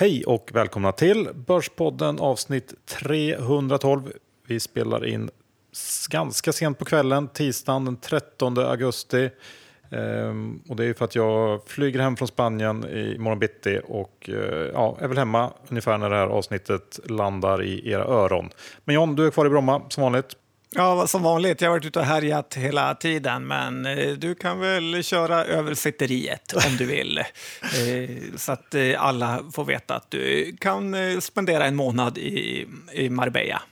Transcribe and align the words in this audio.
Hej 0.00 0.24
och 0.24 0.50
välkomna 0.52 0.92
till 0.92 1.28
Börspodden 1.34 2.18
avsnitt 2.18 2.74
312. 2.86 4.12
Vi 4.46 4.60
spelar 4.60 5.06
in 5.06 5.30
ganska 6.10 6.52
sent 6.52 6.78
på 6.78 6.84
kvällen, 6.84 7.28
tisdagen 7.28 7.84
den 7.84 7.96
13 7.96 8.58
augusti. 8.58 9.30
Ehm, 9.90 10.62
och 10.68 10.76
det 10.76 10.84
är 10.84 10.94
för 10.94 11.04
att 11.04 11.14
jag 11.14 11.68
flyger 11.68 12.00
hem 12.00 12.16
från 12.16 12.28
Spanien 12.28 12.84
i 12.84 13.18
morgon 13.18 13.38
bitti 13.38 13.80
och 13.84 14.30
eh, 14.30 14.70
ja, 14.74 14.96
är 15.00 15.08
väl 15.08 15.18
hemma 15.18 15.50
ungefär 15.68 15.98
när 15.98 16.10
det 16.10 16.16
här 16.16 16.26
avsnittet 16.26 17.00
landar 17.04 17.62
i 17.62 17.90
era 17.90 18.04
öron. 18.04 18.50
Men 18.84 18.94
John, 18.94 19.16
du 19.16 19.26
är 19.26 19.30
kvar 19.30 19.46
i 19.46 19.50
Bromma 19.50 19.82
som 19.88 20.02
vanligt. 20.02 20.36
Ja, 20.70 21.06
som 21.06 21.22
vanligt. 21.22 21.60
Jag 21.60 21.68
har 21.68 21.76
varit 21.76 21.86
ute 21.86 21.98
och 21.98 22.04
härjat 22.04 22.54
hela 22.54 22.94
tiden, 22.94 23.46
men 23.46 23.86
eh, 23.86 24.12
du 24.12 24.34
kan 24.34 24.60
väl 24.60 25.02
köra 25.02 25.44
över 25.44 25.74
sitteriet 25.74 26.52
om 26.52 26.76
du 26.76 26.86
vill. 26.86 27.18
Eh, 27.62 28.10
så 28.36 28.52
att 28.52 28.74
eh, 28.74 29.04
alla 29.04 29.44
får 29.52 29.64
veta 29.64 29.94
att 29.94 30.10
du 30.10 30.56
kan 30.60 30.96
spendera 31.20 31.66
en 31.66 31.76
månad 31.76 32.18
i, 32.18 32.66
i 32.92 33.10
Marbella. 33.10 33.62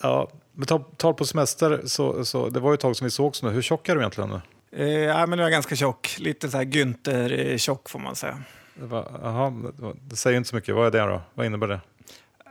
Ja, 0.00 0.30
men 0.52 0.66
ta, 0.66 0.78
ta 0.78 1.12
på 1.12 1.24
semester, 1.24 1.82
så, 1.84 2.24
så, 2.24 2.48
det 2.48 2.60
var 2.60 2.70
ju 2.70 2.74
ett 2.74 2.80
tag 2.80 2.96
som 2.96 3.04
vi 3.04 3.10
sågs 3.10 3.42
nu. 3.42 3.50
Hur 3.50 3.62
tjock 3.62 3.88
är 3.88 3.94
du 3.94 4.00
egentligen 4.00 4.30
nu? 4.30 4.40
Ja, 4.84 5.26
men 5.26 5.30
nu 5.30 5.42
är 5.42 5.46
jag 5.46 5.52
ganska 5.52 5.76
tjock. 5.76 6.16
Lite 6.18 6.48
så 6.48 6.56
här 6.56 6.64
Günther-tjock 6.64 7.88
får 7.88 7.98
man 7.98 8.16
säga. 8.16 8.42
Jaha, 8.90 9.72
det 10.00 10.16
säger 10.16 10.36
inte 10.36 10.48
så 10.48 10.56
mycket. 10.56 10.74
Vad 10.74 10.86
är 10.86 10.90
det 10.90 11.12
då? 11.12 11.22
Vad 11.34 11.46
innebär 11.46 11.68
det? 11.68 11.80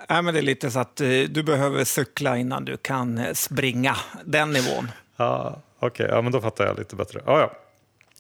Ja, 0.08 0.22
men 0.22 0.34
det 0.34 0.40
är 0.40 0.42
lite 0.42 0.72
så 0.72 0.80
att 0.80 1.02
eh, 1.02 1.08
du 1.08 1.44
behöver 1.44 1.84
cykla 1.84 2.38
innan 2.38 2.66
du 2.66 2.78
kan 2.78 3.18
eh, 3.18 3.34
springa. 3.34 3.96
Den 4.26 4.52
nivån. 4.52 4.92
Ja, 5.18 5.62
Okej, 5.80 6.06
okay. 6.06 6.16
ja, 6.16 6.22
men 6.22 6.32
då 6.32 6.42
fattar 6.42 6.66
jag 6.66 6.78
lite 6.78 6.96
bättre. 6.96 7.22
Ja, 7.26 7.40
ja. 7.40 7.52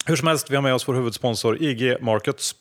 Hur 0.05 0.15
som 0.15 0.27
helst, 0.27 0.51
vi 0.51 0.55
har 0.55 0.63
med 0.63 0.73
oss 0.73 0.87
vår 0.87 0.93
huvudsponsor 0.93 1.61
IG 1.61 2.01
Markets. 2.01 2.55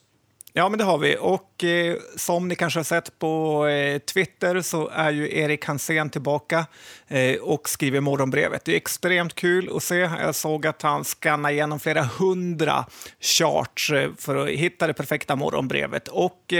Ja, 0.56 0.68
men 0.68 0.78
det 0.78 0.84
har 0.84 0.98
vi. 0.98 1.16
Och 1.20 1.64
eh, 1.64 1.96
som 2.16 2.48
ni 2.48 2.54
kanske 2.54 2.78
har 2.78 2.84
sett 2.84 3.18
på 3.18 3.66
eh, 3.66 3.98
Twitter 3.98 4.60
så 4.60 4.88
är 4.88 5.10
ju 5.10 5.38
Erik 5.38 5.64
Hansén 5.64 6.10
tillbaka 6.10 6.66
eh, 7.08 7.36
och 7.36 7.68
skriver 7.68 8.00
morgonbrevet. 8.00 8.64
Det 8.64 8.72
är 8.72 8.76
extremt 8.76 9.34
kul 9.34 9.76
att 9.76 9.82
se. 9.82 9.96
Jag 9.96 10.34
såg 10.34 10.66
att 10.66 10.82
han 10.82 11.04
skannar 11.04 11.50
igenom 11.50 11.80
flera 11.80 12.02
hundra 12.02 12.86
charts 13.20 13.90
eh, 13.90 14.10
för 14.18 14.36
att 14.36 14.48
hitta 14.48 14.86
det 14.86 14.94
perfekta 14.94 15.36
morgonbrevet. 15.36 16.08
Och 16.08 16.54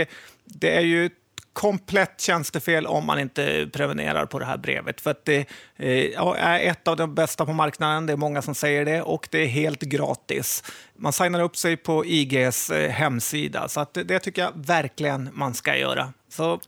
det 0.45 0.77
är 0.77 0.81
ju 0.81 1.09
komplett 1.55 2.21
tjänstefel 2.21 2.87
om 2.87 3.05
man 3.05 3.19
inte 3.19 3.69
prenumererar 3.73 4.25
på 4.25 4.39
det 4.39 4.45
här 4.45 4.57
brevet. 4.57 5.01
För 5.01 5.11
att 5.11 5.25
det 5.25 5.37
eh, 5.75 6.21
är 6.37 6.59
ett 6.59 6.87
av 6.87 6.97
de 6.97 7.15
bästa 7.15 7.45
på 7.45 7.53
marknaden, 7.53 8.05
det 8.05 8.13
är 8.13 8.17
många 8.17 8.41
som 8.41 8.55
säger 8.55 8.85
det, 8.85 9.01
och 9.01 9.27
det 9.31 9.37
är 9.37 9.47
helt 9.47 9.81
gratis. 9.81 10.63
Man 10.95 11.13
signar 11.13 11.41
upp 11.41 11.57
sig 11.57 11.77
på 11.77 12.05
IGs 12.05 12.69
eh, 12.69 12.89
hemsida, 12.91 13.67
så 13.67 13.79
att 13.79 13.93
det 13.93 14.19
tycker 14.19 14.41
jag 14.41 14.51
verkligen 14.55 15.29
man 15.33 15.53
ska 15.53 15.77
göra. 15.77 16.13
Så 16.29 16.59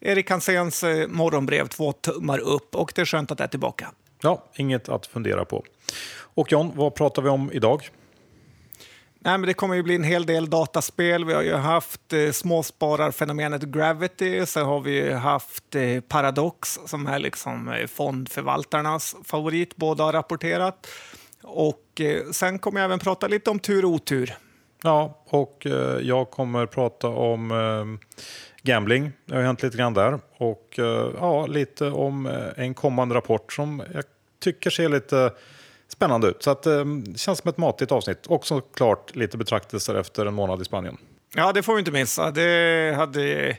Erik 0.00 0.30
Hanséns 0.30 0.84
eh, 0.84 1.08
morgonbrev, 1.08 1.66
två 1.66 1.92
tummar 1.92 2.38
upp, 2.38 2.74
och 2.74 2.92
det 2.94 3.00
är 3.00 3.06
skönt 3.06 3.30
att 3.30 3.38
det 3.38 3.44
är 3.44 3.48
tillbaka. 3.48 3.90
Ja, 4.22 4.44
inget 4.54 4.88
att 4.88 5.06
fundera 5.06 5.44
på. 5.44 5.64
Och 6.34 6.52
John, 6.52 6.72
vad 6.74 6.94
pratar 6.94 7.22
vi 7.22 7.28
om 7.28 7.52
idag? 7.52 7.88
Nej, 9.24 9.38
men 9.38 9.46
det 9.46 9.54
kommer 9.54 9.74
ju 9.74 9.82
bli 9.82 9.94
en 9.94 10.04
hel 10.04 10.26
del 10.26 10.50
dataspel. 10.50 11.24
Vi 11.24 11.34
har 11.34 11.42
ju 11.42 11.54
haft 11.54 12.12
eh, 12.12 12.30
småspararfenomenet 12.30 13.62
Gravity, 13.62 14.46
så 14.46 14.60
har 14.60 14.80
vi 14.80 15.12
haft 15.12 15.74
eh, 15.74 16.00
Paradox 16.00 16.78
som 16.86 17.06
är 17.06 17.18
liksom 17.18 17.68
eh, 17.68 17.86
fondförvaltarnas 17.86 19.16
favorit. 19.24 19.76
Båda 19.76 20.04
har 20.04 20.12
rapporterat. 20.12 20.86
Och 21.42 22.00
eh, 22.00 22.30
sen 22.32 22.58
kommer 22.58 22.80
jag 22.80 22.84
även 22.84 22.98
prata 22.98 23.26
lite 23.26 23.50
om 23.50 23.58
tur 23.58 23.84
och 23.84 23.90
otur. 23.90 24.34
Ja, 24.82 25.22
och 25.26 25.66
eh, 25.66 25.98
jag 26.00 26.30
kommer 26.30 26.66
prata 26.66 27.08
om 27.08 27.50
eh, 27.50 28.08
gambling. 28.62 29.12
Det 29.24 29.34
har 29.34 29.42
hänt 29.42 29.62
lite 29.62 29.76
grann 29.76 29.94
där. 29.94 30.20
Och 30.36 30.78
eh, 30.78 31.10
ja, 31.18 31.46
lite 31.46 31.90
om 31.90 32.26
eh, 32.26 32.64
en 32.64 32.74
kommande 32.74 33.14
rapport 33.14 33.52
som 33.52 33.82
jag 33.94 34.04
tycker 34.40 34.70
ser 34.70 34.88
lite 34.88 35.32
spännande 36.02 36.28
ut. 36.28 36.42
Så 36.42 36.50
att, 36.50 36.62
det 36.62 36.80
eh, 36.80 36.84
känns 37.16 37.38
som 37.38 37.48
ett 37.48 37.58
matigt 37.58 37.92
avsnitt. 37.92 38.26
Och 38.26 38.46
såklart 38.46 39.16
lite 39.16 39.38
betraktelser 39.38 39.94
efter 39.94 40.26
en 40.26 40.34
månad 40.34 40.62
i 40.62 40.64
Spanien. 40.64 40.96
Ja, 41.34 41.52
det 41.52 41.62
får 41.62 41.74
vi 41.74 41.78
inte 41.78 41.90
missa. 41.90 42.30
Det 42.30 42.94
hade 42.96 43.56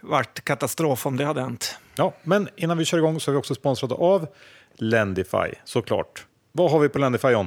varit 0.00 0.44
katastrof 0.44 1.06
om 1.06 1.16
det 1.16 1.24
hade 1.24 1.40
hänt. 1.40 1.76
Ja, 1.96 2.12
men 2.22 2.48
innan 2.56 2.78
vi 2.78 2.84
kör 2.84 2.98
igång 2.98 3.20
så 3.20 3.30
är 3.30 3.32
vi 3.32 3.38
också 3.38 3.54
sponsrade 3.54 3.94
av 3.94 4.26
Lendify, 4.74 5.54
såklart. 5.64 6.26
Vad 6.52 6.70
har 6.70 6.78
vi 6.78 6.88
på 6.88 6.98
Lendify, 6.98 7.28
John? 7.28 7.46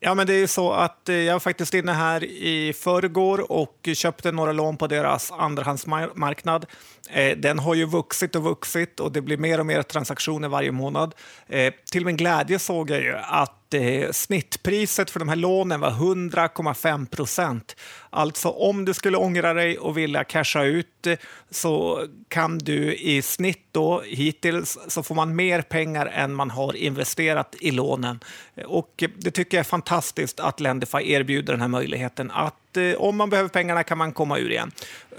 Ja, 0.00 0.14
men 0.14 0.26
det 0.26 0.34
är 0.34 0.46
så 0.46 0.72
att 0.72 1.08
eh, 1.08 1.16
jag 1.16 1.32
var 1.32 1.40
faktiskt 1.40 1.74
inne 1.74 1.92
här 1.92 2.24
i 2.24 2.72
förrgår 2.72 3.52
och 3.52 3.88
köpte 3.94 4.32
några 4.32 4.52
lån 4.52 4.76
på 4.76 4.86
deras 4.86 5.32
andrahandsmarknad. 5.32 6.66
Eh, 7.10 7.36
den 7.36 7.58
har 7.58 7.74
ju 7.74 7.86
vuxit 7.86 8.36
och 8.36 8.42
vuxit 8.42 9.00
och 9.00 9.12
det 9.12 9.20
blir 9.20 9.36
mer 9.36 9.60
och 9.60 9.66
mer 9.66 9.82
transaktioner 9.82 10.48
varje 10.48 10.72
månad. 10.72 11.14
Eh, 11.46 11.74
till 11.92 12.04
min 12.04 12.16
glädje 12.16 12.58
såg 12.58 12.90
jag 12.90 13.02
ju 13.02 13.16
att 13.16 13.74
eh, 13.74 14.10
snittpriset 14.12 15.10
för 15.10 15.18
de 15.18 15.28
här 15.28 15.36
lånen 15.36 15.80
var 15.80 15.90
100,5 15.90 17.06
procent. 17.06 17.76
Alltså 18.10 18.48
om 18.48 18.84
du 18.84 18.94
skulle 18.94 19.16
ångra 19.16 19.54
dig 19.54 19.78
och 19.78 19.98
vilja 19.98 20.24
casha 20.24 20.62
ut 20.62 21.06
så 21.50 22.06
kan 22.28 22.58
du 22.58 22.94
i 22.94 23.22
snitt 23.22 23.68
då 23.72 24.02
hittills 24.06 24.78
så 24.88 25.02
får 25.02 25.14
man 25.14 25.36
mer 25.36 25.62
pengar 25.62 26.06
än 26.06 26.34
man 26.34 26.50
har 26.50 26.76
investerat 26.76 27.54
i 27.60 27.70
lånen. 27.70 28.20
Och 28.66 29.04
det 29.16 29.30
tycker 29.30 29.56
jag 29.56 29.60
är 29.60 29.68
fantastiskt 29.68 30.40
att 30.40 30.60
Lendify 30.60 30.98
erbjuder 31.12 31.52
den 31.52 31.60
här 31.60 31.68
möjligheten 31.68 32.30
att 32.30 32.54
eh, 32.76 32.94
om 32.94 33.16
man 33.16 33.30
behöver 33.30 33.48
pengarna 33.48 33.82
kan 33.82 33.98
man 33.98 34.12
komma 34.12 34.38
ur 34.38 34.50
igen. 34.50 34.70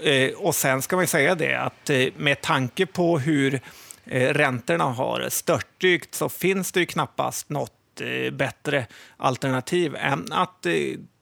Eh, 0.02 0.30
och 0.30 0.54
sen 0.54 0.82
ska 0.82 0.96
man 0.96 1.06
säga 1.06 1.34
det 1.34 1.54
att 1.54 1.90
eh, 1.90 2.06
med 2.16 2.40
tanke 2.40 2.86
på 2.86 3.18
hur 3.18 3.60
eh, 4.04 4.34
räntorna 4.34 4.84
har 4.84 5.26
störtdykt 5.28 6.14
så 6.14 6.28
finns 6.28 6.72
det 6.72 6.80
ju 6.80 6.86
knappast 6.86 7.48
något 7.48 8.00
eh, 8.00 8.30
bättre 8.32 8.86
alternativ 9.16 9.96
än 9.96 10.32
att 10.32 10.66
eh, 10.66 10.72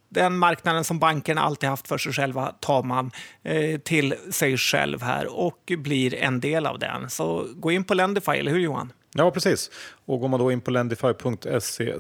den 0.09 0.39
marknaden 0.39 0.85
som 0.85 0.99
bankerna 0.99 1.41
alltid 1.41 1.69
haft 1.69 1.89
för 1.89 1.99
sig 1.99 2.13
själva 2.13 2.55
tar 2.61 2.83
man 2.83 3.11
eh, 3.43 3.81
till 3.81 4.15
sig 4.31 4.57
själv 4.57 5.03
här 5.03 5.27
och 5.27 5.73
blir 5.79 6.15
en 6.15 6.41
del 6.41 6.67
av 6.67 6.79
den. 6.79 7.11
Så 7.11 7.47
gå 7.55 7.71
in 7.71 7.85
på 7.85 7.95
Lendify, 7.95 8.33
eller 8.33 8.51
hur 8.51 8.59
Johan? 8.61 8.93
Ja, 9.15 9.31
precis. 9.31 9.71
Och 10.07 10.21
går 10.21 10.29
man 10.29 10.41
då 10.41 10.53
in 10.53 10.61
på 10.61 10.71
lendify.se 10.71 11.95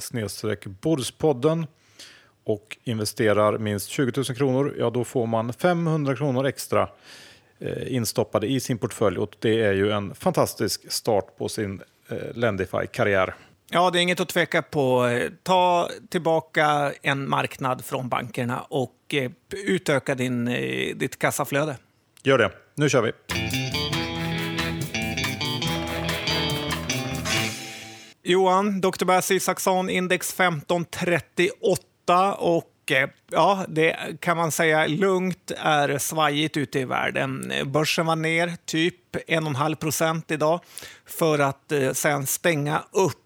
Bordspodden 0.80 1.66
och 2.46 2.76
investerar 2.84 3.58
minst 3.58 3.88
20 3.88 4.12
000 4.16 4.24
kronor, 4.24 4.74
ja 4.78 4.90
då 4.90 5.04
får 5.04 5.26
man 5.26 5.52
500 5.52 6.16
kronor 6.16 6.46
extra 6.46 6.88
eh, 7.58 7.94
instoppade 7.94 8.46
i 8.46 8.60
sin 8.60 8.78
portfölj 8.78 9.18
och 9.18 9.36
det 9.38 9.60
är 9.60 9.72
ju 9.72 9.90
en 9.90 10.14
fantastisk 10.14 10.92
start 10.92 11.36
på 11.38 11.48
sin 11.48 11.80
eh, 12.08 12.16
Lendify-karriär. 12.34 13.34
Ja, 13.70 13.90
det 13.90 13.98
är 13.98 14.02
inget 14.02 14.20
att 14.20 14.28
tveka 14.28 14.62
på. 14.62 15.10
Ta 15.42 15.90
tillbaka 16.08 16.92
en 17.02 17.28
marknad 17.28 17.84
från 17.84 18.08
bankerna 18.08 18.60
och 18.60 19.14
eh, 19.14 19.30
utöka 19.66 20.14
din, 20.14 20.48
eh, 20.48 20.96
ditt 20.96 21.18
kassaflöde. 21.18 21.76
Gör 22.22 22.38
det. 22.38 22.50
Nu 22.74 22.88
kör 22.88 23.02
vi. 23.02 23.12
Johan, 28.22 28.80
Dr. 28.80 29.04
Bass 29.04 29.30
Isaksson, 29.30 29.90
index 29.90 30.40
1538 30.40 31.95
och 32.32 32.72
eh, 32.90 33.08
ja, 33.30 33.64
det 33.68 33.96
kan 34.20 34.36
man 34.36 34.50
säga 34.50 34.86
lugnt 34.86 35.52
är 35.58 35.98
svajigt 35.98 36.56
ute 36.56 36.78
i 36.78 36.84
världen. 36.84 37.52
Börsen 37.66 38.06
var 38.06 38.16
ner 38.16 38.52
typ 38.64 39.16
1,5 39.16 39.74
procent 39.74 40.30
idag 40.30 40.60
för 41.06 41.38
att 41.38 41.72
eh, 41.72 41.92
sen 41.92 42.26
stänga 42.26 42.82
upp 42.92 43.22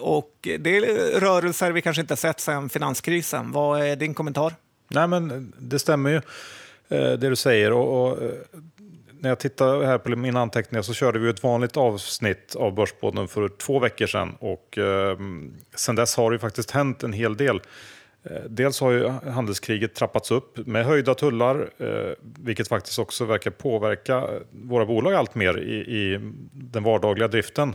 och 0.00 0.48
det 0.58 0.76
är 0.76 1.20
rörelser 1.20 1.72
vi 1.72 1.82
kanske 1.82 2.00
inte 2.00 2.16
sett 2.16 2.40
sedan 2.40 2.68
finanskrisen. 2.68 3.52
Vad 3.52 3.82
är 3.82 3.96
din 3.96 4.14
kommentar? 4.14 4.54
Nej, 4.88 5.06
men 5.06 5.52
det 5.58 5.78
stämmer 5.78 6.10
ju 6.10 6.16
eh, 6.88 7.12
det 7.12 7.28
du 7.28 7.36
säger. 7.36 7.72
Och, 7.72 8.10
och, 8.10 8.18
när 9.20 9.28
jag 9.28 9.38
tittar 9.38 9.82
här 9.82 9.98
på 9.98 10.16
mina 10.16 10.40
anteckningar 10.40 10.82
så 10.82 10.94
körde 10.94 11.18
vi 11.18 11.30
ett 11.30 11.42
vanligt 11.42 11.76
avsnitt 11.76 12.56
av 12.56 12.74
Börspodden 12.74 13.28
för 13.28 13.48
två 13.48 13.78
veckor 13.78 14.06
sedan. 14.06 14.36
Och 14.38 14.78
eh, 14.78 15.18
sen 15.74 15.96
dess 15.96 16.16
har 16.16 16.30
det 16.30 16.38
faktiskt 16.38 16.70
hänt 16.70 17.02
en 17.02 17.12
hel 17.12 17.36
del. 17.36 17.60
Eh, 18.24 18.42
dels 18.48 18.80
har 18.80 18.90
ju 18.90 19.08
handelskriget 19.08 19.94
trappats 19.94 20.30
upp 20.30 20.66
med 20.66 20.86
höjda 20.86 21.14
tullar, 21.14 21.70
eh, 21.78 22.12
vilket 22.20 22.68
faktiskt 22.68 22.98
också 22.98 23.24
verkar 23.24 23.50
påverka 23.50 24.28
våra 24.50 24.86
bolag 24.86 25.14
allt 25.14 25.34
mer 25.34 25.58
i, 25.58 25.74
i 25.74 26.32
den 26.52 26.82
vardagliga 26.82 27.28
driften. 27.28 27.74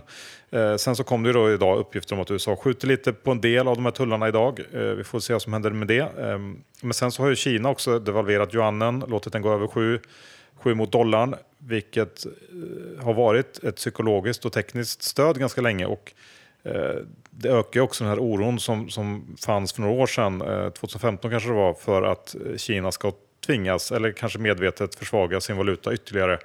Eh, 0.49 0.75
sen 0.75 0.95
så 0.95 1.03
kom 1.03 1.23
det 1.23 1.29
ju 1.29 1.33
då 1.33 1.51
idag 1.51 1.77
uppgifter 1.77 2.15
om 2.15 2.21
att 2.21 2.31
USA 2.31 2.55
skjuter 2.55 2.87
lite 2.87 3.13
på 3.13 3.31
en 3.31 3.41
del 3.41 3.67
av 3.67 3.75
de 3.75 3.85
här 3.85 3.91
tullarna 3.91 4.27
idag. 4.27 4.59
Vi 4.71 5.03
får 5.03 5.19
se 5.19 5.33
vad 5.33 5.41
som 5.41 5.53
händer 5.53 5.71
med 5.71 5.87
det. 5.87 5.99
Ehm, 6.19 6.63
men 6.81 6.93
sen 6.93 7.11
så 7.11 7.23
har 7.23 7.29
ju 7.29 7.35
Kina 7.35 7.69
också 7.69 7.99
devalverat 7.99 8.55
yuanen, 8.55 9.03
låtit 9.07 9.33
den 9.33 9.41
gå 9.41 9.53
över 9.53 9.67
7, 9.67 9.99
7 10.55 10.73
mot 10.73 10.91
dollarn, 10.91 11.35
vilket 11.57 12.25
har 13.01 13.13
varit 13.13 13.63
ett 13.63 13.75
psykologiskt 13.75 14.45
och 14.45 14.53
tekniskt 14.53 15.03
stöd 15.03 15.39
ganska 15.39 15.61
länge. 15.61 15.85
Och 15.85 16.13
Eh, 16.65 17.01
det 17.29 17.49
ökar 17.49 17.81
också 17.81 18.03
den 18.03 18.11
här 18.11 18.19
oron 18.19 18.59
som, 18.59 18.89
som 18.89 19.35
fanns 19.45 19.73
för 19.73 19.81
några 19.81 19.93
år 19.93 20.07
sedan, 20.07 20.41
eh, 20.41 20.69
2015 20.69 21.31
kanske 21.31 21.49
det 21.49 21.55
var, 21.55 21.73
för 21.73 22.03
att 22.03 22.35
Kina 22.57 22.91
ska 22.91 23.11
tvingas, 23.45 23.91
eller 23.91 24.11
kanske 24.11 24.39
medvetet 24.39 24.95
försvaga 24.95 25.41
sin 25.41 25.57
valuta 25.57 25.93
ytterligare 25.93 26.39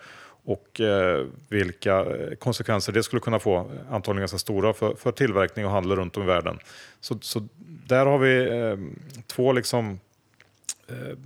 och 0.44 0.80
eh, 0.80 1.26
vilka 1.48 2.00
eh, 2.00 2.34
konsekvenser 2.38 2.92
det 2.92 3.02
skulle 3.02 3.20
kunna 3.20 3.38
få, 3.38 3.70
antagligen 3.90 4.20
ganska 4.20 4.38
stora, 4.38 4.72
för, 4.72 4.94
för 4.94 5.12
tillverkning 5.12 5.66
och 5.66 5.72
handel 5.72 5.96
runt 5.96 6.16
om 6.16 6.22
i 6.22 6.26
världen. 6.26 6.58
Så, 7.00 7.18
så 7.20 7.48
där 7.86 8.06
har 8.06 8.18
vi 8.18 8.48
eh, 8.48 8.76
två 9.26 9.52
liksom, 9.52 10.00
eh, 10.88 11.16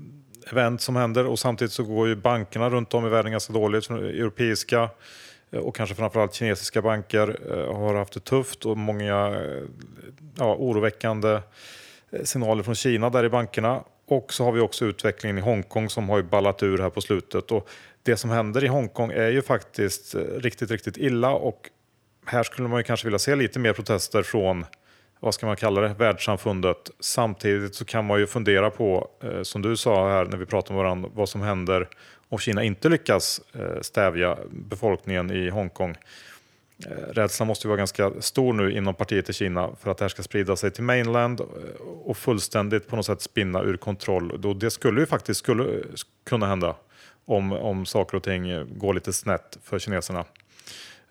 event 0.50 0.80
som 0.80 0.96
händer 0.96 1.26
och 1.26 1.38
samtidigt 1.38 1.72
så 1.72 1.84
går 1.84 2.08
ju 2.08 2.16
bankerna 2.16 2.70
runt 2.70 2.94
om 2.94 3.06
i 3.06 3.08
världen 3.08 3.32
ganska 3.32 3.52
dåligt. 3.52 3.90
Europeiska 3.90 4.90
Eh, 5.50 5.58
och 5.60 5.76
kanske 5.76 5.94
framförallt 5.94 6.34
kinesiska 6.34 6.82
banker 6.82 7.38
eh, 7.52 7.76
har 7.76 7.94
haft 7.94 8.14
det 8.14 8.20
tufft 8.20 8.66
och 8.66 8.78
många 8.78 9.26
eh, 9.26 9.62
ja, 10.38 10.54
oroväckande 10.54 11.40
signaler 12.24 12.62
från 12.62 12.74
Kina 12.74 13.10
där 13.10 13.24
i 13.24 13.28
bankerna. 13.28 13.84
Och 14.06 14.32
så 14.32 14.44
har 14.44 14.52
vi 14.52 14.60
också 14.60 14.84
utvecklingen 14.84 15.38
i 15.38 15.40
Hongkong 15.40 15.90
som 15.90 16.08
har 16.08 16.16
ju 16.16 16.22
ballat 16.22 16.62
ur 16.62 16.78
här 16.78 16.90
på 16.90 17.00
slutet. 17.00 17.50
Och 17.50 17.68
det 18.02 18.16
som 18.16 18.30
händer 18.30 18.64
i 18.64 18.66
Hongkong 18.66 19.12
är 19.12 19.28
ju 19.28 19.42
faktiskt 19.42 20.14
riktigt, 20.14 20.70
riktigt 20.70 20.96
illa 20.96 21.30
och 21.30 21.70
här 22.26 22.42
skulle 22.42 22.68
man 22.68 22.78
ju 22.78 22.84
kanske 22.84 23.06
vilja 23.06 23.18
se 23.18 23.34
lite 23.34 23.58
mer 23.58 23.72
protester 23.72 24.22
från 24.22 24.64
vad 25.20 25.34
ska 25.34 25.46
man 25.46 25.56
kalla 25.56 25.80
det, 25.80 25.88
världssamfundet. 25.88 26.90
Samtidigt 27.00 27.74
så 27.74 27.84
kan 27.84 28.04
man 28.04 28.20
ju 28.20 28.26
fundera 28.26 28.70
på, 28.70 29.08
som 29.42 29.62
du 29.62 29.76
sa 29.76 30.10
här 30.10 30.24
när 30.24 30.36
vi 30.36 30.46
pratade 30.46 30.74
med 30.74 30.84
varandra, 30.84 31.10
vad 31.14 31.28
som 31.28 31.40
händer 31.40 31.88
om 32.34 32.38
Kina 32.38 32.64
inte 32.64 32.88
lyckas 32.88 33.40
eh, 33.52 33.80
stävja 33.80 34.38
befolkningen 34.50 35.30
i 35.30 35.50
Hongkong. 35.50 35.96
Eh, 36.86 36.90
rädslan 36.90 37.46
måste 37.46 37.68
vara 37.68 37.76
ganska 37.76 38.12
stor 38.20 38.52
nu 38.52 38.72
inom 38.72 38.94
partiet 38.94 39.30
i 39.30 39.32
Kina 39.32 39.70
för 39.80 39.90
att 39.90 39.98
det 39.98 40.04
här 40.04 40.08
ska 40.08 40.22
sprida 40.22 40.56
sig 40.56 40.70
till 40.70 40.84
mainland 40.84 41.40
eh, 41.40 41.46
och 42.04 42.16
fullständigt 42.16 42.88
på 42.88 42.96
något 42.96 43.06
sätt 43.06 43.22
spinna 43.22 43.62
ur 43.62 43.76
kontroll. 43.76 44.58
Det 44.58 44.70
skulle 44.70 45.00
ju 45.00 45.06
faktiskt 45.06 45.40
skulle 45.40 45.82
kunna 46.24 46.46
hända 46.46 46.76
om, 47.24 47.52
om 47.52 47.86
saker 47.86 48.16
och 48.16 48.22
ting 48.22 48.78
går 48.78 48.94
lite 48.94 49.12
snett 49.12 49.58
för 49.62 49.78
kineserna. 49.78 50.24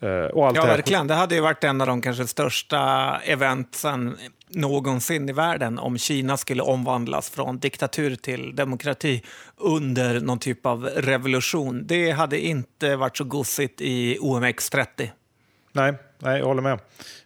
Eh, 0.03 0.25
och 0.25 0.47
allt 0.47 0.55
ja, 0.55 0.61
det 0.61 0.67
verkligen. 0.67 1.07
Det 1.07 1.13
hade 1.13 1.35
ju 1.35 1.41
varit 1.41 1.63
en 1.63 1.81
av 1.81 1.87
de 1.87 2.01
kanske 2.01 2.27
största 2.27 2.81
eventen 3.25 4.17
någonsin 4.49 5.29
i 5.29 5.33
världen 5.33 5.79
om 5.79 5.97
Kina 5.97 6.37
skulle 6.37 6.63
omvandlas 6.63 7.29
från 7.29 7.59
diktatur 7.59 8.15
till 8.15 8.55
demokrati 8.55 9.23
under 9.57 10.19
någon 10.19 10.39
typ 10.39 10.65
av 10.65 10.85
revolution. 10.85 11.87
Det 11.87 12.11
hade 12.11 12.39
inte 12.39 12.95
varit 12.95 13.17
så 13.17 13.23
gosigt 13.23 13.81
i 13.81 14.17
OMX30. 14.17 15.09
Nej, 15.71 15.93
nej 16.19 16.39
jag 16.39 16.45
håller 16.45 16.61
med. 16.61 16.79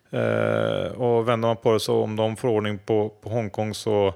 Eh, 0.09 0.91
och 0.91 1.27
vänder 1.27 1.47
man 1.47 1.57
på 1.57 1.73
det 1.73 1.79
så 1.79 2.03
om 2.03 2.15
de 2.15 2.35
får 2.35 2.47
ordning 2.47 2.79
på, 2.85 3.09
på 3.21 3.29
Hongkong 3.29 3.73
så 3.73 4.07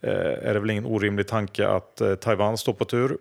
eh, 0.00 0.48
är 0.48 0.54
det 0.54 0.60
väl 0.60 0.70
ingen 0.70 0.86
orimlig 0.86 1.28
tanke 1.28 1.68
att 1.68 2.00
eh, 2.00 2.14
Taiwan 2.14 2.58
står 2.58 2.72
på 2.72 2.84
tur. 2.84 3.18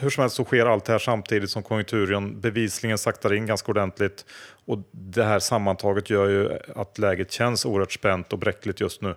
Hur 0.00 0.10
som 0.10 0.20
helst 0.20 0.36
så 0.36 0.44
sker 0.44 0.66
allt 0.66 0.84
det 0.84 0.92
här 0.92 0.98
samtidigt 0.98 1.50
som 1.50 1.62
konjunkturen 1.62 2.40
bevisligen 2.40 2.98
saktar 2.98 3.34
in 3.34 3.46
ganska 3.46 3.72
ordentligt. 3.72 4.24
Och 4.64 4.78
det 4.90 5.24
här 5.24 5.38
sammantaget 5.38 6.10
gör 6.10 6.28
ju 6.28 6.58
att 6.76 6.98
läget 6.98 7.32
känns 7.32 7.64
oerhört 7.64 7.92
spänt 7.92 8.32
och 8.32 8.38
bräckligt 8.38 8.80
just 8.80 9.02
nu. 9.02 9.14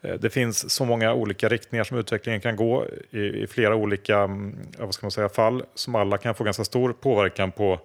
Eh, 0.00 0.14
det 0.14 0.30
finns 0.30 0.70
så 0.70 0.84
många 0.84 1.14
olika 1.14 1.48
riktningar 1.48 1.84
som 1.84 1.98
utvecklingen 1.98 2.40
kan 2.40 2.56
gå 2.56 2.86
i, 3.10 3.20
i 3.20 3.46
flera 3.46 3.74
olika 3.74 4.18
mm, 4.18 4.56
vad 4.78 4.94
ska 4.94 5.06
man 5.06 5.10
säga, 5.10 5.28
fall 5.28 5.62
som 5.74 5.94
alla 5.94 6.18
kan 6.18 6.34
få 6.34 6.44
ganska 6.44 6.64
stor 6.64 6.92
påverkan 6.92 7.52
på, 7.52 7.80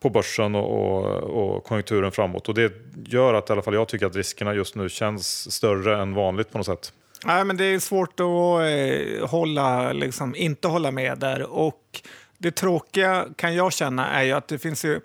på 0.00 0.10
börsen 0.10 0.54
och, 0.54 0.70
och, 0.70 1.56
och, 1.56 1.64
konjunkturen 1.64 2.12
framåt. 2.12 2.48
Och 2.48 2.54
det 2.54 2.72
gör 3.06 3.34
att 3.34 3.50
i 3.50 3.52
alla 3.52 3.62
fall 3.62 3.74
jag 3.74 3.88
tycker 3.88 4.06
att 4.06 4.16
riskerna 4.16 4.54
just 4.54 4.74
nu 4.74 4.88
känns 4.88 5.52
större 5.52 6.02
än 6.02 6.14
vanligt 6.14 6.50
på 6.50 6.58
något 6.58 6.66
sätt. 6.66 6.92
Nej, 7.24 7.44
men 7.44 7.56
det 7.56 7.64
är 7.64 7.78
svårt 7.78 8.20
att 8.20 8.20
eh, 8.20 9.28
hålla, 9.28 9.92
liksom, 9.92 10.34
inte 10.34 10.68
hålla 10.68 10.90
med 10.90 11.18
där. 11.18 11.42
Och 11.42 12.02
det 12.38 12.50
tråkiga 12.50 13.26
kan 13.36 13.54
jag 13.54 13.72
känna 13.72 14.08
är 14.08 14.22
ju 14.22 14.32
att 14.32 14.48
det 14.48 14.58
finns 14.58 14.84
ju 14.84 15.00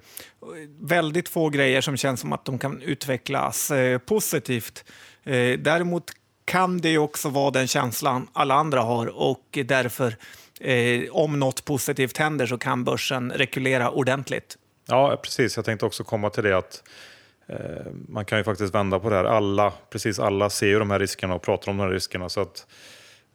väldigt 0.80 1.30
få 1.30 1.50
grejer 1.50 1.81
som 1.81 1.98
känns 1.98 2.19
som 2.19 2.33
att 2.33 2.45
de 2.45 2.60
kan 2.60 2.81
utvecklas 2.81 3.71
eh, 3.71 3.98
positivt. 3.98 4.86
Eh, 5.24 5.60
däremot 5.60 6.12
kan 6.45 6.77
det 6.81 6.89
ju 6.89 6.98
också 6.98 7.30
vara 7.30 7.51
den 7.51 7.68
känslan 7.68 8.27
alla 8.33 8.56
andra 8.56 8.81
har 8.81 9.07
och 9.07 9.57
därför 9.66 10.16
eh, 10.59 11.01
om 11.12 11.39
något 11.39 11.66
positivt 11.66 12.18
händer 12.18 12.45
så 12.45 12.57
kan 12.57 12.83
börsen 12.83 13.31
rekulera 13.31 13.89
ordentligt. 13.92 14.57
Ja, 14.86 15.19
precis. 15.24 15.56
Jag 15.56 15.66
tänkte 15.66 15.86
också 15.86 16.04
komma 16.04 16.30
till 16.30 16.44
det 16.44 16.57
att 16.57 16.83
man 18.07 18.25
kan 18.25 18.38
ju 18.38 18.44
faktiskt 18.44 18.75
vända 18.75 19.00
på 19.00 19.10
det 19.10 19.16
här. 19.16 19.25
Alla, 19.25 19.74
precis 19.90 20.19
alla 20.19 20.50
ser 20.50 20.68
ju 20.68 20.80
de 20.80 20.92
här 20.92 21.00
riskerna 21.00 21.36
och 21.36 21.42
pratar 21.42 21.72
om 21.72 21.78
de 21.78 21.84
här 21.84 21.90
riskerna. 21.90 22.30
Så 22.30 22.42
att, 22.42 22.68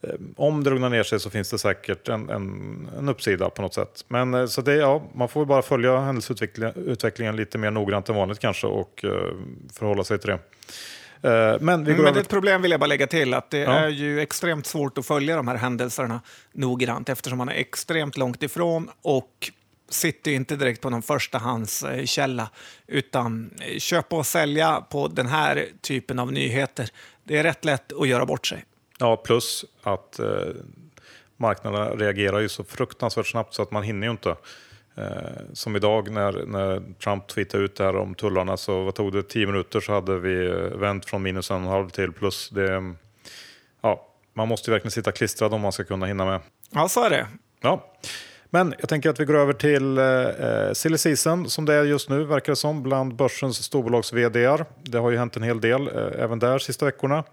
eh, 0.02 0.10
om 0.36 0.64
det 0.64 0.70
lugnar 0.70 0.90
ner 0.90 1.02
sig 1.02 1.20
så 1.20 1.30
finns 1.30 1.50
det 1.50 1.58
säkert 1.58 2.08
en, 2.08 2.30
en, 2.30 2.88
en 2.98 3.08
uppsida 3.08 3.50
på 3.50 3.62
något 3.62 3.74
sätt. 3.74 4.04
Men 4.08 4.34
eh, 4.34 4.46
så 4.46 4.60
det, 4.60 4.74
ja, 4.74 5.02
man 5.14 5.28
får 5.28 5.44
bara 5.44 5.62
följa 5.62 6.00
händelseutvecklingen 6.00 7.36
lite 7.36 7.58
mer 7.58 7.70
noggrant 7.70 8.08
än 8.08 8.14
vanligt 8.14 8.38
kanske 8.38 8.66
och 8.66 9.04
förhålla 9.72 10.04
sig 10.04 10.18
till 10.18 10.30
det. 10.30 10.38
Men, 11.60 11.84
vi 11.84 11.94
går 11.94 12.04
Men 12.04 12.16
ett 12.16 12.28
problem 12.28 12.62
vill 12.62 12.70
jag 12.70 12.80
bara 12.80 12.86
lägga 12.86 13.06
till, 13.06 13.34
att 13.34 13.50
det 13.50 13.58
ja. 13.58 13.72
är 13.72 13.88
ju 13.88 14.20
extremt 14.20 14.66
svårt 14.66 14.98
att 14.98 15.06
följa 15.06 15.36
de 15.36 15.48
här 15.48 15.56
händelserna 15.56 16.20
noggrant 16.52 17.08
eftersom 17.08 17.38
man 17.38 17.48
är 17.48 17.52
extremt 17.52 18.16
långt 18.16 18.42
ifrån 18.42 18.90
och 19.02 19.50
sitter 19.88 20.30
inte 20.30 20.56
direkt 20.56 20.80
på 20.80 20.90
någon 20.90 21.02
förstahandskälla 21.02 22.50
utan 22.86 23.50
eh, 23.60 23.78
köpa 23.78 24.16
och 24.16 24.26
sälja 24.26 24.80
på 24.90 25.08
den 25.08 25.26
här 25.26 25.66
typen 25.80 26.18
av 26.18 26.32
nyheter. 26.32 26.90
Det 27.24 27.36
är 27.36 27.42
rätt 27.42 27.64
lätt 27.64 27.92
att 27.92 28.08
göra 28.08 28.26
bort 28.26 28.46
sig. 28.46 28.64
Ja, 28.98 29.16
plus 29.16 29.64
att 29.82 30.18
eh, 30.18 30.26
marknaderna 31.36 31.90
reagerar 31.90 32.40
ju 32.40 32.48
så 32.48 32.64
fruktansvärt 32.64 33.26
snabbt 33.26 33.54
så 33.54 33.62
att 33.62 33.70
man 33.70 33.82
hinner 33.82 34.06
ju 34.06 34.10
inte. 34.10 34.36
Eh, 34.98 35.42
som 35.52 35.76
idag 35.76 36.10
när, 36.10 36.46
när 36.46 36.82
Trump 37.02 37.26
tweetade 37.26 37.64
ut 37.64 37.76
det 37.76 37.84
här 37.84 37.96
om 37.96 38.14
tullarna 38.14 38.56
så 38.56 38.84
vad 38.84 38.94
tog 38.94 39.12
det, 39.12 39.22
tio 39.22 39.46
minuter 39.46 39.80
så 39.80 39.92
hade 39.92 40.18
vi 40.18 40.46
eh, 40.46 40.54
vänt 40.54 41.06
från 41.06 41.22
minus 41.22 41.50
en 41.50 41.56
och 41.56 41.62
en 41.62 41.68
halv 41.68 41.88
till 41.88 42.12
plus. 42.12 42.50
Det, 42.50 42.94
ja, 43.80 44.06
man 44.34 44.48
måste 44.48 44.70
ju 44.70 44.72
verkligen 44.72 44.90
sitta 44.90 45.12
klistrad 45.12 45.54
om 45.54 45.60
man 45.60 45.72
ska 45.72 45.84
kunna 45.84 46.06
hinna 46.06 46.24
med. 46.24 46.40
Ja, 46.70 46.88
så 46.88 47.04
är 47.04 47.10
det. 47.10 47.26
Ja. 47.60 47.92
Men 48.50 48.74
jag 48.78 48.88
tänker 48.88 49.10
att 49.10 49.20
vi 49.20 49.24
går 49.24 49.36
över 49.36 49.52
till 49.52 49.98
eh, 49.98 50.04
eh, 50.04 50.72
silly 50.72 50.98
season 50.98 51.50
som 51.50 51.64
det 51.64 51.74
är 51.74 51.84
just 51.84 52.08
nu 52.08 52.24
verkar 52.24 52.52
det 52.52 52.56
som 52.56 52.82
bland 52.82 53.16
börsens 53.16 53.64
storbolags 53.64 54.12
vd 54.12 54.58
Det 54.82 54.98
har 54.98 55.10
ju 55.10 55.16
hänt 55.16 55.36
en 55.36 55.42
hel 55.42 55.60
del 55.60 55.88
eh, 55.88 56.22
även 56.24 56.38
där 56.38 56.58
sista 56.58 56.84
veckorna. 56.84 57.24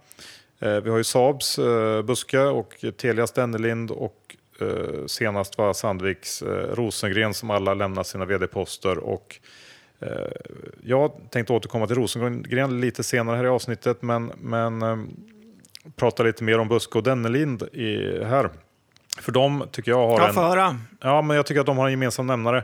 Eh, 0.59 0.75
vi 0.75 0.89
har 0.89 0.97
ju 0.97 1.03
Saabs 1.03 1.59
eh, 1.59 2.01
Buske 2.01 2.39
och 2.39 2.85
Telias 2.97 3.31
Dennelind 3.31 3.91
och 3.91 4.35
eh, 4.61 5.05
senast 5.05 5.57
var 5.57 5.73
Sandviks 5.73 6.41
eh, 6.41 6.75
Rosengren 6.75 7.33
som 7.33 7.49
alla 7.49 7.73
lämnat 7.73 8.07
sina 8.07 8.25
vd-poster. 8.25 8.97
Och, 8.97 9.39
eh, 9.99 10.09
jag 10.83 11.11
tänkte 11.29 11.53
återkomma 11.53 11.87
till 11.87 11.95
Rosengren 11.95 12.79
lite 12.79 13.03
senare 13.03 13.37
här 13.37 13.45
i 13.45 13.47
avsnittet 13.47 14.01
men, 14.01 14.31
men 14.41 14.81
eh, 14.81 14.97
prata 15.95 16.23
lite 16.23 16.43
mer 16.43 16.59
om 16.59 16.67
Buske 16.67 16.97
och 16.97 17.03
Dennelind 17.03 17.63
i, 17.63 18.23
här. 18.23 18.49
För 19.19 19.31
de 19.31 19.67
tycker 19.71 19.91
jag 19.91 20.07
har 20.07 20.19
jag 20.19 20.29
en... 20.29 20.33
Ja, 21.01 21.21
men 21.21 21.37
jag 21.37 21.45
tycker 21.45 21.61
att 21.61 21.65
de 21.65 21.77
har 21.77 21.85
en 21.85 21.91
gemensam 21.91 22.27
nämnare. 22.27 22.63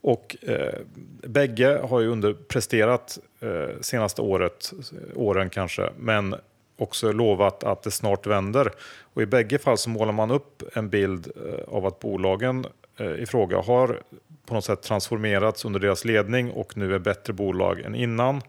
Och 0.00 0.36
eh, 0.42 0.74
bägge 1.22 1.80
har 1.88 2.00
ju 2.00 2.08
underpresterat 2.08 3.18
eh, 3.40 3.80
senaste 3.80 4.22
året, 4.22 4.72
åren 5.14 5.50
kanske, 5.50 5.90
men 5.96 6.34
också 6.76 7.12
lovat 7.12 7.64
att 7.64 7.82
det 7.82 7.90
snart 7.90 8.26
vänder. 8.26 8.72
Och 9.00 9.22
I 9.22 9.26
bägge 9.26 9.58
fall 9.58 9.78
så 9.78 9.90
målar 9.90 10.12
man 10.12 10.30
upp 10.30 10.62
en 10.74 10.88
bild 10.88 11.30
eh, 11.36 11.74
av 11.74 11.86
att 11.86 11.98
bolagen 11.98 12.66
eh, 12.96 13.12
i 13.12 13.26
fråga 13.26 13.60
har 13.60 14.00
på 14.46 14.54
något 14.54 14.64
sätt 14.64 14.82
transformerats 14.82 15.64
under 15.64 15.80
deras 15.80 16.04
ledning 16.04 16.50
och 16.50 16.76
nu 16.76 16.94
är 16.94 16.98
bättre 16.98 17.32
bolag 17.32 17.80
än 17.80 17.94
innan. 17.94 18.42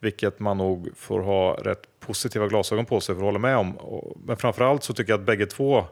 Vilket 0.00 0.40
man 0.40 0.58
nog 0.58 0.88
får 0.96 1.20
ha 1.20 1.54
rätt 1.54 1.82
positiva 2.00 2.46
glasögon 2.46 2.86
på 2.86 3.00
sig 3.00 3.14
för 3.14 3.22
att 3.22 3.26
hålla 3.26 3.38
med 3.38 3.56
om. 3.56 3.78
Men 4.24 4.36
framförallt 4.36 4.84
så 4.84 4.94
tycker 4.94 5.12
jag 5.12 5.20
att 5.20 5.26
bägge 5.26 5.46
två 5.46 5.84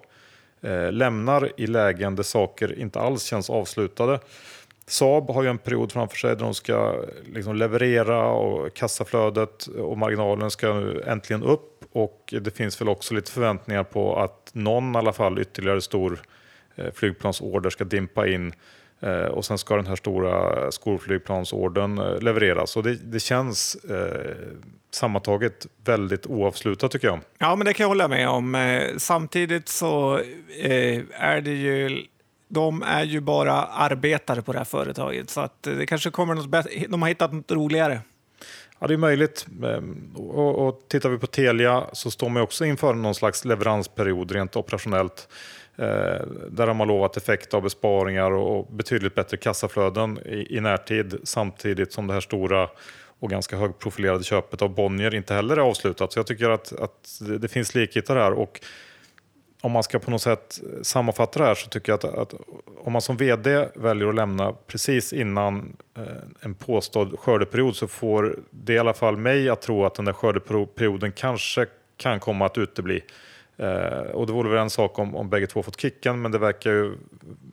eh, 0.62 0.92
lämnar 0.92 1.52
i 1.56 1.66
lägen 1.66 2.16
där 2.16 2.22
saker 2.22 2.78
inte 2.78 3.00
alls 3.00 3.24
känns 3.24 3.50
avslutade. 3.50 4.20
Saab 4.86 5.30
har 5.30 5.42
ju 5.42 5.48
en 5.48 5.58
period 5.58 5.92
framför 5.92 6.16
sig 6.16 6.30
där 6.30 6.44
de 6.44 6.54
ska 6.54 7.04
liksom 7.24 7.56
leverera 7.56 8.30
och 8.30 8.74
kassaflödet 8.74 9.66
och 9.66 9.98
marginalen 9.98 10.50
ska 10.50 10.74
nu 10.74 11.02
äntligen 11.06 11.42
upp 11.42 11.84
och 11.92 12.34
det 12.40 12.56
finns 12.56 12.80
väl 12.80 12.88
också 12.88 13.14
lite 13.14 13.32
förväntningar 13.32 13.84
på 13.84 14.16
att 14.16 14.50
någon 14.52 14.94
i 14.94 14.98
alla 14.98 15.12
fall 15.12 15.38
ytterligare 15.38 15.80
stor 15.80 16.22
eh, 16.76 16.92
flygplansorder 16.94 17.70
ska 17.70 17.84
dimpa 17.84 18.28
in 18.28 18.54
och 19.10 19.44
sen 19.44 19.58
ska 19.58 19.76
den 19.76 19.86
här 19.86 19.96
stora 19.96 20.70
skolflygplansorden 20.72 21.98
eh, 21.98 22.20
levereras. 22.20 22.76
Och 22.76 22.82
det, 22.82 22.94
det 22.94 23.20
känns 23.20 23.74
eh, 23.74 24.36
sammantaget 24.90 25.66
väldigt 25.84 26.26
oavslutat 26.26 26.90
tycker 26.90 27.08
jag. 27.08 27.20
Ja, 27.38 27.56
men 27.56 27.64
det 27.64 27.72
kan 27.72 27.84
jag 27.84 27.88
hålla 27.88 28.08
med 28.08 28.28
om. 28.28 28.54
Eh, 28.54 28.82
samtidigt 28.96 29.68
så 29.68 30.18
eh, 30.62 31.00
är 31.12 31.40
det 31.40 31.54
ju 31.54 32.06
de 32.48 32.82
är 32.82 33.04
ju 33.04 33.20
bara 33.20 33.52
arbetare 33.52 34.42
på 34.42 34.52
det 34.52 34.58
här 34.58 34.64
företaget, 34.64 35.30
så 35.30 35.40
att 35.40 35.62
det 35.62 35.86
kanske 35.86 36.10
kommer 36.10 36.34
något 36.34 36.48
bättre. 36.48 36.70
De 36.88 37.02
har 37.02 37.08
hittat 37.08 37.32
något 37.32 37.52
roligare. 37.52 38.00
Ja, 38.78 38.86
det 38.86 38.94
är 38.94 38.98
möjligt. 38.98 39.46
Ehm, 39.64 40.10
och, 40.16 40.68
och 40.68 40.80
tittar 40.88 41.08
vi 41.08 41.18
på 41.18 41.26
Telia 41.26 41.84
så 41.92 42.10
står 42.10 42.28
man 42.28 42.42
också 42.42 42.64
inför 42.64 42.94
någon 42.94 43.14
slags 43.14 43.44
leveransperiod 43.44 44.30
rent 44.30 44.56
operationellt. 44.56 45.28
Eh, 45.76 46.26
där 46.50 46.66
har 46.66 46.74
man 46.74 46.88
lovat 46.88 47.16
effekt 47.16 47.54
av 47.54 47.62
besparingar 47.62 48.30
och 48.30 48.72
betydligt 48.72 49.14
bättre 49.14 49.36
kassaflöden 49.36 50.18
i, 50.26 50.56
i 50.56 50.60
närtid 50.60 51.14
samtidigt 51.24 51.92
som 51.92 52.06
det 52.06 52.12
här 52.14 52.20
stora 52.20 52.68
och 53.18 53.30
ganska 53.30 53.56
högprofilerade 53.56 54.24
köpet 54.24 54.62
av 54.62 54.74
Bonnier 54.74 55.14
inte 55.14 55.34
heller 55.34 55.56
är 55.56 55.60
avslutat. 55.60 56.12
Så 56.12 56.18
jag 56.18 56.26
tycker 56.26 56.50
att, 56.50 56.72
att 56.72 57.18
det, 57.20 57.38
det 57.38 57.48
finns 57.48 57.74
likheter 57.74 58.16
här. 58.16 58.32
Och 58.32 58.60
om 59.60 59.72
man 59.72 59.82
ska 59.82 59.98
på 59.98 60.10
något 60.10 60.22
sätt 60.22 60.60
sammanfatta 60.82 61.38
det 61.38 61.44
här 61.44 61.54
så 61.54 61.68
tycker 61.68 61.92
jag 61.92 61.96
att, 61.96 62.18
att 62.18 62.34
om 62.78 62.92
man 62.92 63.02
som 63.02 63.16
vd 63.16 63.68
väljer 63.74 64.08
att 64.08 64.14
lämna 64.14 64.52
precis 64.66 65.12
innan 65.12 65.76
eh, 65.96 66.02
en 66.40 66.54
påstådd 66.54 67.18
skördeperiod 67.18 67.76
så 67.76 67.88
får 67.88 68.38
det 68.50 68.72
i 68.72 68.78
alla 68.78 68.94
fall 68.94 69.16
mig 69.16 69.48
att 69.48 69.62
tro 69.62 69.84
att 69.84 69.94
den 69.94 70.04
där 70.04 70.12
skördeperioden 70.12 71.12
kanske 71.12 71.66
kan 71.96 72.20
komma 72.20 72.46
att 72.46 72.58
utebli. 72.58 73.02
Eh, 73.62 74.10
och 74.10 74.26
det 74.26 74.32
vore 74.32 74.48
väl 74.48 74.58
en 74.58 74.70
sak 74.70 74.98
om, 74.98 75.16
om 75.16 75.30
bägge 75.30 75.46
två 75.46 75.62
fått 75.62 75.80
kicken, 75.80 76.22
men 76.22 76.32
det 76.32 76.38
verkar 76.38 76.70
ju 76.70 76.96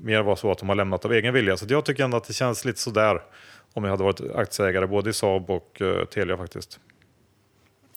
mer 0.01 0.21
vara 0.21 0.35
så 0.35 0.51
att 0.51 0.57
de 0.57 0.69
har 0.69 0.75
lämnat 0.75 1.05
av 1.05 1.13
egen 1.13 1.33
vilja. 1.33 1.57
Så 1.57 1.65
jag 1.69 1.85
tycker 1.85 2.03
ändå 2.03 2.17
att 2.17 2.23
det 2.23 2.33
känns 2.33 2.65
lite 2.65 2.79
sådär 2.79 3.21
om 3.73 3.83
jag 3.83 3.91
hade 3.91 4.03
varit 4.03 4.21
aktieägare 4.35 4.87
både 4.87 5.09
i 5.09 5.13
Saab 5.13 5.49
och 5.49 5.81
eh, 5.81 6.05
Telia 6.05 6.37
faktiskt. 6.37 6.79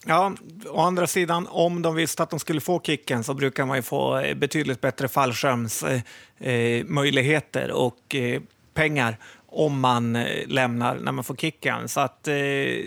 Ja, 0.05 0.33
å 0.69 0.79
andra 0.79 1.07
sidan, 1.07 1.47
om 1.49 1.81
de 1.81 1.95
visste 1.95 2.23
att 2.23 2.29
de 2.29 2.39
skulle 2.39 2.61
få 2.61 2.79
kicken 2.79 3.23
så 3.23 3.33
brukar 3.33 3.65
man 3.65 3.77
ju 3.77 3.81
få 3.81 4.19
eh, 4.19 4.35
betydligt 4.35 4.81
bättre 4.81 5.07
fallskärmsmöjligheter 5.07 7.69
eh, 7.69 7.69
eh 7.69 7.75
och 7.75 8.15
eh, 8.15 8.41
pengar 8.73 9.17
om 9.47 9.79
man 9.79 10.15
eh, 10.15 10.47
lämnar 10.47 10.95
när 10.95 11.11
man 11.11 11.23
får 11.23 11.35
kicken. 11.35 11.89
Så 11.89 11.99
att 11.99 12.27
eh, 12.27 12.33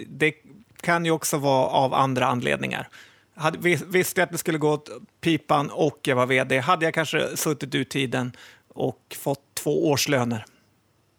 det 0.08 0.34
kan 0.80 1.04
ju 1.04 1.10
också 1.10 1.38
vara 1.38 1.66
av 1.66 1.94
andra 1.94 2.26
anledningar. 2.26 2.88
Hade, 3.36 3.58
visste 3.86 4.20
jag 4.20 4.26
att 4.26 4.32
det 4.32 4.38
skulle 4.38 4.58
gå 4.58 4.70
åt 4.70 4.88
pipan 5.20 5.70
och 5.70 5.98
jag 6.02 6.16
var 6.16 6.26
vd 6.26 6.58
hade 6.58 6.84
jag 6.84 6.94
kanske 6.94 7.36
suttit 7.36 7.74
ut 7.74 7.90
tiden 7.90 8.32
och 8.68 9.16
fått 9.18 9.40
två 9.54 9.88
årslöner. 9.90 10.44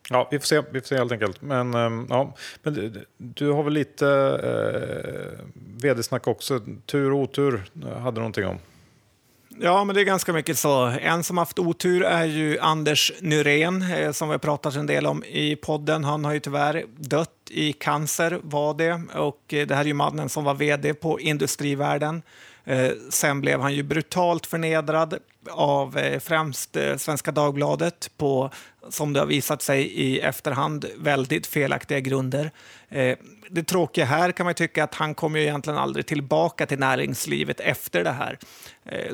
Ja, 0.09 0.27
vi 0.31 0.39
får 0.39 0.45
se, 0.45 0.61
vi 0.71 0.81
får 0.81 0.87
se 0.87 0.97
helt 0.97 1.11
enkelt. 1.11 1.41
Men, 1.41 1.73
ehm, 1.73 2.07
ja, 2.09 2.33
men 2.63 2.73
du, 2.73 3.05
du 3.17 3.51
har 3.51 3.63
väl 3.63 3.73
lite 3.73 4.07
eh, 4.43 5.45
vd-snack 5.81 6.27
också. 6.27 6.61
Tur 6.85 7.11
och 7.11 7.19
otur 7.19 7.63
hade 7.99 8.15
du 8.15 8.19
någonting 8.19 8.45
om? 8.45 8.57
Ja, 9.59 9.83
men 9.83 9.95
det 9.95 10.01
är 10.01 10.05
ganska 10.05 10.33
mycket 10.33 10.57
så. 10.57 10.85
En 10.85 11.23
som 11.23 11.37
haft 11.37 11.59
otur 11.59 12.03
är 12.03 12.25
ju 12.25 12.59
Anders 12.59 13.11
Nyrén 13.21 13.91
eh, 13.91 14.11
som 14.11 14.27
vi 14.29 14.33
har 14.33 14.39
pratat 14.39 14.75
en 14.75 14.85
del 14.85 15.05
om 15.05 15.23
i 15.23 15.55
podden. 15.55 16.03
Han 16.03 16.25
har 16.25 16.33
ju 16.33 16.39
tyvärr 16.39 16.85
dött 16.97 17.29
i 17.49 17.73
cancer, 17.73 18.39
var 18.43 18.73
det. 18.73 19.01
Och 19.15 19.53
eh, 19.53 19.67
det 19.67 19.75
här 19.75 19.81
är 19.81 19.87
ju 19.87 19.93
mannen 19.93 20.29
som 20.29 20.43
var 20.43 20.53
vd 20.53 20.93
på 20.93 21.19
Industrivärden. 21.19 22.21
Eh, 22.67 22.91
sen 23.09 23.41
blev 23.41 23.61
han 23.61 23.75
ju 23.75 23.83
brutalt 23.83 24.45
förnedrad 24.45 25.17
av 25.49 25.97
eh, 25.97 26.19
främst 26.19 26.75
eh, 26.75 26.97
Svenska 26.97 27.31
Dagbladet 27.31 28.11
på, 28.17 28.51
som 28.89 29.13
det 29.13 29.19
har 29.19 29.27
visat 29.27 29.61
sig 29.61 29.85
i 29.85 30.19
efterhand, 30.19 30.85
väldigt 30.97 31.47
felaktiga 31.47 31.99
grunder. 31.99 32.51
Det 33.49 33.63
tråkiga 33.63 34.05
här 34.05 34.31
kan 34.31 34.45
man 34.45 34.53
tycka 34.53 34.83
att 34.83 34.95
han 34.95 35.15
kommer 35.15 35.39
ju 35.39 35.45
egentligen 35.45 35.79
aldrig 35.79 36.05
tillbaka 36.05 36.65
till 36.65 36.79
näringslivet 36.79 37.59
efter 37.59 38.03
det 38.03 38.11
här. 38.11 38.37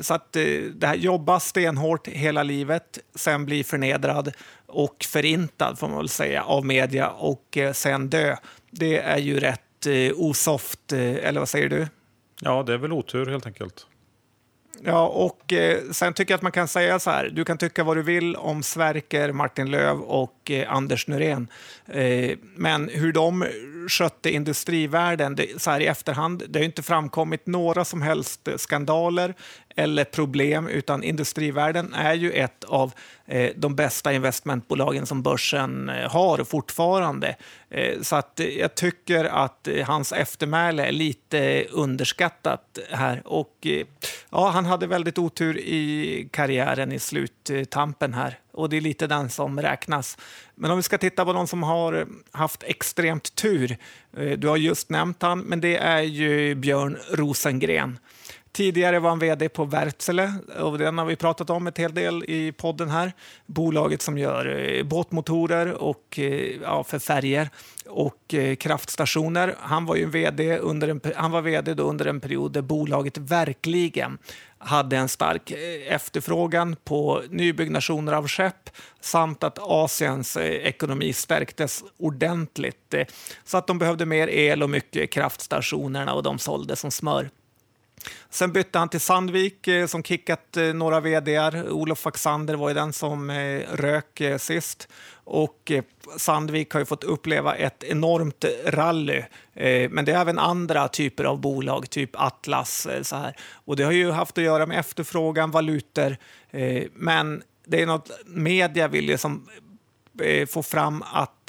Så 0.00 0.14
att 0.14 0.32
det 0.74 0.86
här 0.86 0.94
jobba 0.94 1.40
stenhårt 1.40 2.08
hela 2.08 2.42
livet, 2.42 2.98
sen 3.14 3.44
bli 3.44 3.64
förnedrad 3.64 4.32
och 4.66 5.06
förintad 5.08 5.78
får 5.78 5.88
man 5.88 5.96
väl 5.96 6.08
säga 6.08 6.42
av 6.42 6.66
media 6.66 7.08
och 7.08 7.58
sen 7.72 8.10
dö. 8.10 8.36
Det 8.70 8.98
är 8.98 9.18
ju 9.18 9.40
rätt 9.40 9.86
osoft, 10.14 10.92
eller 10.92 11.38
vad 11.38 11.48
säger 11.48 11.68
du? 11.68 11.86
Ja, 12.40 12.62
det 12.62 12.74
är 12.74 12.78
väl 12.78 12.92
otur 12.92 13.26
helt 13.26 13.46
enkelt. 13.46 13.86
Ja, 14.82 15.06
och 15.06 15.52
eh, 15.52 15.82
sen 15.90 16.12
tycker 16.14 16.32
jag 16.32 16.36
att 16.38 16.42
man 16.42 16.52
kan 16.52 16.68
säga 16.68 16.98
så 16.98 17.10
här. 17.10 17.30
Du 17.32 17.44
kan 17.44 17.58
tycka 17.58 17.84
vad 17.84 17.96
du 17.96 18.02
vill 18.02 18.36
om 18.36 18.62
Sverker, 18.62 19.32
Martin 19.32 19.70
Löv 19.70 20.00
och 20.00 20.50
eh, 20.50 20.72
Anders 20.72 21.06
Nyrén. 21.06 21.48
Eh, 21.86 22.38
men 22.56 22.88
hur 22.88 23.12
de 23.12 23.44
skötte 23.88 24.30
industrivärlden 24.30 25.34
det, 25.34 25.62
så 25.62 25.70
här 25.70 25.80
i 25.80 25.86
efterhand, 25.86 26.42
det 26.48 26.58
har 26.58 26.64
inte 26.64 26.82
framkommit 26.82 27.46
några 27.46 27.84
som 27.84 28.02
helst 28.02 28.48
eh, 28.48 28.56
skandaler 28.56 29.34
eller 29.76 30.04
problem, 30.04 30.68
utan 30.68 31.02
industrivärden 31.02 31.94
är 31.94 32.14
ju 32.14 32.32
ett 32.32 32.64
av 32.64 32.92
eh, 33.26 33.50
de 33.56 33.74
bästa 33.74 34.12
investmentbolagen 34.12 35.06
som 35.06 35.22
börsen 35.22 35.88
eh, 35.88 36.10
har 36.10 36.44
fortfarande. 36.44 37.36
Eh, 37.70 38.00
så 38.02 38.16
att 38.16 38.40
eh, 38.40 38.46
jag 38.46 38.74
tycker 38.74 39.24
att 39.24 39.68
eh, 39.68 39.86
hans 39.86 40.12
eftermäle 40.12 40.86
är 40.86 40.92
lite 40.92 41.64
underskattat 41.70 42.78
här. 42.90 43.22
Och 43.24 43.66
eh, 43.66 43.86
ja, 44.30 44.48
han 44.48 44.64
hade 44.64 44.86
väldigt 44.86 45.18
otur 45.18 45.58
i 45.58 46.28
karriären 46.32 46.92
i 46.92 46.98
sluttampen 46.98 48.14
här 48.14 48.38
och 48.54 48.68
det 48.68 48.76
är 48.76 48.80
lite 48.80 49.06
den 49.06 49.30
som 49.30 49.60
räknas. 49.60 50.18
Men 50.54 50.70
om 50.70 50.76
vi 50.76 50.82
ska 50.82 50.98
titta 50.98 51.24
på 51.24 51.32
de 51.32 51.46
som 51.46 51.62
har 51.62 52.06
haft 52.30 52.62
extremt 52.62 53.34
tur. 53.34 53.76
Eh, 54.16 54.38
du 54.38 54.48
har 54.48 54.56
just 54.56 54.90
nämnt 54.90 55.22
han, 55.22 55.40
men 55.40 55.60
det 55.60 55.76
är 55.76 56.02
ju 56.02 56.54
Björn 56.54 56.98
Rosengren. 57.10 57.98
Tidigare 58.54 58.98
var 58.98 59.10
han 59.10 59.18
vd 59.18 59.48
på 59.48 59.64
Wärtsilä 59.64 60.32
och 60.58 60.78
den 60.78 60.98
har 60.98 61.04
vi 61.04 61.16
pratat 61.16 61.50
om 61.50 61.66
ett 61.66 61.78
hel 61.78 61.94
del 61.94 62.24
i 62.28 62.52
podden 62.52 62.90
här. 62.90 63.12
Bolaget 63.46 64.02
som 64.02 64.18
gör 64.18 64.74
eh, 64.76 64.82
båtmotorer 64.82 65.72
och 65.72 66.18
eh, 66.18 66.56
ja, 66.62 66.84
för 66.84 66.98
färger 66.98 67.50
och 67.86 68.34
eh, 68.34 68.56
kraftstationer. 68.56 69.54
Han 69.58 69.86
var 69.86 69.96
ju 69.96 70.06
vd 70.06 70.58
under 70.58 70.88
en, 70.88 71.00
han 71.16 71.30
var 71.30 71.42
vd 71.42 71.82
under 71.82 72.06
en 72.06 72.20
period 72.20 72.52
där 72.52 72.62
bolaget 72.62 73.18
verkligen 73.18 74.18
hade 74.58 74.96
en 74.96 75.08
stark 75.08 75.52
efterfrågan 75.88 76.76
på 76.84 77.22
nybyggnationer 77.30 78.12
av 78.12 78.28
skepp 78.28 78.70
samt 79.00 79.44
att 79.44 79.58
Asiens 79.60 80.36
ekonomi 80.36 81.12
stärktes 81.12 81.84
ordentligt 81.96 82.94
så 83.44 83.56
att 83.56 83.66
de 83.66 83.78
behövde 83.78 84.06
mer 84.06 84.28
el 84.28 84.62
och 84.62 84.70
mycket 84.70 85.10
kraftstationerna 85.10 86.14
och 86.14 86.22
de 86.22 86.38
sålde 86.38 86.76
som 86.76 86.90
smör. 86.90 87.30
Sen 88.30 88.52
bytte 88.52 88.78
han 88.78 88.88
till 88.88 89.00
Sandvik 89.00 89.68
eh, 89.68 89.86
som 89.86 90.02
kickat 90.02 90.56
eh, 90.56 90.64
några 90.64 91.00
vd. 91.00 91.38
Olof 91.70 91.98
Faxander 91.98 92.54
var 92.54 92.68
ju 92.68 92.74
den 92.74 92.92
som 92.92 93.30
eh, 93.30 93.62
rök 93.72 94.22
sist. 94.38 94.88
Och 95.24 95.72
Sandvik 96.16 96.72
har 96.72 96.80
ju 96.80 96.86
fått 96.86 97.04
uppleva 97.04 97.54
ett 97.54 97.84
enormt 97.84 98.44
rally. 98.66 99.22
Men 99.90 100.04
det 100.04 100.12
är 100.12 100.20
även 100.20 100.38
andra 100.38 100.88
typer 100.88 101.24
av 101.24 101.40
bolag, 101.40 101.90
typ 101.90 102.10
Atlas. 102.12 102.88
Så 103.02 103.16
här. 103.16 103.36
Och 103.52 103.76
det 103.76 103.82
har 103.84 103.92
ju 103.92 104.10
haft 104.10 104.38
att 104.38 104.44
göra 104.44 104.66
med 104.66 104.78
efterfrågan, 104.78 105.50
valutor. 105.50 106.16
Men 106.94 107.42
det 107.66 107.82
är 107.82 107.86
något 107.86 108.10
media 108.26 108.88
vill 108.88 109.08
ju 109.08 109.18
som 109.18 109.48
få 110.48 110.62
fram 110.62 111.02
att 111.12 111.46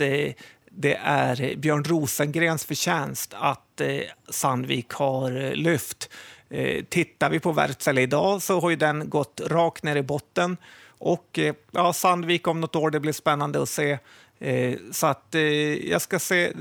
det 0.71 0.95
är 1.01 1.55
Björn 1.55 1.83
Rosengrens 1.83 2.65
förtjänst 2.65 3.33
att 3.37 3.81
Sandvik 4.29 4.89
har 4.89 5.55
lyft. 5.55 6.09
Eh, 6.49 6.83
tittar 6.83 7.29
vi 7.29 7.39
på 7.39 7.51
Wärtsilä 7.51 8.01
idag 8.01 8.41
så 8.41 8.59
har 8.59 8.69
ju 8.69 8.75
den 8.75 9.09
gått 9.09 9.41
rakt 9.45 9.83
ner 9.83 9.95
i 9.95 10.03
botten. 10.03 10.57
Och 10.97 11.39
eh, 11.39 11.55
ja, 11.71 11.93
Sandvik 11.93 12.47
om 12.47 12.61
något 12.61 12.75
år, 12.75 12.89
det 12.89 12.99
blir 12.99 13.13
spännande 13.13 13.61
att 13.61 13.69
se. 13.69 13.97
Eh, 14.39 14.75
så 14.91 15.07
att 15.07 15.35
eh, 15.35 15.41
jag 15.89 16.01
ska 16.01 16.19
se 16.19 16.51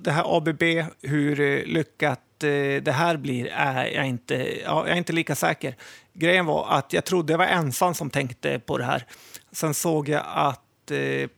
det 0.00 0.10
här 0.10 0.36
ABB, 0.36 0.62
hur 1.02 1.40
eh, 1.40 1.64
lyckat 1.64 2.44
eh, 2.44 2.82
det 2.82 2.92
här 2.92 3.16
blir 3.16 3.46
är 3.46 3.86
jag 3.86 4.06
inte, 4.06 4.34
ja, 4.64 4.86
jag 4.86 4.88
är 4.88 4.98
inte 4.98 5.12
lika 5.12 5.34
säker. 5.34 5.76
Grejen 6.12 6.46
var 6.46 6.68
att 6.70 6.92
jag 6.92 7.04
trodde 7.04 7.32
jag 7.32 7.38
var 7.38 7.46
ensam 7.46 7.94
som 7.94 8.10
tänkte 8.10 8.58
på 8.58 8.78
det 8.78 8.84
här. 8.84 9.06
Sen 9.52 9.74
såg 9.74 10.08
jag 10.08 10.24
att 10.26 10.90
eh, 10.90 11.28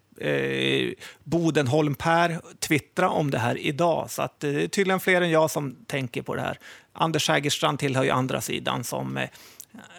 Bodenholm 1.25 1.94
Per 1.94 2.40
twittra 2.58 3.08
om 3.08 3.30
det 3.30 3.38
här 3.38 3.58
idag. 3.58 4.11
Så 4.11 4.22
att, 4.22 4.40
det 4.40 4.62
är 4.62 4.68
tydligen 4.68 5.00
fler 5.00 5.20
än 5.20 5.30
jag 5.30 5.50
som 5.50 5.76
tänker 5.87 6.22
på 6.22 6.34
det 6.34 6.42
här. 6.42 6.58
Anders 6.92 7.28
Hägerstrand 7.28 7.78
tillhör 7.78 8.04
ju 8.04 8.11
andra 8.11 8.40
sidan 8.40 8.84
som 8.84 9.16
eh, 9.16 9.28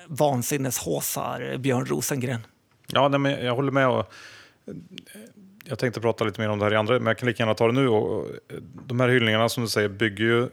vansinneshåsar 0.07 1.57
Björn 1.57 1.85
Rosengren. 1.85 2.39
Ja, 2.88 3.07
nej, 3.07 3.19
men 3.19 3.45
jag 3.45 3.55
håller 3.55 3.71
med. 3.71 3.88
Och, 3.88 4.00
eh, 4.00 4.73
jag 5.65 5.79
tänkte 5.79 6.01
prata 6.01 6.23
lite 6.23 6.41
mer 6.41 6.50
om 6.50 6.59
det 6.59 6.65
här 6.65 6.73
i 6.73 6.75
andra, 6.75 6.93
men 6.93 7.07
jag 7.07 7.17
kan 7.17 7.27
lika 7.27 7.43
gärna 7.43 7.53
ta 7.53 7.67
det 7.67 7.73
nu. 7.73 7.88
Och, 7.88 8.19
och 8.19 8.27
eh, 8.27 8.57
de 8.85 9.00
här 9.00 9.09
hyllningarna 9.09 9.50
som 9.50 9.63
du 9.63 9.69
säger 9.69 9.89
bygger 9.89 10.23
ju 10.23 10.50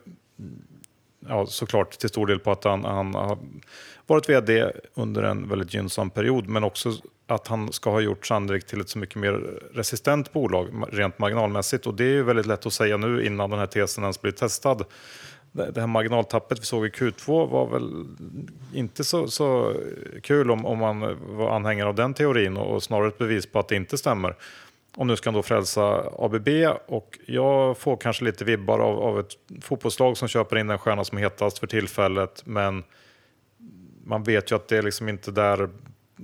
ja, 1.28 1.46
såklart 1.46 1.98
till 1.98 2.08
stor 2.08 2.26
del 2.26 2.38
på 2.38 2.52
att 2.52 2.64
han, 2.64 2.84
han 2.84 3.14
har 3.14 3.38
varit 4.06 4.28
vd 4.28 4.72
under 4.94 5.22
en 5.22 5.48
väldigt 5.48 5.74
gynnsam 5.74 6.10
period, 6.10 6.48
men 6.48 6.64
också 6.64 6.92
att 7.26 7.46
han 7.46 7.72
ska 7.72 7.90
ha 7.90 8.00
gjort 8.00 8.26
Sandvik 8.26 8.66
till 8.66 8.80
ett 8.80 8.88
så 8.88 8.98
mycket 8.98 9.16
mer 9.16 9.32
resistent 9.74 10.32
bolag 10.32 10.68
rent 10.92 11.18
marginalmässigt. 11.18 11.86
Och 11.86 11.94
det 11.94 12.04
är 12.04 12.12
ju 12.12 12.22
väldigt 12.22 12.46
lätt 12.46 12.66
att 12.66 12.72
säga 12.72 12.96
nu 12.96 13.26
innan 13.26 13.50
den 13.50 13.58
här 13.58 13.66
tesen 13.66 14.04
ens 14.04 14.22
blir 14.22 14.32
testad 14.32 14.84
det 15.52 15.80
här 15.80 15.86
marginaltappet 15.86 16.60
vi 16.60 16.64
såg 16.64 16.86
i 16.86 16.88
Q2 16.88 17.48
var 17.48 17.66
väl 17.66 18.06
inte 18.74 19.04
så, 19.04 19.28
så 19.28 19.74
kul 20.22 20.50
om, 20.50 20.66
om 20.66 20.78
man 20.78 21.18
var 21.36 21.50
anhängare 21.50 21.88
av 21.88 21.94
den 21.94 22.14
teorin 22.14 22.56
och, 22.56 22.74
och 22.74 22.82
snarare 22.82 23.08
ett 23.08 23.18
bevis 23.18 23.46
på 23.46 23.58
att 23.58 23.68
det 23.68 23.76
inte 23.76 23.98
stämmer. 23.98 24.36
Och 24.96 25.06
nu 25.06 25.16
ska 25.16 25.30
han 25.30 25.34
då 25.34 25.42
frälsa 25.42 26.12
ABB 26.18 26.48
och 26.86 27.18
jag 27.26 27.78
får 27.78 27.96
kanske 27.96 28.24
lite 28.24 28.44
vibbar 28.44 28.78
av, 28.78 28.98
av 28.98 29.20
ett 29.20 29.32
fotbollslag 29.60 30.16
som 30.16 30.28
köper 30.28 30.58
in 30.58 30.66
den 30.66 30.78
stjärna 30.78 31.04
som 31.04 31.18
är 31.18 31.22
hetast 31.22 31.58
för 31.58 31.66
tillfället 31.66 32.42
men 32.46 32.84
man 34.04 34.22
vet 34.22 34.52
ju 34.52 34.56
att 34.56 34.68
det 34.68 34.76
är 34.76 34.82
liksom 34.82 35.08
inte 35.08 35.30
där 35.30 35.68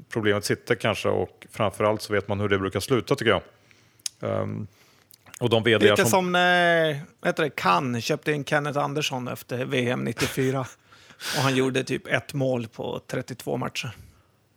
problemet 0.09 0.45
sitter 0.45 0.75
kanske 0.75 1.09
och 1.09 1.47
framförallt 1.51 2.03
så 2.03 2.13
vet 2.13 2.29
man 2.29 2.41
hur 2.41 2.49
det 2.49 2.59
brukar 2.59 2.81
sluta 2.81 3.15
tycker 3.15 3.31
jag. 3.31 3.43
Um, 4.21 4.67
och 5.41 5.51
de 5.51 5.65
Lite 5.65 5.97
som, 5.97 6.07
som 6.07 6.33
när 6.33 7.01
vet 7.23 7.37
du, 7.37 7.51
Cannes 7.51 8.05
köpte 8.05 8.33
in 8.33 8.45
Kenneth 8.45 8.79
Andersson 8.79 9.29
efter 9.29 9.65
VM 9.65 10.05
94 10.05 10.67
och 11.37 11.43
han 11.43 11.57
gjorde 11.57 11.85
typ 11.85 12.07
ett 12.07 12.35
mål 12.35 12.69
på 12.69 13.01
32 13.07 13.57
matcher. 13.57 13.97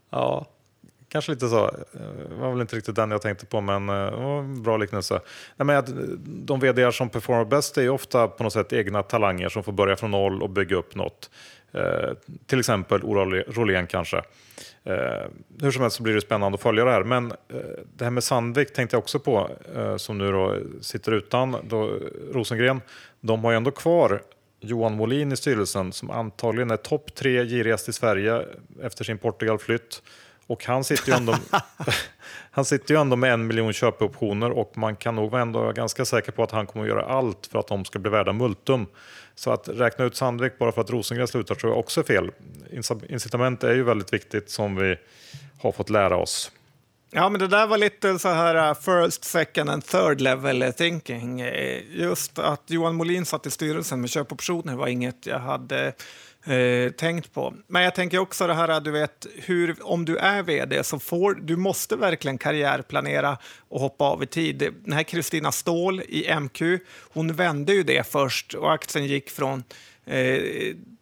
Ja, 0.10 0.46
kanske 1.10 1.32
lite 1.32 1.50
så. 1.50 1.72
Det 2.30 2.36
var 2.36 2.52
väl 2.52 2.62
inte 2.62 2.76
riktigt 2.76 2.96
den 2.96 3.12
jag 3.12 3.22
tänkte 3.22 3.46
på, 3.46 3.62
men 3.62 3.90
uh, 3.90 4.62
bra 4.62 4.78
liknelse. 4.78 5.22
Nej, 5.56 5.66
men 5.66 5.78
att 5.78 5.90
de 6.26 6.60
vd 6.60 6.92
som 6.92 7.10
performar 7.10 7.46
bäst 7.46 7.78
är 7.78 7.82
ju 7.82 7.90
ofta 7.90 8.28
på 8.28 8.44
något 8.44 8.54
sätt 8.54 8.74
egna 8.74 9.04
talanger 9.04 9.50
som 9.50 9.64
får 9.64 9.72
börja 9.72 9.96
från 9.96 10.12
noll 10.12 10.44
och 10.44 10.50
bygga 10.50 10.76
upp 10.76 10.96
något. 10.96 11.30
Eh, 11.72 12.12
till 12.46 12.60
exempel 12.60 13.04
Ola 13.04 13.44
Rolén 13.48 13.88
kanske. 13.88 14.18
Eh, 14.84 15.28
hur 15.62 15.72
som 15.72 15.82
helst 15.82 15.98
så 15.98 16.04
blir 16.04 16.14
det 16.14 16.22
spännande 16.22 16.56
att 16.56 16.62
följa 16.62 16.86
det 16.86 16.92
här. 16.92 17.04
Men 17.04 17.32
eh, 17.32 17.58
det 17.96 18.04
här 18.04 18.12
med 18.12 18.24
Sandvik 18.24 18.74
tänkte 18.74 18.96
jag 18.96 19.02
också 19.02 19.20
på, 19.20 19.50
eh, 19.76 19.98
som 19.98 20.18
nu 20.18 20.32
då 20.32 20.58
sitter 20.82 21.12
utan 21.12 21.56
då, 21.64 22.00
Rosengren. 22.32 22.82
De 23.22 23.44
har 23.44 23.52
ju 23.52 23.58
ändå 23.58 23.72
kvar 23.72 24.22
Johan 24.60 24.94
Molin 24.94 25.32
i 25.32 25.38
styrelsen 25.38 25.92
som 25.92 26.12
antagligen 26.12 26.72
är 26.72 26.78
topp 26.78 27.16
tre 27.16 27.46
girigast 27.46 27.90
i 27.90 27.94
Sverige 27.94 28.46
efter 28.82 29.04
sin 29.04 29.18
Portugalflytt. 29.18 30.02
Och 30.50 30.66
han 30.66 30.84
sitter, 30.84 31.12
ju 31.12 31.18
ändå, 31.18 31.36
han 32.52 32.66
sitter 32.66 32.94
ju 32.94 33.02
ändå 33.02 33.16
med 33.16 33.34
en 33.34 33.48
miljon 33.48 33.74
köpoptioner 33.74 34.52
och 34.52 34.78
man 34.78 34.96
kan 34.96 35.16
nog 35.16 35.34
ändå 35.34 35.60
vara 35.60 35.74
ganska 35.74 36.06
säker 36.06 36.32
på 36.32 36.44
att 36.44 36.52
han 36.52 36.68
kommer 36.68 36.86
att 36.86 36.90
göra 36.90 37.06
allt 37.06 37.48
för 37.52 37.60
att 37.60 37.68
de 37.68 37.86
ska 37.86 38.00
bli 38.00 38.12
värda 38.12 38.34
multum. 38.34 38.86
Så 39.36 39.52
att 39.52 39.68
räkna 39.68 40.06
ut 40.06 40.16
Sandvik 40.16 40.58
bara 40.58 40.72
för 40.72 40.82
att 40.82 40.90
Rosengren 40.90 41.28
slutar 41.28 41.56
tror 41.56 41.72
jag 41.72 41.80
också 41.80 42.00
är 42.00 42.04
fel. 42.04 42.32
Incitament 43.10 43.64
är 43.64 43.74
ju 43.74 43.84
väldigt 43.84 44.14
viktigt 44.14 44.50
som 44.50 44.76
vi 44.76 44.96
har 45.62 45.72
fått 45.72 45.90
lära 45.90 46.18
oss. 46.18 46.52
Ja, 47.12 47.30
men 47.30 47.40
det 47.40 47.48
där 47.48 47.68
var 47.68 47.78
lite 47.78 48.20
så 48.20 48.30
här 48.30 48.70
uh, 48.70 48.74
first, 48.74 49.24
second 49.24 49.70
and 49.70 49.86
third 49.86 50.22
level 50.22 50.74
thinking. 50.74 51.42
Eh, 51.42 51.82
just 51.90 52.40
att 52.40 52.64
Johan 52.68 52.96
Molin 52.96 53.26
satt 53.26 53.46
i 53.46 53.52
styrelsen 53.52 54.02
med 54.02 54.10
köpoptioner 54.10 54.76
var 54.76 54.88
inget 54.88 55.26
jag 55.26 55.40
hade 55.40 55.94
eh, 56.46 56.92
tänkt 56.92 57.34
på. 57.34 57.54
Men 57.68 57.84
jag 57.84 57.96
tänker 57.96 58.20
också 58.20 58.48
det 58.48 58.54
här, 58.54 58.82
du 58.82 58.92
vet, 58.92 59.28
hur, 59.36 59.76
om 59.82 60.06
du 60.06 60.18
är 60.18 60.44
vd 60.44 60.84
så 60.84 61.00
får 61.00 61.34
du 61.34 61.56
måste 61.56 61.96
verkligen 61.96 62.38
karriärplanera 62.38 63.38
och 63.70 63.80
hoppa 63.80 64.06
av 64.06 64.24
i 64.24 64.28
tid. 64.28 64.74
Den 64.84 64.94
här 64.94 65.04
Kristina 65.04 65.52
Ståhl 65.52 66.02
i 66.02 66.36
MQ, 66.40 66.62
hon 67.14 67.34
vände 67.34 67.74
ju 67.74 67.84
det 67.84 68.08
först 68.08 68.54
och 68.54 68.74
aktien 68.74 69.06
gick 69.06 69.30
från 69.30 69.64
eh, 70.06 70.42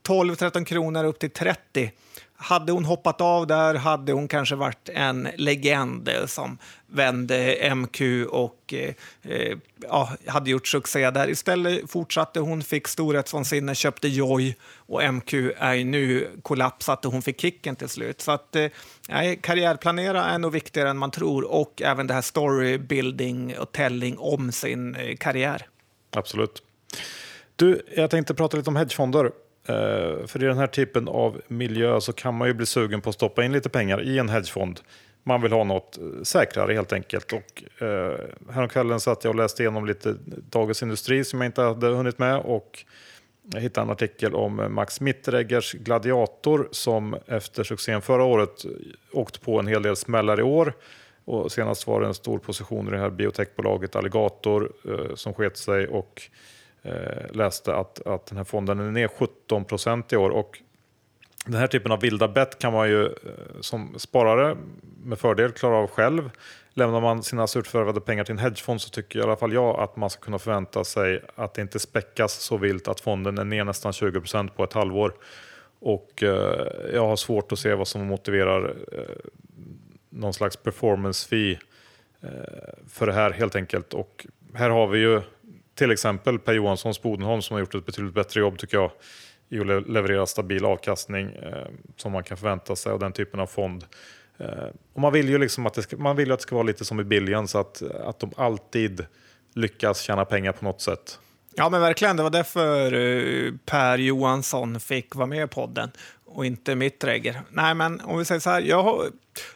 12-13 0.07 0.63
kronor 0.63 1.03
upp 1.03 1.19
till 1.19 1.29
30 1.29 1.91
hade 2.37 2.71
hon 2.71 2.85
hoppat 2.85 3.21
av 3.21 3.47
där 3.47 3.75
hade 3.75 4.13
hon 4.13 4.27
kanske 4.27 4.55
varit 4.55 4.89
en 4.89 5.27
legend 5.37 6.09
som 6.25 6.57
vände 6.87 7.75
MQ 7.75 8.01
och 8.29 8.73
eh, 8.73 8.93
eh, 9.21 9.57
ja, 9.81 10.09
hade 10.27 10.49
gjort 10.49 10.67
succé 10.67 11.11
där. 11.11 11.29
Istället 11.29 11.91
fortsatte 11.91 12.39
hon, 12.39 12.63
fick 12.63 12.87
storhetsvansinne, 12.87 13.75
köpte 13.75 14.07
Joy 14.07 14.55
och 14.75 15.13
MQ 15.13 15.33
är 15.57 15.85
nu 15.85 16.29
kollapsat 16.41 17.05
och 17.05 17.11
hon 17.11 17.21
fick 17.21 17.41
kicken 17.41 17.75
till 17.75 17.89
slut. 17.89 18.21
Så 18.21 18.31
att 18.31 18.55
eh, 18.55 18.69
karriärplanera 19.41 20.25
är 20.25 20.37
nog 20.37 20.51
viktigare 20.51 20.89
än 20.89 20.97
man 20.97 21.11
tror 21.11 21.51
och 21.51 21.81
även 21.81 22.07
det 22.07 22.13
här 22.13 22.21
storybuilding 22.21 23.57
och 23.57 23.71
telling 23.71 24.17
om 24.17 24.51
sin 24.51 24.95
eh, 24.95 25.15
karriär. 25.15 25.67
Absolut. 26.11 26.63
Du, 27.55 27.81
jag 27.95 28.09
tänkte 28.09 28.33
prata 28.33 28.57
lite 28.57 28.69
om 28.69 28.75
hedgefonder. 28.75 29.31
Eh, 29.67 30.25
för 30.27 30.43
i 30.43 30.45
den 30.45 30.57
här 30.57 30.67
typen 30.67 31.07
av 31.07 31.41
miljö 31.47 32.01
så 32.01 32.13
kan 32.13 32.35
man 32.35 32.47
ju 32.47 32.53
bli 32.53 32.65
sugen 32.65 33.01
på 33.01 33.09
att 33.09 33.15
stoppa 33.15 33.43
in 33.43 33.51
lite 33.51 33.69
pengar 33.69 34.01
i 34.01 34.19
en 34.19 34.29
hedgefond. 34.29 34.79
Man 35.23 35.41
vill 35.41 35.51
ha 35.51 35.63
något 35.63 35.97
eh, 35.97 36.23
säkrare 36.23 36.73
helt 36.73 36.93
enkelt. 36.93 37.33
Och, 37.33 37.83
eh, 37.83 38.19
häromkvällen 38.49 38.99
satt 38.99 39.23
jag 39.23 39.31
och 39.31 39.35
läste 39.35 39.63
igenom 39.63 39.85
lite 39.85 40.15
Dagens 40.49 40.83
Industri 40.83 41.23
som 41.23 41.41
jag 41.41 41.47
inte 41.47 41.61
hade 41.61 41.87
hunnit 41.87 42.19
med. 42.19 42.37
Och 42.37 42.85
jag 43.53 43.61
hittade 43.61 43.85
en 43.85 43.91
artikel 43.91 44.35
om 44.35 44.67
Max 44.69 45.01
Mittreggers 45.01 45.73
Gladiator 45.73 46.67
som 46.71 47.17
efter 47.27 47.63
succén 47.63 48.01
förra 48.01 48.23
året 48.23 48.65
eh, 48.65 48.71
åkt 49.11 49.41
på 49.41 49.59
en 49.59 49.67
hel 49.67 49.81
del 49.81 49.95
smällar 49.95 50.39
i 50.39 50.43
år. 50.43 50.73
Och 51.25 51.51
senast 51.51 51.87
var 51.87 52.01
det 52.01 52.07
en 52.07 52.13
stor 52.13 52.39
position 52.39 52.87
i 52.87 52.91
det 52.91 52.97
här 52.97 53.09
biotechbolaget 53.09 53.95
Alligator 53.95 54.71
eh, 54.85 55.15
som 55.15 55.33
sket 55.33 55.57
sig. 55.57 55.87
och 55.87 56.21
eh, 56.87 57.35
läste 57.35 57.75
att, 57.75 58.07
att 58.07 58.25
den 58.25 58.37
här 58.37 58.43
fonden 58.43 58.79
är 58.79 58.91
ner 58.91 59.07
17 59.07 59.65
procent 59.65 60.13
i 60.13 60.17
år. 60.17 60.29
Och 60.29 60.61
den 61.45 61.59
här 61.59 61.67
typen 61.67 61.91
av 61.91 62.01
vilda 62.01 62.27
bett 62.27 62.59
kan 62.59 62.73
man 62.73 62.89
ju 62.89 63.05
eh, 63.05 63.11
som 63.61 63.99
sparare 63.99 64.57
med 65.03 65.19
fördel 65.19 65.51
klara 65.51 65.75
av 65.75 65.87
själv. 65.87 66.29
Lämnar 66.73 67.01
man 67.01 67.23
sina 67.23 67.47
surt 67.47 67.67
förvärvade 67.67 68.01
pengar 68.01 68.23
till 68.23 68.31
en 68.31 68.39
hedgefond 68.39 68.81
så 68.81 68.89
tycker 68.89 69.19
i 69.19 69.21
alla 69.21 69.35
fall 69.35 69.53
jag 69.53 69.79
att 69.79 69.95
man 69.95 70.09
ska 70.09 70.21
kunna 70.21 70.39
förvänta 70.39 70.83
sig 70.83 71.21
att 71.35 71.53
det 71.53 71.61
inte 71.61 71.79
späckas 71.79 72.33
så 72.33 72.57
vilt 72.57 72.87
att 72.87 72.99
fonden 72.99 73.37
är 73.37 73.43
ner 73.43 73.63
nästan 73.63 73.93
20 73.93 74.21
på 74.55 74.63
ett 74.63 74.73
halvår. 74.73 75.13
Och 75.79 76.23
eh, 76.23 76.67
jag 76.93 77.07
har 77.07 77.15
svårt 77.15 77.51
att 77.51 77.59
se 77.59 77.73
vad 77.73 77.87
som 77.87 78.07
motiverar 78.07 78.75
eh, 78.91 79.01
någon 80.09 80.33
slags 80.33 80.57
performance 80.57 81.27
fee 81.29 81.59
eh, 82.21 82.29
för 82.89 83.05
det 83.05 83.13
här 83.13 83.31
helt 83.31 83.55
enkelt. 83.55 83.93
Och 83.93 84.27
här 84.53 84.69
har 84.69 84.87
vi 84.87 84.99
ju 84.99 85.21
till 85.77 85.91
exempel 85.91 86.39
Per 86.39 86.53
Johanssons 86.53 87.01
Bodenholm 87.01 87.41
som 87.41 87.53
har 87.53 87.59
gjort 87.59 87.75
ett 87.75 87.85
betydligt 87.85 88.13
bättre 88.13 88.39
jobb 88.39 88.57
tycker 88.57 88.77
jag 88.77 88.91
i 89.49 89.59
att 89.59 89.87
leverera 89.89 90.25
stabil 90.25 90.65
avkastning 90.65 91.31
eh, 91.31 91.67
som 91.95 92.11
man 92.11 92.23
kan 92.23 92.37
förvänta 92.37 92.75
sig 92.75 92.91
och 92.91 92.99
den 92.99 93.11
typen 93.11 93.39
av 93.39 93.47
fond. 93.47 93.85
Eh, 94.37 94.47
och 94.93 95.01
man 95.01 95.13
vill 95.13 95.29
ju 95.29 95.37
liksom 95.37 95.65
att 95.65 95.73
det 95.73 95.81
ska, 95.81 95.97
man 95.97 96.15
vill 96.15 96.31
att 96.31 96.39
det 96.39 96.43
ska 96.43 96.55
vara 96.55 96.63
lite 96.63 96.85
som 96.85 96.99
i 96.99 97.03
Billion 97.03 97.47
så 97.47 97.57
att, 97.57 97.81
att 97.81 98.19
de 98.19 98.31
alltid 98.37 99.05
lyckas 99.53 100.01
tjäna 100.01 100.25
pengar 100.25 100.51
på 100.51 100.65
något 100.65 100.81
sätt. 100.81 101.19
Ja, 101.55 101.69
men 101.69 101.81
verkligen. 101.81 102.17
Det 102.17 102.23
var 102.23 102.29
därför 102.29 102.93
eh, 102.93 103.53
Per 103.65 103.97
Johansson 103.97 104.79
fick 104.79 105.15
vara 105.15 105.27
med 105.27 105.43
i 105.43 105.47
podden 105.47 105.91
och 106.25 106.45
inte 106.45 106.75
Mittregger. 106.75 107.41
Nej, 107.49 107.75
men 107.75 108.01
om 108.01 108.17
vi 108.17 108.25
säger 108.25 108.39
så 108.39 108.49
här. 108.49 108.61
Jag 108.61 108.83
har 108.83 109.05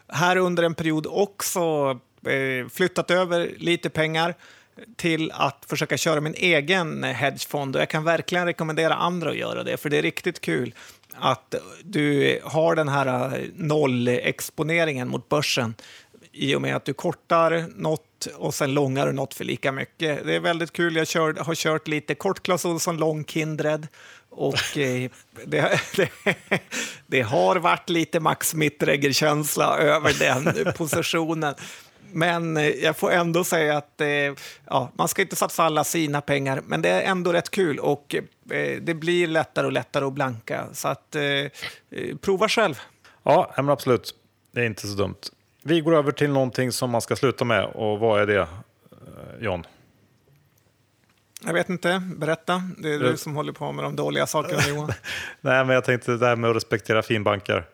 här 0.07 0.37
under 0.37 0.63
en 0.63 0.75
period 0.75 1.07
också 1.09 1.99
eh, 2.25 2.67
flyttat 2.69 3.11
över 3.11 3.51
lite 3.57 3.89
pengar 3.89 4.35
till 4.95 5.31
att 5.31 5.65
försöka 5.69 5.97
köra 5.97 6.21
min 6.21 6.35
egen 6.37 7.03
hedgefond 7.03 7.75
och 7.75 7.81
jag 7.81 7.89
kan 7.89 8.03
verkligen 8.03 8.45
rekommendera 8.45 8.93
andra 8.93 9.29
att 9.29 9.37
göra 9.37 9.63
det, 9.63 9.77
för 9.77 9.89
det 9.89 9.97
är 9.97 10.01
riktigt 10.01 10.41
kul 10.41 10.73
att 11.13 11.55
du 11.83 12.39
har 12.43 12.75
den 12.75 12.89
här 12.89 13.39
nollexponeringen 13.55 15.07
mot 15.07 15.29
börsen 15.29 15.75
i 16.31 16.55
och 16.55 16.61
med 16.61 16.75
att 16.75 16.85
du 16.85 16.93
kortar 16.93 17.65
något 17.75 18.27
och 18.37 18.53
sen 18.53 18.73
långar 18.73 19.07
du 19.07 19.11
något 19.13 19.33
för 19.33 19.43
lika 19.43 19.71
mycket. 19.71 20.25
Det 20.25 20.35
är 20.35 20.39
väldigt 20.39 20.73
kul. 20.73 20.95
Jag 20.95 21.07
kör, 21.07 21.33
har 21.33 21.55
kört 21.55 21.87
lite 21.87 22.15
kort 22.15 22.43
Clas 22.43 22.65
Ohlson, 22.65 22.97
lång 22.97 23.25
Kindred 23.25 23.87
och 24.29 24.77
eh, 24.77 25.11
det, 25.45 25.79
det, 25.95 26.09
det, 27.07 27.21
har 27.21 27.55
varit 27.55 27.89
lite 27.89 28.19
Max 28.19 28.53
Mittregger-känsla 28.53 29.77
över 29.77 30.13
den 30.19 30.73
positionen. 30.77 31.55
Men 32.13 32.57
eh, 32.57 32.69
jag 32.69 32.97
får 32.97 33.11
ändå 33.11 33.43
säga 33.43 33.77
att 33.77 34.01
eh, 34.01 34.07
ja, 34.65 34.91
man 34.93 35.07
ska 35.07 35.21
inte 35.21 35.35
satsa 35.35 35.63
alla 35.63 35.83
sina 35.83 36.21
pengar, 36.21 36.61
men 36.65 36.81
det 36.81 36.89
är 36.89 37.01
ändå 37.11 37.33
rätt 37.33 37.51
kul 37.51 37.79
och 37.79 38.15
eh, 38.49 38.81
det 38.81 38.93
blir 38.93 39.27
lättare 39.27 39.65
och 39.65 39.71
lättare 39.71 40.05
att 40.05 40.13
blanka. 40.13 40.65
Så 40.73 40.87
att, 40.87 41.15
prova 42.21 42.49
själv. 42.49 42.79
Ja, 43.23 43.53
men 43.55 43.69
absolut. 43.69 44.15
Det 44.51 44.61
är 44.61 44.65
inte 44.65 44.87
så 44.87 44.95
dumt. 44.95 45.15
Vi 45.63 45.81
går 45.81 45.95
över 45.95 46.11
till 46.11 46.29
någonting 46.29 46.71
som 46.71 46.89
man 46.89 47.01
ska 47.01 47.15
sluta 47.15 47.45
med 47.45 47.65
och 47.65 47.99
vad 47.99 48.21
är 48.21 48.27
det, 48.27 48.47
John? 49.39 49.65
Jag 51.45 51.53
vet 51.53 51.69
inte, 51.69 52.01
berätta. 52.17 52.63
Det 52.77 52.93
är 52.93 52.99
du 52.99 53.17
som 53.17 53.35
håller 53.35 53.53
på 53.53 53.71
med 53.71 53.85
de 53.85 53.95
dåliga 53.95 54.27
sakerna 54.27 54.61
Johan. 54.67 54.91
Nej, 55.41 55.65
men 55.65 55.69
jag 55.69 55.83
tänkte 55.83 56.17
det 56.17 56.25
här 56.25 56.35
med 56.35 56.49
att 56.49 56.55
respektera 56.55 57.01
finbanker. 57.01 57.65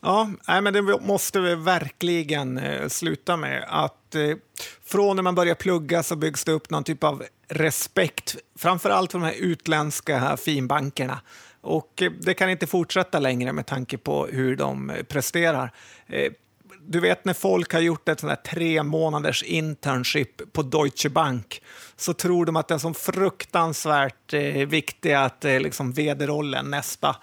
Ja, 0.00 0.30
nej, 0.48 0.62
men 0.62 0.72
det 0.72 0.82
måste 1.00 1.40
vi 1.40 1.54
verkligen 1.54 2.58
eh, 2.58 2.88
sluta 2.88 3.36
med. 3.36 3.64
Att 3.68 4.14
eh, 4.14 4.36
Från 4.84 5.16
när 5.16 5.22
man 5.22 5.34
börjar 5.34 5.54
plugga 5.54 6.02
så 6.02 6.16
byggs 6.16 6.44
det 6.44 6.52
upp 6.52 6.70
någon 6.70 6.84
typ 6.84 7.04
av 7.04 7.24
respekt, 7.48 8.36
framför 8.58 8.90
allt 8.90 9.12
för 9.12 9.18
de 9.18 9.24
här 9.24 9.34
utländska 9.38 10.36
finbankerna. 10.36 11.20
Och 11.60 12.02
eh, 12.02 12.12
det 12.20 12.34
kan 12.34 12.50
inte 12.50 12.66
fortsätta 12.66 13.18
längre 13.18 13.52
med 13.52 13.66
tanke 13.66 13.98
på 13.98 14.26
hur 14.26 14.56
de 14.56 14.90
eh, 14.90 15.02
presterar. 15.02 15.72
Eh, 16.06 16.32
du 16.80 17.00
vet 17.00 17.24
när 17.24 17.34
folk 17.34 17.72
har 17.72 17.80
gjort 17.80 18.08
ett 18.08 18.20
sånt 18.20 18.30
här 18.30 18.52
tre 18.52 18.82
månaders 18.82 19.42
internship 19.42 20.52
på 20.52 20.62
Deutsche 20.62 21.08
Bank 21.08 21.62
så 21.96 22.12
tror 22.12 22.46
de 22.46 22.56
att 22.56 22.68
det 22.68 22.74
är 22.74 22.78
så 22.78 22.94
fruktansvärt 22.94 24.34
eh, 24.34 24.66
viktigt 24.66 25.16
att 25.16 25.44
eh, 25.44 25.60
liksom 25.60 25.92
vd-rollen 25.92 26.70
nästa 26.70 27.16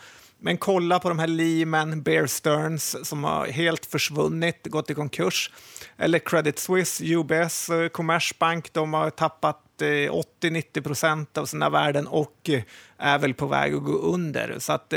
men 0.46 0.58
kolla 0.58 1.00
på 1.00 1.10
de 1.10 1.20
här 1.20 1.28
Lehman, 1.28 2.02
Bear 2.02 2.28
Stearns 2.28 3.08
som 3.08 3.24
har 3.24 3.48
helt 3.48 3.86
försvunnit, 3.86 4.68
gått 4.68 4.90
i 4.90 4.94
konkurs. 4.94 5.52
Eller 5.98 6.20
Credit 6.20 6.60
Suisse, 6.60 7.04
UBS, 7.04 7.70
Commerzbank, 7.92 8.66
eh, 8.66 8.70
de 8.74 8.94
har 8.94 9.10
tappat 9.10 9.82
eh, 9.82 9.86
80-90 9.86 10.82
procent 10.82 11.38
av 11.38 11.46
sina 11.46 11.70
värden 11.70 12.08
och 12.08 12.50
eh, 12.50 12.62
är 12.98 13.20
väl 13.20 13.34
på 13.34 13.48
väg 13.48 13.74
att 13.74 13.84
gå 13.84 13.92
under. 13.92 14.56
Så 14.60 14.74
att, 14.74 14.94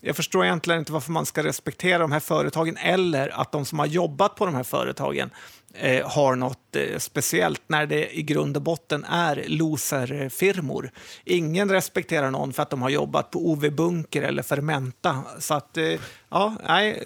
jag 0.00 0.16
förstår 0.16 0.44
egentligen 0.44 0.78
inte 0.78 0.92
varför 0.92 1.12
man 1.12 1.26
ska 1.26 1.42
respektera 1.42 1.98
de 1.98 2.12
här 2.12 2.20
företagen 2.20 2.76
eller 2.76 3.40
att 3.40 3.52
de 3.52 3.64
som 3.64 3.78
har 3.78 3.86
jobbat 3.86 4.34
på 4.34 4.46
de 4.46 4.54
här 4.54 4.62
företagen 4.62 5.30
eh, 5.74 6.08
har 6.08 6.36
något 6.36 6.76
eh, 6.76 6.98
speciellt 6.98 7.62
när 7.66 7.86
det 7.86 8.18
i 8.18 8.22
grund 8.22 8.56
och 8.56 8.62
botten 8.62 9.04
är 9.04 9.44
loserfirmor. 9.46 10.90
Ingen 11.24 11.70
respekterar 11.70 12.30
någon 12.30 12.52
för 12.52 12.62
att 12.62 12.70
de 12.70 12.82
har 12.82 12.90
jobbat 12.90 13.30
på 13.30 13.50
OV 13.50 13.70
Bunker 13.70 14.22
eller 14.22 14.42
Fermenta. 14.42 15.24
Så 15.38 15.54
att, 15.54 15.76
eh, 15.76 16.00
ja, 16.28 16.56
nej, 16.68 17.02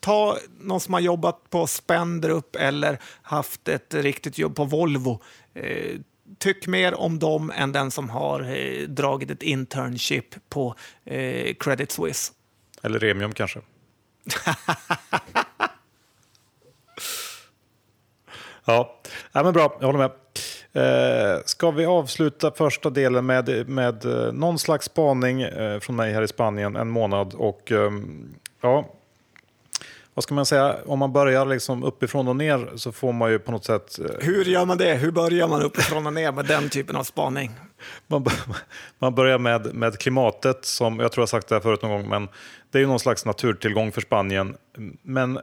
ta 0.00 0.38
någon 0.60 0.80
som 0.80 0.94
har 0.94 1.00
jobbat 1.00 1.50
på 1.50 1.66
Spendrup 1.66 2.56
eller 2.56 2.98
haft 3.22 3.68
ett 3.68 3.94
riktigt 3.94 4.38
jobb 4.38 4.56
på 4.56 4.64
Volvo. 4.64 5.22
Tyck 6.38 6.66
mer 6.66 6.94
om 6.94 7.18
dem 7.18 7.52
än 7.56 7.72
den 7.72 7.90
som 7.90 8.10
har 8.10 8.86
dragit 8.86 9.30
ett 9.30 9.42
internship 9.42 10.34
på 10.48 10.74
Credit 11.60 11.92
Suisse. 11.92 12.32
Eller 12.82 12.98
Remium 12.98 13.32
kanske. 13.32 13.60
ja, 18.64 18.96
ja 19.32 19.42
men 19.42 19.52
bra, 19.52 19.76
jag 19.80 19.86
håller 19.86 19.98
med. 19.98 20.10
Eh, 20.74 21.40
ska 21.44 21.70
vi 21.70 21.86
avsluta 21.86 22.50
första 22.50 22.90
delen 22.90 23.26
med, 23.26 23.68
med 23.68 24.04
eh, 24.04 24.32
någon 24.32 24.58
slags 24.58 24.86
spaning 24.86 25.42
eh, 25.42 25.80
från 25.80 25.96
mig 25.96 26.12
här 26.12 26.22
i 26.22 26.28
Spanien 26.28 26.76
en 26.76 26.90
månad. 26.90 27.34
Och 27.34 27.72
eh, 27.72 27.90
ja, 28.60 28.88
vad 30.14 30.22
ska 30.22 30.34
man 30.34 30.46
säga, 30.46 30.76
om 30.86 30.98
man 30.98 31.12
börjar 31.12 31.46
liksom 31.46 31.84
uppifrån 31.84 32.28
och 32.28 32.36
ner 32.36 32.70
så 32.76 32.92
får 32.92 33.12
man 33.12 33.30
ju 33.30 33.38
på 33.38 33.52
något 33.52 33.64
sätt... 33.64 33.98
Hur 34.20 34.44
gör 34.44 34.64
man 34.64 34.78
det? 34.78 34.94
Hur 34.94 35.10
börjar 35.10 35.48
man 35.48 35.62
uppifrån 35.62 36.06
och 36.06 36.12
ner 36.12 36.32
med 36.32 36.46
den 36.46 36.68
typen 36.68 36.96
av 36.96 37.04
spaning? 37.04 37.50
Man, 38.06 38.26
man 38.98 39.14
börjar 39.14 39.38
med, 39.38 39.74
med 39.74 39.98
klimatet, 39.98 40.64
som 40.64 41.00
jag 41.00 41.12
tror 41.12 41.22
jag 41.22 41.28
sagt 41.28 41.48
det 41.48 41.54
här 41.54 41.62
förut 41.62 41.82
någon 41.82 41.90
gång, 41.90 42.08
men 42.08 42.28
det 42.70 42.78
är 42.78 42.80
ju 42.80 42.86
någon 42.86 43.00
slags 43.00 43.24
naturtillgång 43.24 43.92
för 43.92 44.00
Spanien. 44.00 44.56
Men 45.02 45.38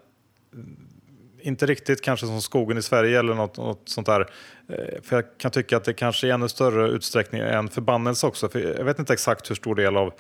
inte 1.42 1.66
riktigt 1.66 2.02
kanske 2.02 2.26
som 2.26 2.42
skogen 2.42 2.78
i 2.78 2.82
Sverige 2.82 3.20
eller 3.20 3.34
något, 3.34 3.58
något 3.58 3.82
sånt 3.86 4.08
där. 4.08 4.30
Eh, 4.70 5.02
för 5.02 5.16
jag 5.16 5.26
kan 5.38 5.52
tycka 5.52 5.78
att 5.78 5.84
det 5.84 5.94
kanske 5.94 6.28
i 6.28 6.30
ännu 6.30 6.50
större 6.50 6.90
utsträckning 6.90 7.42
är 7.42 7.58
en 7.58 7.70
förbannelse 7.70 8.28
också. 8.28 8.50
För 8.50 8.60
jag 8.78 8.86
vet 8.86 9.00
inte 9.00 9.14
exakt 9.14 9.50
hur 9.50 9.56
stor 9.56 9.76
del 9.76 9.98
av 9.98 10.14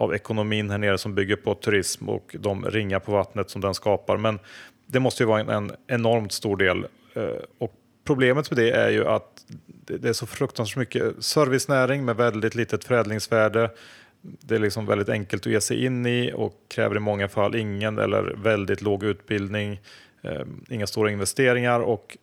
av 0.00 0.14
ekonomin 0.14 0.70
här 0.70 0.78
nere 0.78 0.98
som 0.98 1.14
bygger 1.14 1.36
på 1.36 1.54
turism 1.54 2.08
och 2.08 2.36
de 2.38 2.64
ringar 2.64 2.98
på 2.98 3.12
vattnet 3.12 3.50
som 3.50 3.60
den 3.60 3.74
skapar. 3.74 4.16
Men 4.16 4.38
det 4.86 5.00
måste 5.00 5.22
ju 5.22 5.26
vara 5.26 5.40
en, 5.40 5.48
en 5.48 5.72
enormt 5.86 6.32
stor 6.32 6.56
del. 6.56 6.86
Eh, 7.14 7.24
och 7.58 7.72
problemet 8.04 8.50
med 8.50 8.58
det 8.58 8.70
är 8.70 8.90
ju 8.90 9.06
att 9.06 9.44
det 9.86 10.08
är 10.08 10.12
så 10.12 10.26
fruktansvärt 10.26 10.76
mycket 10.76 11.24
servicenäring 11.24 12.04
med 12.04 12.16
väldigt 12.16 12.54
litet 12.54 12.84
förädlingsvärde. 12.84 13.70
Det 14.22 14.54
är 14.54 14.58
liksom 14.58 14.86
väldigt 14.86 15.08
enkelt 15.08 15.46
att 15.46 15.52
ge 15.52 15.60
sig 15.60 15.84
in 15.84 16.06
i 16.06 16.32
och 16.34 16.54
kräver 16.68 16.96
i 16.96 17.00
många 17.00 17.28
fall 17.28 17.54
ingen 17.54 17.98
eller 17.98 18.34
väldigt 18.36 18.82
låg 18.82 19.04
utbildning, 19.04 19.80
Ehm, 20.22 20.64
inga 20.68 20.86
stora 20.86 21.10
investeringar 21.10 21.80
och 21.80 22.18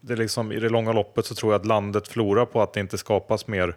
det 0.00 0.16
liksom, 0.16 0.52
i 0.52 0.60
det 0.60 0.68
långa 0.68 0.92
loppet 0.92 1.26
så 1.26 1.34
tror 1.34 1.52
jag 1.52 1.60
att 1.60 1.66
landet 1.66 2.08
förlorar 2.08 2.46
på 2.46 2.62
att 2.62 2.72
det 2.72 2.80
inte 2.80 2.98
skapas 2.98 3.46
mer 3.46 3.74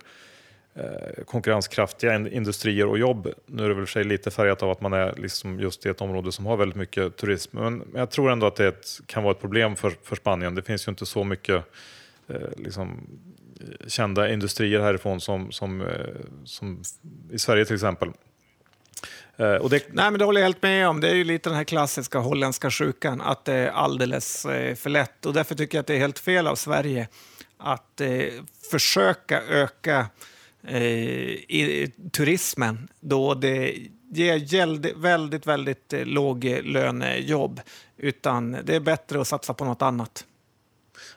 Eh, 0.80 1.23
konkurrenskraftiga 1.25 2.15
industrier 2.15 2.86
och 2.86 2.97
jobb. 2.97 3.27
Nu 3.45 3.63
är 3.63 3.69
det 3.69 3.73
väl 3.73 3.86
för 3.86 3.91
sig 3.91 4.03
lite 4.03 4.32
färgat 4.32 4.63
av 4.63 4.69
att 4.71 4.82
man 4.82 4.93
är 4.93 5.13
liksom 5.17 5.60
just 5.60 5.86
i 5.86 5.89
ett 5.89 6.01
område 6.01 6.32
som 6.32 6.45
har 6.45 6.58
väldigt 6.58 6.75
mycket 6.75 7.17
turism. 7.17 7.58
Men 7.58 7.84
jag 7.95 8.10
tror 8.10 8.32
ändå 8.32 8.47
att 8.47 8.56
det 8.56 8.67
ett, 8.67 8.88
kan 9.06 9.23
vara 9.23 9.32
ett 9.32 9.41
problem 9.41 9.75
för, 9.75 9.93
för 10.03 10.15
Spanien. 10.15 10.56
Det 10.56 10.62
finns 10.62 10.88
ju 10.88 10.89
inte 10.89 11.06
så 11.06 11.23
mycket 11.23 11.63
eh, 12.27 12.49
liksom, 12.58 13.08
eh, 13.62 13.88
kända 13.88 14.30
industrier 14.30 14.82
härifrån 14.82 15.21
som, 15.21 15.51
som, 15.51 15.82
eh, 15.82 15.88
som 16.43 16.82
i 17.32 17.39
Sverige 17.39 17.65
till 17.65 17.75
exempel. 17.75 18.10
Eh, 19.38 19.56
och 19.56 19.69
det... 19.69 19.84
Nej, 19.93 20.12
men 20.12 20.19
det 20.19 20.26
håller 20.26 20.41
jag 20.41 20.47
helt 20.47 20.62
med 20.62 20.88
om. 20.88 21.02
Det 21.02 21.10
är 21.10 21.15
ju 21.15 21.23
lite 21.23 21.50
den 21.50 21.58
här 21.58 21.63
klassiska 21.63 22.19
holländska 22.19 22.71
sjukan, 22.71 23.21
att 23.21 23.45
det 23.45 23.54
är 23.54 23.69
alldeles 23.69 24.45
eh, 24.45 24.76
för 24.76 24.89
lätt. 24.89 25.26
Och 25.26 25.34
därför 25.34 25.56
tycker 25.56 25.78
jag 25.78 25.82
att 25.82 25.88
det 25.88 25.95
är 25.95 26.00
helt 26.00 26.19
fel 26.19 26.47
av 26.47 26.56
Sverige 26.56 27.08
att 27.58 28.02
eh, 28.02 28.23
försöka 28.71 29.41
öka 29.41 30.08
eh, 30.67 30.82
i 30.82 31.91
turismen 32.12 32.88
då 33.00 33.34
det 33.34 33.76
ger 34.12 35.02
väldigt, 35.02 35.47
väldigt 35.47 35.93
eh, 35.93 36.06
låglönejobb. 36.06 37.62
Utan 37.97 38.58
det 38.63 38.76
är 38.76 38.80
bättre 38.80 39.21
att 39.21 39.28
satsa 39.28 39.54
på 39.54 39.65
något 39.65 39.82
annat. 39.82 40.26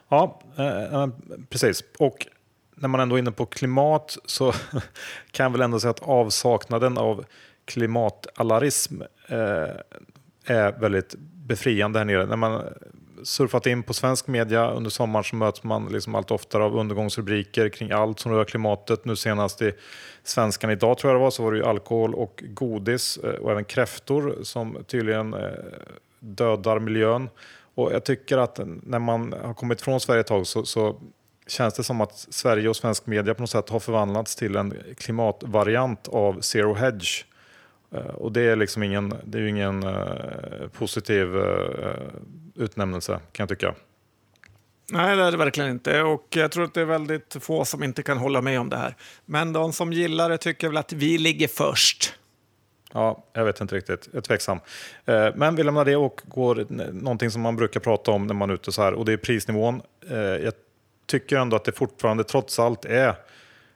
Ja, 0.08 0.40
eh, 0.58 1.08
precis. 1.48 1.84
Och 1.98 2.26
när 2.74 2.88
man 2.88 3.00
ändå 3.00 3.14
är 3.14 3.18
inne 3.18 3.30
på 3.30 3.46
klimat 3.46 4.16
så 4.24 4.52
kan 5.30 5.44
jag 5.44 5.50
väl 5.50 5.60
ändå 5.60 5.80
säga 5.80 5.90
att 5.90 6.02
avsaknaden 6.02 6.98
av 6.98 7.24
klimatalarism 7.70 9.02
eh, 9.28 9.38
är 10.44 10.80
väldigt 10.80 11.14
befriande 11.18 11.98
här 11.98 12.06
nere. 12.06 12.26
När 12.26 12.36
man 12.36 12.62
surfat 13.22 13.66
in 13.66 13.82
på 13.82 13.94
svensk 13.94 14.26
media 14.26 14.70
under 14.70 14.90
sommaren 14.90 15.24
så 15.24 15.36
möts 15.36 15.62
man 15.62 15.86
liksom 15.86 16.14
allt 16.14 16.30
oftare 16.30 16.64
av 16.64 16.76
undergångsrubriker 16.76 17.68
kring 17.68 17.90
allt 17.90 18.20
som 18.20 18.32
rör 18.32 18.44
klimatet. 18.44 19.04
Nu 19.04 19.16
senast 19.16 19.62
i 19.62 19.72
Svenskan 20.22 20.70
idag 20.70 20.98
tror 20.98 21.12
jag 21.12 21.20
det 21.20 21.24
var 21.24 21.30
så 21.30 21.42
var 21.42 21.52
det 21.52 21.58
ju 21.58 21.64
alkohol 21.64 22.14
och 22.14 22.44
godis 22.46 23.16
eh, 23.16 23.30
och 23.30 23.50
även 23.50 23.64
kräftor 23.64 24.38
som 24.42 24.84
tydligen 24.86 25.34
eh, 25.34 25.50
dödar 26.18 26.78
miljön. 26.78 27.28
Och 27.74 27.92
jag 27.92 28.04
tycker 28.04 28.38
att 28.38 28.60
när 28.82 28.98
man 28.98 29.34
har 29.42 29.54
kommit 29.54 29.80
från 29.80 30.00
Sverige 30.00 30.20
ett 30.20 30.26
tag 30.26 30.46
så, 30.46 30.64
så 30.64 30.96
känns 31.46 31.74
det 31.74 31.84
som 31.84 32.00
att 32.00 32.26
Sverige 32.30 32.68
och 32.68 32.76
svensk 32.76 33.06
media 33.06 33.34
på 33.34 33.42
något 33.42 33.50
sätt 33.50 33.68
har 33.68 33.80
förvandlats 33.80 34.36
till 34.36 34.56
en 34.56 34.74
klimatvariant 34.96 36.08
av 36.08 36.40
Zero 36.40 36.74
Hedge. 36.74 37.24
Eh, 37.94 38.00
och 38.00 38.32
det 38.32 38.40
är 38.40 38.56
liksom 38.56 38.82
ingen, 38.82 39.14
det 39.24 39.38
är 39.38 39.42
ingen 39.42 39.84
uh, 39.84 40.68
positiv 40.78 41.36
uh, 41.36 41.94
utnämnelse 42.54 43.20
kan 43.32 43.44
jag 43.44 43.48
tycka. 43.48 43.74
Nej, 44.92 45.16
det 45.16 45.22
är 45.22 45.30
det 45.30 45.36
verkligen 45.36 45.70
inte. 45.70 46.02
Och 46.02 46.26
jag 46.30 46.50
tror 46.50 46.64
att 46.64 46.74
det 46.74 46.80
är 46.80 46.84
väldigt 46.84 47.36
få 47.40 47.64
som 47.64 47.82
inte 47.82 48.02
kan 48.02 48.18
hålla 48.18 48.40
med 48.40 48.60
om 48.60 48.68
det 48.68 48.76
här. 48.76 48.96
Men 49.26 49.52
de 49.52 49.72
som 49.72 49.92
gillar 49.92 50.30
det 50.30 50.38
tycker 50.38 50.68
väl 50.68 50.76
att 50.76 50.92
vi 50.92 51.18
ligger 51.18 51.48
först. 51.48 52.14
Ja, 52.92 53.24
jag 53.32 53.44
vet 53.44 53.60
inte 53.60 53.76
riktigt. 53.76 54.08
Jag 54.12 54.18
är 54.18 54.20
tveksam. 54.20 54.60
Men 55.34 55.56
vi 55.56 55.62
lämnar 55.62 55.84
det 55.84 55.96
och 55.96 56.22
går 56.24 56.66
någonting 56.92 57.30
som 57.30 57.42
man 57.42 57.56
brukar 57.56 57.80
prata 57.80 58.10
om 58.10 58.26
när 58.26 58.34
man 58.34 58.50
är 58.50 58.54
ute 58.54 58.72
så 58.72 58.82
här 58.82 58.94
och 58.94 59.04
det 59.04 59.12
är 59.12 59.16
prisnivån. 59.16 59.82
Jag 60.42 60.52
tycker 61.06 61.36
ändå 61.36 61.56
att 61.56 61.64
det 61.64 61.72
fortfarande 61.72 62.24
trots 62.24 62.58
allt 62.58 62.84
är 62.84 63.14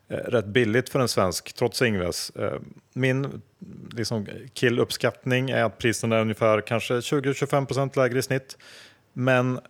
Eh, 0.09 0.17
rätt 0.17 0.47
billigt 0.47 0.89
för 0.89 1.01
en 1.01 1.09
svensk, 1.09 1.53
trots 1.53 1.83
Ingves. 1.83 2.31
Eh, 2.31 2.59
min 2.93 3.43
liksom, 3.91 4.27
killuppskattning 4.55 5.51
är 5.51 5.65
att 5.65 5.79
priserna 5.79 6.17
är 6.17 6.21
ungefär 6.21 6.61
kanske 6.61 6.95
20-25% 6.95 7.97
lägre 7.97 8.19
i 8.19 8.23
snitt. 8.23 8.59
Men 9.13 9.61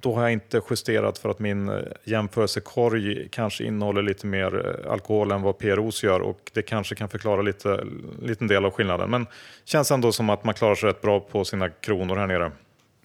då 0.00 0.14
har 0.14 0.22
jag 0.22 0.32
inte 0.32 0.60
justerat 0.70 1.18
för 1.18 1.28
att 1.28 1.38
min 1.38 1.68
eh, 1.68 1.76
jämförelsekorg 2.04 3.28
kanske 3.28 3.64
innehåller 3.64 4.02
lite 4.02 4.26
mer 4.26 4.80
alkohol 4.90 5.32
än 5.32 5.42
vad 5.42 5.58
PROs 5.58 6.02
gör 6.02 6.20
och 6.20 6.50
det 6.52 6.62
kanske 6.62 6.94
kan 6.94 7.08
förklara 7.08 7.42
lite 7.42 7.84
liten 8.22 8.46
del 8.46 8.64
av 8.64 8.70
skillnaden. 8.70 9.10
Men 9.10 9.26
känns 9.64 9.90
ändå 9.90 10.12
som 10.12 10.30
att 10.30 10.44
man 10.44 10.54
klarar 10.54 10.74
sig 10.74 10.88
rätt 10.88 11.02
bra 11.02 11.20
på 11.20 11.44
sina 11.44 11.68
kronor 11.68 12.16
här 12.16 12.26
nere. 12.26 12.52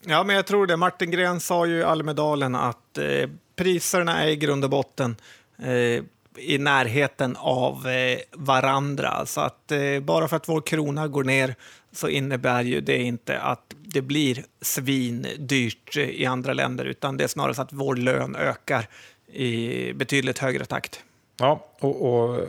Ja, 0.06 0.24
men 0.24 0.36
jag 0.36 0.46
tror 0.46 0.68
det. 0.68 0.78
Martin 0.78 1.12
Gren 1.12 1.40
sa 1.40 1.66
ju 1.66 1.78
i 1.78 1.84
Almedalen 1.84 2.56
att 2.56 2.98
eh, 2.98 3.30
priserna 3.56 4.24
är 4.24 4.28
i 4.28 4.36
grund 4.36 4.64
och 4.64 4.70
botten 4.70 5.16
eh, 5.60 6.04
i 6.40 6.58
närheten 6.58 7.36
av 7.40 7.88
eh, 7.88 8.20
varandra. 8.32 9.26
Så 9.26 9.42
att 9.42 9.72
eh, 9.72 10.00
bara 10.02 10.28
för 10.28 10.36
att 10.36 10.50
vår 10.50 10.62
krona 10.62 11.08
går 11.08 11.24
ner 11.24 11.56
så 11.92 12.08
innebär 12.10 12.64
ju 12.64 12.82
det 12.82 12.98
inte 12.98 13.40
att 13.40 13.76
det 13.78 14.02
blir 14.02 14.44
svindyrt 14.62 15.98
eh, 15.98 16.04
i 16.04 16.26
andra 16.26 16.54
länder, 16.54 16.86
utan 16.86 17.18
det 17.18 17.24
är 17.24 17.28
snarare 17.28 17.54
så 17.54 17.62
att 17.62 17.74
vår 17.74 17.96
lön 17.96 18.36
ökar 18.36 18.88
i 19.34 19.94
betydligt 19.94 20.40
högre 20.40 20.66
takt. 20.66 21.04
Ja, 21.38 21.66
och, 21.80 22.02
och 22.02 22.40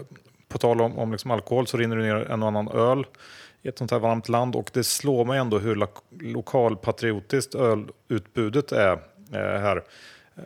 på 0.48 0.58
tal 0.58 0.80
om, 0.80 0.98
om 0.98 1.12
liksom 1.12 1.30
alkohol 1.30 1.66
så 1.66 1.76
rinner 1.76 1.96
det 1.96 2.02
ner 2.02 2.30
en 2.30 2.42
och 2.42 2.48
annan 2.48 2.68
öl 2.68 3.06
i 3.62 3.68
ett 3.68 3.78
sånt 3.78 3.90
här 3.90 3.98
varmt 3.98 4.28
land 4.28 4.56
och 4.56 4.70
det 4.72 4.84
slår 4.84 5.24
mig 5.24 5.38
ändå 5.38 5.58
hur 5.58 5.74
lo 5.74 5.86
lokalpatriotiskt 6.20 7.54
ölutbudet 7.54 8.72
är 8.72 8.92
eh, 9.32 9.60
här. 9.60 9.82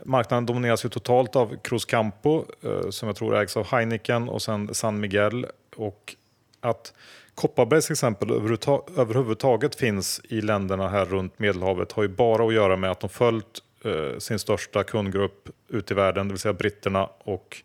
Marknaden 0.05 0.46
domineras 0.46 0.85
ju 0.85 0.88
totalt 0.88 1.37
av 1.37 1.57
Cruz 1.62 1.85
Campo, 1.85 2.44
eh, 2.62 2.90
som 2.90 3.09
jag 3.09 3.16
tror 3.16 3.37
ägs 3.37 3.57
av 3.57 3.66
Heineken 3.66 4.28
och 4.28 4.42
sen 4.42 4.74
San 4.74 5.00
Miguel. 5.00 5.46
Och 5.76 6.16
att 6.61 6.92
Kopparbergs 7.35 7.90
exempel 7.90 8.31
överhuvudtaget 8.31 9.74
finns 9.74 10.20
i 10.24 10.40
länderna 10.40 10.88
här 10.88 11.05
runt 11.05 11.38
Medelhavet 11.38 11.92
har 11.92 12.02
ju 12.02 12.09
bara 12.09 12.46
att 12.46 12.55
göra 12.55 12.76
med 12.76 12.90
att 12.90 13.00
de 13.00 13.11
följt 13.11 13.62
eh, 13.85 14.18
sin 14.18 14.38
största 14.38 14.85
kundgrupp 14.85 15.48
ute 15.68 15.94
i 15.94 15.96
världen, 15.96 16.28
det 16.28 16.33
vill 16.33 16.40
säga 16.40 16.52
britterna. 16.52 17.09
Och 17.18 17.62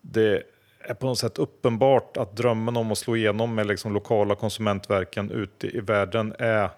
det 0.00 0.42
är 0.80 0.94
på 0.94 1.06
något 1.06 1.18
sätt 1.18 1.38
uppenbart 1.38 2.16
att 2.16 2.36
drömmen 2.36 2.76
om 2.76 2.92
att 2.92 2.98
slå 2.98 3.16
igenom 3.16 3.54
med 3.54 3.66
liksom 3.66 3.92
lokala 3.92 4.34
konsumentverken 4.34 5.30
ute 5.30 5.66
i 5.66 5.80
världen 5.80 6.34
är 6.38 6.70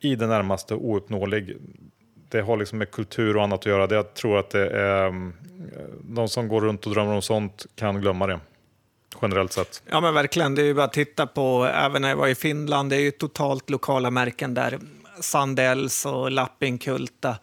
i 0.00 0.14
det 0.14 0.26
närmaste 0.26 0.74
ouppnåelig 0.74 1.56
det 2.30 2.40
har 2.40 2.56
liksom 2.56 2.78
med 2.78 2.90
kultur 2.90 3.36
och 3.36 3.42
annat 3.42 3.58
att 3.58 3.66
göra. 3.66 3.94
Jag 3.94 4.14
tror 4.14 4.38
att 4.38 4.50
det 4.50 4.68
är, 4.68 5.06
ehm, 5.06 5.32
de 6.02 6.28
som 6.28 6.48
går 6.48 6.60
runt 6.60 6.86
och 6.86 6.92
drömmer 6.92 7.12
om 7.12 7.22
sånt 7.22 7.66
kan 7.74 8.00
glömma 8.00 8.26
det. 8.26 8.40
Generellt 9.22 9.52
sett. 9.52 9.82
Ja 9.90 10.00
men 10.00 10.14
verkligen, 10.14 10.54
det 10.54 10.62
är 10.62 10.66
ju 10.66 10.74
bara 10.74 10.84
att 10.84 10.92
titta 10.92 11.26
på, 11.26 11.70
även 11.74 12.02
när 12.02 12.08
jag 12.08 12.16
var 12.16 12.28
i 12.28 12.34
Finland, 12.34 12.90
det 12.90 12.96
är 12.96 13.00
ju 13.00 13.10
totalt 13.10 13.70
lokala 13.70 14.10
märken 14.10 14.54
där. 14.54 14.78
Sandells 15.20 16.06
och 16.06 16.30
Lappinkulta 16.30 17.36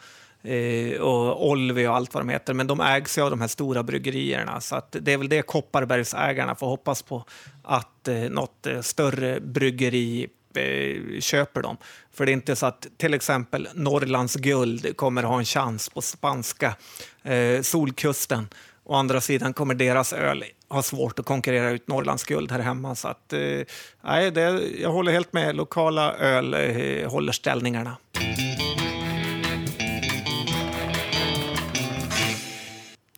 eh, 0.44 1.00
och 1.00 1.50
Olvi 1.50 1.88
och 1.88 1.96
allt 1.96 2.14
vad 2.14 2.24
de 2.24 2.30
heter. 2.30 2.54
Men 2.54 2.68
de 2.68 2.82
ägs 2.82 3.18
ju 3.18 3.22
av 3.22 3.30
de 3.30 3.42
här 3.42 3.48
stora 3.48 3.84
bryggerierna. 3.84 4.62
Så 4.62 4.76
att 4.76 4.96
det 5.02 5.14
är 5.14 5.18
väl 5.18 5.30
det 5.30 5.42
Kopparbergsägarna 5.42 6.56
får 6.56 6.68
hoppas 6.68 7.02
på. 7.02 7.24
Att 7.64 8.08
eh, 8.08 8.16
något 8.16 8.68
eh, 8.68 8.82
större 8.82 9.40
bryggeri 9.40 10.28
Eh, 10.58 11.20
köper 11.20 11.62
dem. 11.62 11.78
För 12.14 12.26
det 12.26 12.32
är 12.32 12.34
inte 12.34 12.56
så 12.56 12.66
att 12.66 12.88
till 12.98 13.14
exempel 13.14 13.68
Norrlands 13.74 14.36
guld 14.36 14.98
kommer 14.98 15.24
ha 15.24 15.38
en 15.38 15.46
chans 15.46 15.90
på 15.90 16.02
spanska 16.02 16.76
eh, 17.24 17.62
solkusten. 17.62 18.50
Å 18.84 18.96
andra 18.96 19.22
sidan 19.22 19.54
kommer 19.54 19.76
deras 19.76 20.14
öl 20.14 20.44
ha 20.70 20.84
svårt 20.84 21.20
att 21.20 21.26
konkurrera 21.26 21.70
ut 21.70 21.88
Norrlands 21.88 22.24
guld 22.24 22.52
här 22.52 22.60
hemma. 22.60 22.96
Så 22.96 23.08
att, 23.08 23.34
eh, 23.34 23.62
nej, 24.02 24.32
det, 24.32 24.62
jag 24.82 24.92
håller 24.92 25.12
helt 25.12 25.34
med. 25.34 25.56
Lokala 25.56 26.14
öl 26.14 26.54
eh, 26.54 27.10
håller 27.10 27.32
ställningarna. 27.32 27.98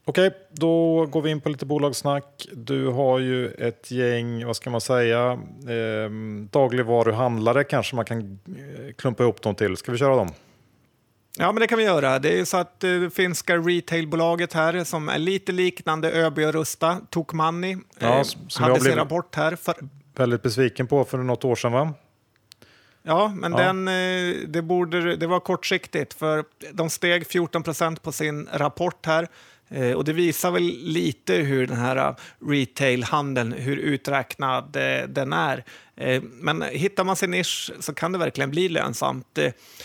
Okej, 0.09 0.31
då 0.51 1.05
går 1.05 1.21
vi 1.21 1.29
in 1.29 1.41
på 1.41 1.49
lite 1.49 1.65
bolagssnack. 1.65 2.47
Du 2.53 2.87
har 2.87 3.19
ju 3.19 3.51
ett 3.51 3.91
gäng, 3.91 4.45
vad 4.45 4.55
ska 4.55 4.69
man 4.69 4.81
säga, 4.81 5.31
eh, 5.67 6.11
dagligvaruhandlare 6.51 7.63
kanske 7.63 7.95
man 7.95 8.05
kan 8.05 8.19
eh, 8.19 8.93
klumpa 8.97 9.23
ihop 9.23 9.41
dem 9.41 9.55
till. 9.55 9.77
Ska 9.77 9.91
vi 9.91 9.97
köra 9.97 10.15
dem? 10.15 10.29
Ja, 11.37 11.51
men 11.51 11.61
det 11.61 11.67
kan 11.67 11.77
vi 11.77 11.83
göra. 11.83 12.19
Det 12.19 12.39
är 12.39 12.45
så 12.45 12.57
att 12.57 12.79
det 12.79 12.95
eh, 12.95 13.09
finska 13.09 13.57
retailbolaget 13.57 14.53
här 14.53 14.83
som 14.83 15.09
är 15.09 15.17
lite 15.17 15.51
liknande 15.51 16.11
ÖB 16.11 16.37
och 16.37 16.53
Rusta, 16.53 16.97
Tokmanni, 17.09 17.77
ja, 17.99 18.07
eh, 18.07 18.25
hade 18.59 18.79
sin 18.79 18.95
rapport 18.95 19.35
här. 19.35 19.55
För... 19.55 19.75
Väldigt 20.15 20.41
besviken 20.41 20.87
på 20.87 21.05
för 21.05 21.17
något 21.17 21.45
år 21.45 21.55
sedan 21.55 21.71
va? 21.71 21.93
Ja, 23.03 23.33
men 23.35 23.51
ja. 23.51 23.57
Den, 23.57 23.85
det, 24.51 24.61
borde, 24.61 25.15
det 25.15 25.27
var 25.27 25.39
kortsiktigt 25.39 26.13
för 26.13 26.43
de 26.71 26.89
steg 26.89 27.27
14 27.27 27.63
procent 27.63 28.01
på 28.01 28.11
sin 28.11 28.49
rapport 28.53 29.05
här. 29.05 29.27
Eh, 29.69 29.91
och 29.91 30.03
det 30.03 30.13
visar 30.13 30.51
väl 30.51 30.63
lite 30.83 31.33
hur 31.33 31.67
den 31.67 31.77
här 31.77 31.95
eh, 31.95 32.15
retailhandeln, 32.49 33.51
hur 33.51 33.77
uträknad 33.77 34.75
eh, 34.75 35.07
den 35.07 35.33
är. 35.33 35.63
Men 36.21 36.61
hittar 36.61 37.03
man 37.03 37.15
sin 37.15 37.31
nisch 37.31 37.71
så 37.79 37.93
kan 37.93 38.11
det 38.11 38.17
verkligen 38.17 38.51
bli 38.51 38.69
lönsamt. 38.69 39.39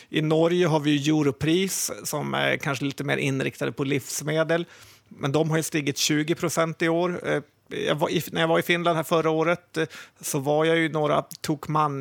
I 0.09 0.23
Norge 0.23 0.67
har 0.67 0.81
vi 0.81 1.09
Europris 1.09 1.91
som 2.05 2.35
är 2.35 2.57
kanske 2.57 2.85
lite 2.85 3.05
mer 3.05 3.17
inriktade 3.17 3.73
på 3.73 3.85
livsmedel. 3.85 4.67
Men 5.09 5.33
de 5.33 5.51
har 5.51 5.57
ju 5.57 5.63
stigit 5.63 5.99
20 5.99 6.35
procent 6.35 6.83
i 6.83 6.89
år. 6.89 7.21
Jag 7.69 8.11
i, 8.11 8.23
när 8.33 8.41
jag 8.41 8.49
var 8.49 8.59
i 8.59 8.63
Finland 8.63 8.97
här 8.97 9.05
förra 9.05 9.31
året 9.31 9.79
så 10.21 10.39
var 10.39 10.65
jag 10.65 10.77
ju 10.77 10.89
några 10.89 11.25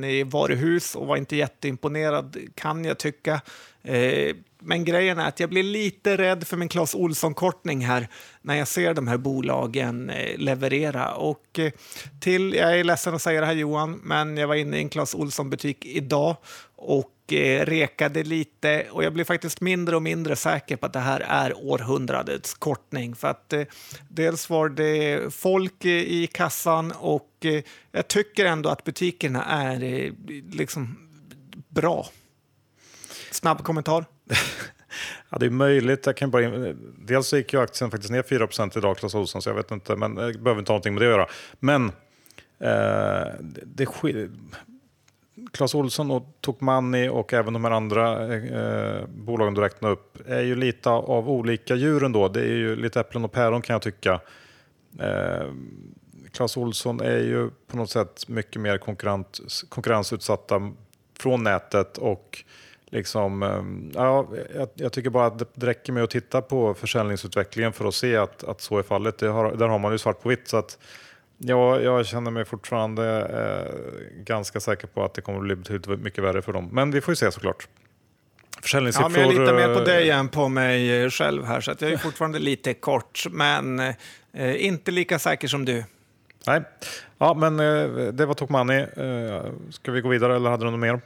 i 0.03 0.23
varuhus 0.23 0.95
och 0.95 1.07
var 1.07 1.17
inte 1.17 1.35
jätteimponerad, 1.35 2.37
kan 2.55 2.85
jag 2.85 2.97
tycka. 2.97 3.41
Men 4.65 4.85
grejen 4.85 5.19
är 5.19 5.27
att 5.27 5.39
jag 5.39 5.49
blir 5.49 5.63
lite 5.63 6.17
rädd 6.17 6.47
för 6.47 6.57
min 6.57 6.69
Clas 6.69 6.95
Ohlson-kortning 6.95 7.85
här 7.85 8.07
när 8.41 8.55
jag 8.55 8.67
ser 8.67 8.93
de 8.93 9.07
här 9.07 9.17
bolagen 9.17 10.09
eh, 10.09 10.37
leverera. 10.37 11.13
Och 11.13 11.59
eh, 11.59 11.71
till, 12.19 12.53
jag 12.53 12.79
är 12.79 12.83
ledsen 12.83 13.15
att 13.15 13.21
säga 13.21 13.41
det 13.41 13.47
här 13.47 13.53
Johan, 13.53 13.99
men 14.03 14.37
jag 14.37 14.47
var 14.47 14.55
inne 14.55 14.77
i 14.77 14.81
en 14.81 14.89
Clas 14.89 15.15
Ohlson-butik 15.15 15.85
idag 15.85 16.35
och 16.75 17.33
eh, 17.33 17.65
rekade 17.65 18.23
lite 18.23 18.85
och 18.91 19.03
jag 19.03 19.13
blir 19.13 19.23
faktiskt 19.23 19.61
mindre 19.61 19.95
och 19.95 20.01
mindre 20.01 20.35
säker 20.35 20.75
på 20.75 20.85
att 20.85 20.93
det 20.93 20.99
här 20.99 21.19
är 21.19 21.57
århundradets 21.57 22.53
kortning. 22.53 23.15
För 23.15 23.27
att 23.27 23.53
dels 24.09 24.49
var 24.49 24.69
det 24.69 25.33
folk 25.33 25.85
i 25.85 26.27
kassan 26.27 26.91
och 26.91 27.45
jag 27.91 28.07
tycker 28.07 28.45
ändå 28.45 28.69
att 28.69 28.83
butikerna 28.83 29.45
är 29.45 30.11
liksom 30.51 30.97
bra. 31.69 32.07
Snabb 33.31 33.63
kommentar. 33.63 34.05
ja, 35.29 35.37
det 35.37 35.45
är 35.45 35.49
möjligt. 35.49 36.05
Jag 36.05 36.17
kan 36.17 36.31
bara 36.31 36.73
Dels 36.97 37.27
så 37.27 37.37
gick 37.37 37.53
ju 37.53 37.61
aktien 37.61 37.91
faktiskt 37.91 38.11
ner 38.11 38.21
4% 38.21 38.77
idag, 38.77 38.97
Clas 38.97 39.15
Ohlson, 39.15 39.41
så 39.41 39.49
jag 39.49 39.55
vet 39.55 39.71
inte, 39.71 39.95
men 39.95 40.15
det 40.15 40.33
behöver 40.33 40.59
inte 40.59 40.71
ha 40.71 40.73
någonting 40.73 40.93
med 40.93 41.01
det 41.01 41.07
att 41.07 41.11
göra. 41.11 41.27
Men 41.59 41.91
eh, 42.59 43.33
det 43.63 43.87
Clas 45.51 45.75
Ohlson 45.75 46.11
och 46.11 46.37
Tokmanni 46.41 47.09
och 47.09 47.33
även 47.33 47.53
de 47.53 47.63
här 47.63 47.71
andra 47.71 48.35
eh, 48.35 49.05
bolagen 49.07 49.53
du 49.53 49.61
räknar 49.61 49.89
upp 49.89 50.17
är 50.27 50.41
ju 50.41 50.55
lite 50.55 50.89
av 50.89 51.29
olika 51.29 51.75
djur 51.75 52.03
ändå. 52.03 52.27
Det 52.27 52.41
är 52.41 52.55
ju 52.55 52.75
lite 52.75 52.99
äpplen 52.99 53.25
och 53.25 53.31
päron 53.31 53.61
kan 53.61 53.73
jag 53.73 53.81
tycka. 53.81 54.19
Eh, 54.99 55.47
Clas 56.31 56.57
Ohlson 56.57 57.01
är 57.01 57.19
ju 57.19 57.49
på 57.67 57.77
något 57.77 57.89
sätt 57.89 58.27
mycket 58.27 58.61
mer 58.61 58.77
konkurrensutsatta 59.69 60.71
från 61.19 61.43
nätet 61.43 61.97
och 61.97 62.43
liksom, 62.93 63.43
ehm, 63.43 63.91
ja, 63.95 64.27
jag, 64.55 64.69
jag, 64.73 64.91
tycker 64.91 65.09
bara 65.09 65.25
att 65.25 65.39
det 65.39 65.67
räcker 65.67 65.93
med 65.93 66.03
att 66.03 66.09
titta 66.09 66.41
på 66.41 66.73
försäljningsutvecklingen 66.73 67.73
för 67.73 67.85
att 67.85 67.95
se 67.95 68.17
att, 68.17 68.43
att 68.43 68.61
så 68.61 68.77
är 68.77 68.83
fallet. 68.83 69.17
Det 69.17 69.27
har, 69.27 69.55
där 69.55 69.67
har 69.67 69.79
man 69.79 69.91
ju 69.91 69.97
svart 69.97 70.21
på 70.21 70.29
vitt. 70.29 70.47
Så 70.47 70.57
att, 70.57 70.77
ja, 71.37 71.79
jag 71.79 72.05
känner 72.05 72.31
mig 72.31 72.45
fortfarande 72.45 73.05
eh, 73.21 74.23
ganska 74.23 74.59
säker 74.59 74.87
på 74.87 75.03
att 75.03 75.13
det 75.13 75.21
kommer 75.21 75.39
att 75.39 75.45
bli 75.45 75.55
betydligt 75.55 75.99
mycket 75.99 76.23
värre 76.23 76.41
för 76.41 76.53
dem. 76.53 76.69
Men 76.71 76.91
vi 76.91 77.01
får 77.01 77.11
ju 77.11 77.15
se 77.15 77.31
såklart. 77.31 77.67
Försäljningssiffror... 78.61 79.11
Ja, 79.11 79.27
men 79.27 79.35
jag 79.35 79.39
litar 79.39 79.67
mer 79.67 79.75
på 79.75 79.85
dig 79.85 80.09
än 80.09 80.29
på 80.29 80.47
mig 80.47 81.09
själv 81.09 81.45
här, 81.45 81.61
så 81.61 81.71
att 81.71 81.81
jag 81.81 81.91
är 81.91 81.97
fortfarande 81.97 82.39
lite 82.39 82.73
kort, 82.73 83.25
men 83.31 83.79
eh, 83.79 84.65
inte 84.65 84.91
lika 84.91 85.19
säker 85.19 85.47
som 85.47 85.65
du. 85.65 85.83
Nej, 86.47 86.61
ja, 87.17 87.33
men 87.33 87.59
eh, 87.59 88.07
det 88.13 88.25
var 88.25 88.33
Tokmanni. 88.33 88.77
Eh, 88.77 89.51
ska 89.71 89.91
vi 89.91 90.01
gå 90.01 90.09
vidare 90.09 90.35
eller 90.35 90.49
hade 90.49 90.65
du 90.65 90.71
något 90.71 90.79
mer? 90.79 91.01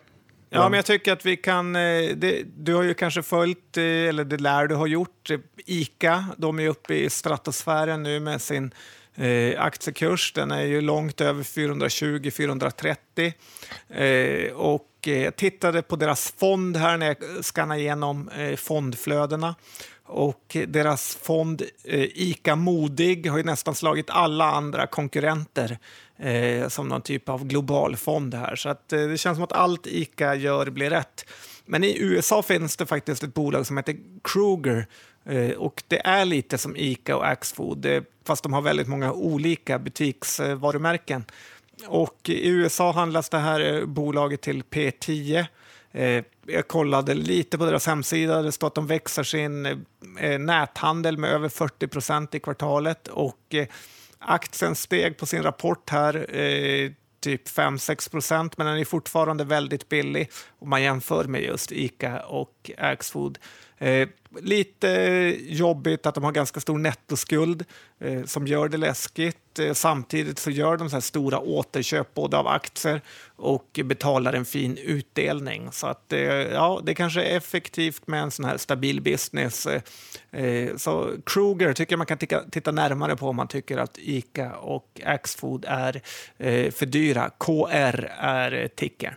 Ja, 0.50 0.70
men 0.70 0.78
jag 0.78 0.86
tycker 0.86 1.14
att 1.14 1.26
vi 1.26 1.38
kan... 1.38 1.76
Eh, 1.76 2.16
det, 2.16 2.44
du 2.58 2.76
har 2.76 2.84
ju 2.84 2.94
kanske 2.94 3.24
följt, 3.24 3.78
eh, 3.78 3.84
eller 3.84 4.26
det 4.26 4.38
lär 4.38 4.68
du 4.68 4.76
ha 4.76 4.88
gjort, 4.88 5.30
eh, 5.30 5.40
ICA. 5.66 6.26
De 6.38 6.60
är 6.60 6.68
uppe 6.68 6.96
i 6.96 7.10
stratosfären 7.10 8.04
nu 8.04 8.20
med 8.20 8.42
sin 8.42 8.72
eh, 9.16 9.62
aktiekurs. 9.62 10.34
Den 10.34 10.52
är 10.52 10.62
ju 10.62 10.82
långt 10.82 11.22
över 11.22 11.44
420-430. 11.44 13.34
Eh, 13.90 14.52
och 14.54 14.88
jag 15.02 15.36
tittade 15.36 15.82
på 15.82 15.96
deras 15.96 16.34
fond 16.38 16.78
här 16.78 16.98
när 16.98 17.06
jag 17.06 17.46
skannade 17.46 17.80
igenom 17.80 18.30
eh, 18.30 18.56
fondflödena. 18.56 19.56
Och 20.10 20.58
deras 20.68 21.18
fond 21.22 21.62
ICA 22.14 22.56
Modig 22.56 23.30
har 23.30 23.38
ju 23.38 23.44
nästan 23.44 23.76
slagit 23.76 24.10
alla 24.10 24.46
andra 24.46 24.88
konkurrenter 24.88 25.78
eh, 26.20 26.68
som 26.68 26.88
någon 26.88 27.02
typ 27.02 27.30
av 27.30 27.46
global 27.46 27.96
fond 27.96 28.34
här. 28.34 28.56
Så 28.56 28.70
att, 28.70 28.94
eh, 28.94 29.08
det 29.08 29.18
känns 29.18 29.36
som 29.36 29.44
att 29.44 29.54
allt 29.54 29.88
ICA 29.88 30.36
gör 30.36 30.70
blir 30.70 30.90
rätt. 30.90 31.26
Men 31.66 31.84
i 31.84 31.98
USA 32.00 32.44
finns 32.44 32.78
det 32.78 32.86
faktiskt 32.86 33.24
ett 33.24 33.34
bolag 33.34 33.66
som 33.66 33.78
heter 33.78 33.98
Kruger 34.24 34.88
eh, 35.26 35.52
och 35.52 35.84
det 35.88 36.08
är 36.08 36.26
lite 36.26 36.58
som 36.58 36.76
ICA 36.78 37.16
och 37.16 37.28
Axfood, 37.28 37.86
eh, 37.86 38.04
fast 38.26 38.44
de 38.44 38.54
har 38.54 38.62
väldigt 38.62 38.88
många 38.88 39.14
olika 39.14 39.80
butiksvarumärken. 39.80 41.26
Och 41.88 42.30
i 42.30 42.50
USA 42.50 42.92
handlas 42.92 43.30
det 43.30 43.38
här 43.38 43.76
eh, 43.76 43.86
bolaget 43.86 44.42
till 44.42 44.64
P10. 44.64 45.46
Eh, 45.92 46.24
jag 46.46 46.68
kollade 46.68 47.14
lite 47.14 47.58
på 47.58 47.66
deras 47.66 47.88
hemsida. 47.88 48.42
Det 48.42 48.52
står 48.52 48.68
att 48.68 48.76
de 48.76 48.88
växer 48.88 49.24
sin 49.24 49.86
näthandel 50.40 51.18
med 51.18 51.30
över 51.30 51.50
40 51.50 51.88
procent 51.88 52.36
i 52.36 52.40
kvartalet. 52.40 53.08
Och 53.08 53.56
Aktien 54.20 54.76
steg 54.76 55.18
på 55.18 55.26
sin 55.26 55.44
rapport 55.44 55.90
här 55.90 56.36
eh, 56.36 56.92
typ 57.20 57.48
5-6 57.48 58.12
procent, 58.12 58.58
men 58.58 58.68
den 58.68 58.78
är 58.78 58.86
fortfarande 58.86 59.44
väldigt 59.44 59.90
billig 59.90 60.32
om 60.60 60.70
man 60.70 60.84
jämför 60.84 61.24
med 61.24 61.42
just 61.42 61.72
Ica 61.72 62.20
och 62.20 62.72
Axfood. 62.78 63.40
Eh, 63.78 64.08
lite 64.42 64.88
jobbigt 65.40 66.06
att 66.06 66.16
de 66.16 66.24
har 66.24 66.32
ganska 66.32 66.60
stor 66.60 66.78
nettoskuld 66.78 67.66
eh, 68.00 68.24
som 68.24 68.48
gör 68.48 68.70
det 68.70 68.78
läskigt. 68.78 69.60
Eh, 69.60 69.74
samtidigt 69.74 70.40
så 70.40 70.52
gör 70.52 70.78
de 70.78 70.90
så 70.90 71.02
stora 71.02 71.40
återköp 71.40 72.14
både 72.14 72.38
av 72.38 72.48
aktier 72.48 73.02
och 73.36 73.80
betalar 73.86 74.34
en 74.34 74.46
fin 74.46 74.78
utdelning. 74.78 75.72
Så 75.72 75.88
att, 75.88 76.14
eh, 76.14 76.22
ja, 76.30 76.82
det 76.84 76.96
kanske 76.96 77.24
är 77.24 77.38
effektivt 77.38 78.08
med 78.08 78.22
en 78.22 78.32
sån 78.32 78.46
här 78.46 78.58
stabil 78.58 79.02
business. 79.02 79.68
Eh, 79.68 79.82
eh 80.32 80.76
så 80.76 81.12
Kruger 81.26 81.74
tycker 81.74 81.94
jag 81.94 81.98
man 81.98 82.08
kan 82.08 82.18
titta, 82.18 82.44
titta, 82.50 82.72
närmare 82.72 83.16
på 83.16 83.30
om 83.30 83.36
man 83.36 83.48
tycker 83.48 83.78
att 83.78 83.98
Ica 83.98 84.56
och 84.56 85.02
Axfood 85.06 85.66
är 85.68 86.02
eh, 86.38 86.72
för 86.72 86.86
dyra. 86.86 87.30
KR 87.38 88.12
är 88.20 88.68
tickern. 88.76 89.14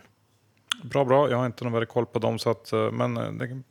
Bra, 0.83 1.05
bra. 1.05 1.29
Jag 1.29 1.37
har 1.37 1.45
inte 1.45 1.63
någon 1.63 1.85
koll 1.85 2.05
på 2.05 2.19
dem, 2.19 2.39
så 2.39 2.49
att, 2.49 2.71
eh, 2.71 2.91
men 2.91 3.13
det 3.13 3.61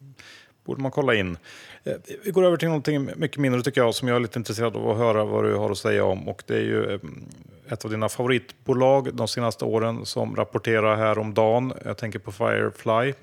borde 0.70 0.82
man 0.82 0.90
kolla 0.90 1.14
in. 1.14 1.36
Eh, 1.84 1.92
vi 2.24 2.30
går 2.30 2.44
över 2.44 2.56
till 2.56 2.68
någonting 2.68 3.10
mycket 3.16 3.38
mindre 3.38 3.62
tycker 3.62 3.80
jag 3.80 3.94
som 3.94 4.08
jag 4.08 4.16
är 4.16 4.20
lite 4.20 4.38
intresserad 4.38 4.76
av 4.76 4.90
att 4.90 4.96
höra 4.96 5.24
vad 5.24 5.44
du 5.44 5.54
har 5.54 5.70
att 5.70 5.78
säga 5.78 6.04
om. 6.04 6.28
Och 6.28 6.42
det 6.46 6.54
är 6.54 6.62
ju 6.62 6.94
eh, 6.94 7.00
ett 7.68 7.84
av 7.84 7.90
dina 7.90 8.08
favoritbolag 8.08 9.14
de 9.14 9.28
senaste 9.28 9.64
åren 9.64 10.06
som 10.06 10.36
rapporterar 10.36 10.96
här 10.96 11.18
om 11.18 11.34
dagen. 11.34 11.72
Jag 11.84 11.96
tänker 11.96 12.18
på 12.18 12.32
Firefly. 12.32 13.14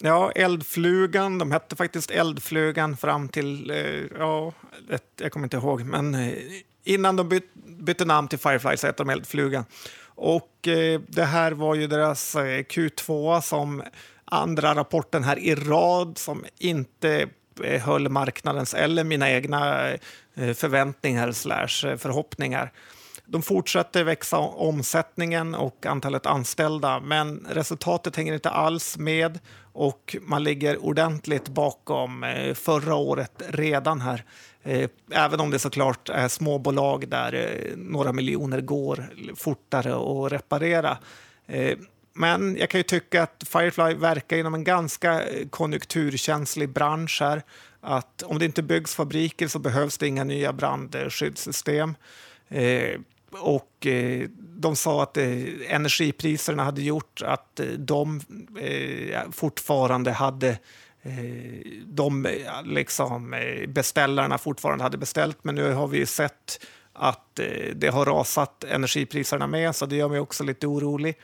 Ja, 0.00 0.32
Eldflugan. 0.34 1.38
De 1.38 1.52
hette 1.52 1.76
faktiskt 1.76 2.10
Eldflugan 2.10 2.96
fram 2.96 3.28
till, 3.28 3.70
eh, 3.70 4.18
ja, 4.18 4.52
ett, 4.90 5.04
jag 5.20 5.32
kommer 5.32 5.46
inte 5.46 5.56
ihåg, 5.56 5.84
men 5.84 6.32
innan 6.84 7.16
de 7.16 7.28
byt, 7.28 7.54
bytte 7.54 8.04
namn 8.04 8.28
till 8.28 8.38
Firefly 8.38 8.76
så 8.76 8.86
hette 8.86 9.02
de 9.02 9.10
Eldflugan. 9.10 9.64
Och 10.22 10.68
eh, 10.68 11.00
det 11.08 11.24
här 11.24 11.52
var 11.52 11.74
ju 11.74 11.86
deras 11.86 12.34
eh, 12.34 12.62
Q2 12.62 13.40
som 13.40 13.82
andra 14.30 14.74
rapporten 14.74 15.24
här 15.24 15.38
i 15.38 15.54
rad 15.54 16.18
som 16.18 16.44
inte 16.58 17.28
eh, 17.64 17.82
höll 17.82 18.08
marknadens 18.08 18.74
eller 18.74 19.04
mina 19.04 19.30
egna 19.30 19.88
eh, 20.34 20.54
förväntningar 20.54 21.32
slash 21.32 21.90
eh, 21.90 21.96
förhoppningar. 21.96 22.72
De 23.26 23.42
fortsätter 23.42 24.04
växa 24.04 24.38
omsättningen 24.38 25.54
och 25.54 25.86
antalet 25.86 26.26
anställda, 26.26 27.00
men 27.00 27.46
resultatet 27.50 28.16
hänger 28.16 28.34
inte 28.34 28.50
alls 28.50 28.98
med 28.98 29.38
och 29.72 30.16
man 30.22 30.44
ligger 30.44 30.84
ordentligt 30.84 31.48
bakom 31.48 32.26
förra 32.54 32.94
året 32.94 33.42
redan 33.48 34.00
här. 34.00 34.24
Även 35.10 35.40
om 35.40 35.50
det 35.50 35.58
såklart 35.58 36.08
är 36.08 36.28
småbolag 36.28 37.08
där 37.08 37.60
några 37.76 38.12
miljoner 38.12 38.60
går 38.60 39.10
fortare 39.36 39.94
att 39.94 40.32
reparera. 40.32 40.98
Men 42.12 42.56
jag 42.56 42.70
kan 42.70 42.78
ju 42.78 42.82
tycka 42.82 43.22
att 43.22 43.44
Firefly 43.48 43.94
verkar 43.94 44.36
inom 44.36 44.54
en 44.54 44.64
ganska 44.64 45.22
eh, 45.22 45.48
konjunkturkänslig 45.48 46.68
bransch 46.68 47.18
här. 47.20 47.42
Att 47.80 48.22
om 48.22 48.38
det 48.38 48.44
inte 48.44 48.62
byggs 48.62 48.94
fabriker 48.94 49.48
så 49.48 49.58
behövs 49.58 49.98
det 49.98 50.06
inga 50.06 50.24
nya 50.24 50.52
brandskyddssystem. 50.52 51.94
Eh, 52.48 53.00
och 53.30 53.86
eh, 53.86 54.28
de 54.38 54.76
sa 54.76 55.02
att 55.02 55.16
eh, 55.16 55.28
energipriserna 55.68 56.64
hade 56.64 56.82
gjort 56.82 57.22
att 57.22 57.60
eh, 57.60 57.66
de 57.66 58.20
eh, 58.60 59.30
fortfarande 59.32 60.12
hade 60.12 60.48
eh, 61.02 61.14
de 61.84 62.28
liksom, 62.64 63.34
beställarna 63.68 64.38
fortfarande 64.38 64.84
hade 64.84 64.98
beställt. 64.98 65.38
Men 65.42 65.54
nu 65.54 65.72
har 65.72 65.86
vi 65.86 66.06
sett 66.06 66.66
att 66.92 67.38
eh, 67.38 67.74
det 67.74 67.88
har 67.88 68.04
rasat 68.04 68.64
energipriserna 68.64 69.46
med, 69.46 69.76
så 69.76 69.86
det 69.86 69.96
gör 69.96 70.08
mig 70.08 70.20
också 70.20 70.44
lite 70.44 70.66
orolig. 70.66 71.18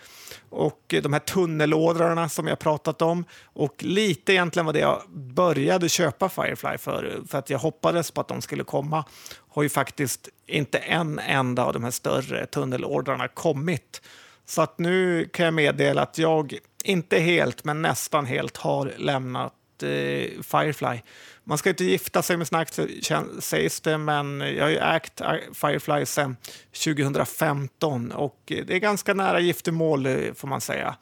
Och 0.50 0.94
eh, 0.94 1.02
de 1.02 1.12
här 1.12 1.20
tunnelådrarna 1.20 2.28
som 2.28 2.46
jag 2.46 2.58
pratat 2.58 3.02
om 3.02 3.24
och 3.44 3.82
lite 3.82 4.32
egentligen 4.32 4.66
vad 4.66 4.76
jag 4.76 5.02
började 5.10 5.88
köpa 5.88 6.28
Firefly 6.28 6.78
för, 6.78 7.20
för 7.28 7.38
att 7.38 7.50
jag 7.50 7.58
hoppades 7.58 8.10
på 8.10 8.20
att 8.20 8.28
de 8.28 8.42
skulle 8.42 8.64
komma, 8.64 9.04
har 9.48 9.62
ju 9.62 9.68
faktiskt 9.68 10.28
inte 10.46 10.78
en 10.78 11.18
enda 11.18 11.64
av 11.64 11.72
de 11.72 11.84
här 11.84 11.90
större 11.90 12.46
tunnelordrarna 12.46 13.28
kommit. 13.28 14.02
Så 14.44 14.62
att 14.62 14.78
nu 14.78 15.28
kan 15.32 15.44
jag 15.44 15.54
meddela 15.54 16.02
att 16.02 16.18
jag, 16.18 16.58
inte 16.84 17.18
helt, 17.18 17.64
men 17.64 17.82
nästan 17.82 18.26
helt 18.26 18.56
har 18.56 18.92
lämnat 18.96 19.52
eh, 19.82 20.42
Firefly. 20.42 21.00
Man 21.48 21.58
ska 21.58 21.70
inte 21.70 21.84
gifta 21.84 22.22
sig 22.22 22.36
med 22.36 22.46
snack 22.46 22.68
sägs 23.40 23.80
det, 23.80 23.98
men 23.98 24.40
jag 24.40 24.64
har 24.64 24.70
ju 24.70 24.78
ägt 24.78 25.20
äh, 25.20 25.34
Firefly 25.54 26.06
sedan 26.06 26.36
2015 26.84 28.12
och 28.12 28.40
eh, 28.46 28.64
det 28.66 28.74
är 28.74 28.78
ganska 28.78 29.14
nära 29.14 29.40
giftermål 29.40 30.06
eh, 30.06 30.34
får 30.34 30.48
man 30.48 30.60
säga. 30.60 30.96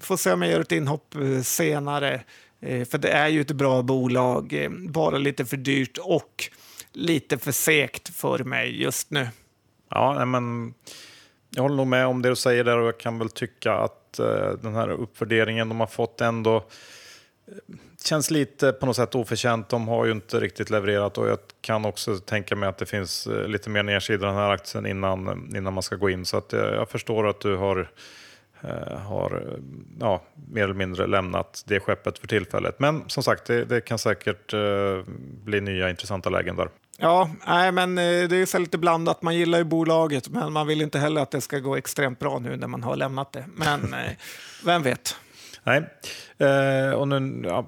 Får 0.00 0.16
se 0.16 0.32
om 0.32 0.42
jag 0.42 0.50
gör 0.50 0.60
ett 0.60 0.72
inhopp 0.72 1.14
eh, 1.14 1.42
senare, 1.42 2.22
för 2.60 2.98
det 2.98 3.08
är 3.08 3.28
ju 3.28 3.40
ett 3.40 3.50
bra 3.50 3.82
bolag, 3.82 4.68
bara 4.88 5.18
lite 5.18 5.44
för 5.44 5.56
dyrt 5.56 5.98
och 5.98 6.44
lite 6.92 7.38
för 7.38 7.52
segt 7.52 8.16
för 8.16 8.44
mig 8.44 8.82
just 8.82 9.10
nu. 9.10 9.28
Ja, 9.90 10.24
men 10.24 10.74
jag 11.50 11.62
håller 11.62 11.76
nog 11.76 11.86
med 11.86 12.06
om 12.06 12.22
det 12.22 12.28
du 12.28 12.36
säger 12.36 12.64
där 12.64 12.78
och 12.78 12.86
jag 12.86 13.00
kan 13.00 13.18
väl 13.18 13.30
tycka 13.30 13.72
att 13.72 14.12
den 14.62 14.74
här 14.74 14.88
uppvärderingen 14.88 15.68
de 15.68 15.80
har 15.80 15.86
fått 15.86 16.20
ändå 16.20 16.64
känns 18.04 18.30
lite 18.30 18.72
på 18.72 18.86
något 18.86 18.96
sätt 18.96 19.14
oförtjänt. 19.14 19.68
De 19.68 19.88
har 19.88 20.04
ju 20.04 20.12
inte 20.12 20.40
riktigt 20.40 20.70
levererat 20.70 21.18
och 21.18 21.28
jag 21.28 21.38
kan 21.60 21.84
också 21.84 22.18
tänka 22.18 22.56
mig 22.56 22.68
att 22.68 22.78
det 22.78 22.86
finns 22.86 23.26
eh, 23.26 23.48
lite 23.48 23.70
mer 23.70 23.82
nedsida 23.82 24.26
i 24.26 24.26
den 24.26 24.36
här 24.36 24.50
aktien 24.50 24.86
innan, 24.86 25.52
innan 25.56 25.72
man 25.72 25.82
ska 25.82 25.96
gå 25.96 26.10
in. 26.10 26.24
Så 26.24 26.36
att 26.36 26.52
jag, 26.52 26.74
jag 26.74 26.88
förstår 26.88 27.28
att 27.28 27.40
du 27.40 27.56
har, 27.56 27.90
eh, 28.60 28.98
har 28.98 29.58
ja, 30.00 30.22
mer 30.48 30.64
eller 30.64 30.74
mindre 30.74 31.06
lämnat 31.06 31.62
det 31.66 31.80
skeppet 31.80 32.18
för 32.18 32.26
tillfället. 32.26 32.78
Men 32.78 33.04
som 33.06 33.22
sagt, 33.22 33.44
det, 33.44 33.64
det 33.64 33.80
kan 33.80 33.98
säkert 33.98 34.52
eh, 34.52 34.60
bli 35.44 35.60
nya 35.60 35.90
intressanta 35.90 36.30
lägen 36.30 36.56
där. 36.56 36.68
Ja, 36.98 37.30
nej, 37.46 37.72
men 37.72 37.98
eh, 37.98 38.28
det 38.28 38.36
är 38.36 38.46
så 38.46 38.58
lite 38.58 38.78
blandat. 38.78 39.22
Man 39.22 39.36
gillar 39.36 39.58
ju 39.58 39.64
bolaget, 39.64 40.28
men 40.28 40.52
man 40.52 40.66
vill 40.66 40.82
inte 40.82 40.98
heller 40.98 41.20
att 41.20 41.30
det 41.30 41.40
ska 41.40 41.58
gå 41.58 41.76
extremt 41.76 42.18
bra 42.18 42.38
nu 42.38 42.56
när 42.56 42.66
man 42.66 42.82
har 42.82 42.96
lämnat 42.96 43.32
det. 43.32 43.44
Men 43.54 43.94
eh, 43.94 44.10
vem 44.64 44.82
vet? 44.82 45.16
Nej, 45.66 45.84
eh, 46.38 46.90
och 46.90 47.08
nu, 47.08 47.42
ja, 47.48 47.66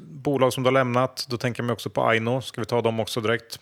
bolag 0.00 0.52
som 0.52 0.62
du 0.62 0.66
har 0.66 0.72
lämnat, 0.72 1.26
då 1.30 1.36
tänker 1.36 1.62
jag 1.62 1.72
också 1.72 1.90
på 1.90 2.04
Aino. 2.04 2.40
Ska 2.40 2.60
vi 2.60 2.64
ta 2.64 2.82
dem 2.82 3.00
också 3.00 3.20
direkt? 3.20 3.60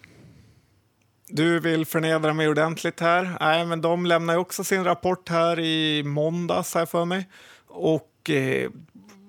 Du 1.29 1.61
vill 1.61 1.87
förnedra 1.87 2.35
mig 2.35 2.48
ordentligt 2.48 3.01
här. 3.01 3.37
Nej, 3.40 3.66
men 3.66 3.81
de 3.81 4.07
lämnar 4.07 4.37
också 4.37 4.64
sin 4.64 4.85
rapport 4.85 5.29
här 5.29 5.61
i 5.61 6.03
måndags 6.03 6.74
här 6.74 6.87
för 6.87 7.05
mig. 7.05 7.29
Och 7.66 8.31
eh, 8.31 8.70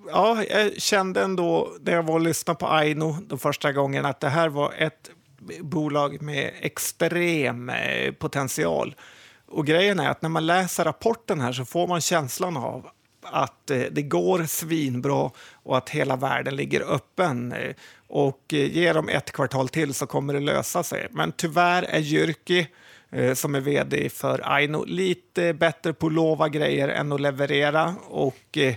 ja, 0.09 0.43
jag 0.43 0.81
kände 0.81 1.21
ändå 1.21 1.69
när 1.81 1.93
jag 1.93 2.03
var 2.03 2.13
och 2.13 2.21
lyssnade 2.21 2.59
på 2.59 2.67
Aino 2.67 3.17
de 3.27 3.39
första 3.39 3.71
gången 3.71 4.05
att 4.05 4.19
det 4.19 4.29
här 4.29 4.49
var 4.49 4.73
ett 4.77 5.09
bolag 5.59 6.21
med 6.21 6.51
extrem 6.61 7.69
eh, 7.69 8.11
potential. 8.11 8.95
Och 9.47 9.65
grejen 9.65 9.99
är 9.99 10.09
att 10.09 10.21
när 10.21 10.29
man 10.29 10.45
läser 10.45 10.83
rapporten 10.83 11.41
här 11.41 11.53
så 11.53 11.65
får 11.65 11.87
man 11.87 12.01
känslan 12.01 12.57
av 12.57 12.89
att 13.31 13.71
eh, 13.71 13.81
det 13.91 14.01
går 14.01 14.43
svinbra 14.43 15.31
och 15.63 15.77
att 15.77 15.89
hela 15.89 16.15
världen 16.15 16.55
ligger 16.55 16.93
öppen. 16.93 17.51
Eh, 17.51 17.75
och 18.07 18.53
eh, 18.53 18.75
ge 18.75 18.93
dem 18.93 19.09
ett 19.09 19.31
kvartal 19.31 19.69
till 19.69 19.93
så 19.93 20.05
kommer 20.05 20.33
det 20.33 20.39
lösa 20.39 20.83
sig. 20.83 21.07
Men 21.11 21.31
tyvärr 21.31 21.83
är 21.83 21.99
Jyrki, 21.99 22.67
eh, 23.11 23.33
som 23.33 23.55
är 23.55 23.59
vd 23.59 24.09
för 24.09 24.41
Aino, 24.43 24.85
lite 24.85 25.53
bättre 25.53 25.93
på 25.93 26.07
att 26.07 26.13
lova 26.13 26.49
grejer 26.49 26.87
än 26.87 27.11
att 27.11 27.21
leverera. 27.21 27.95
Och 28.07 28.57
eh, 28.57 28.75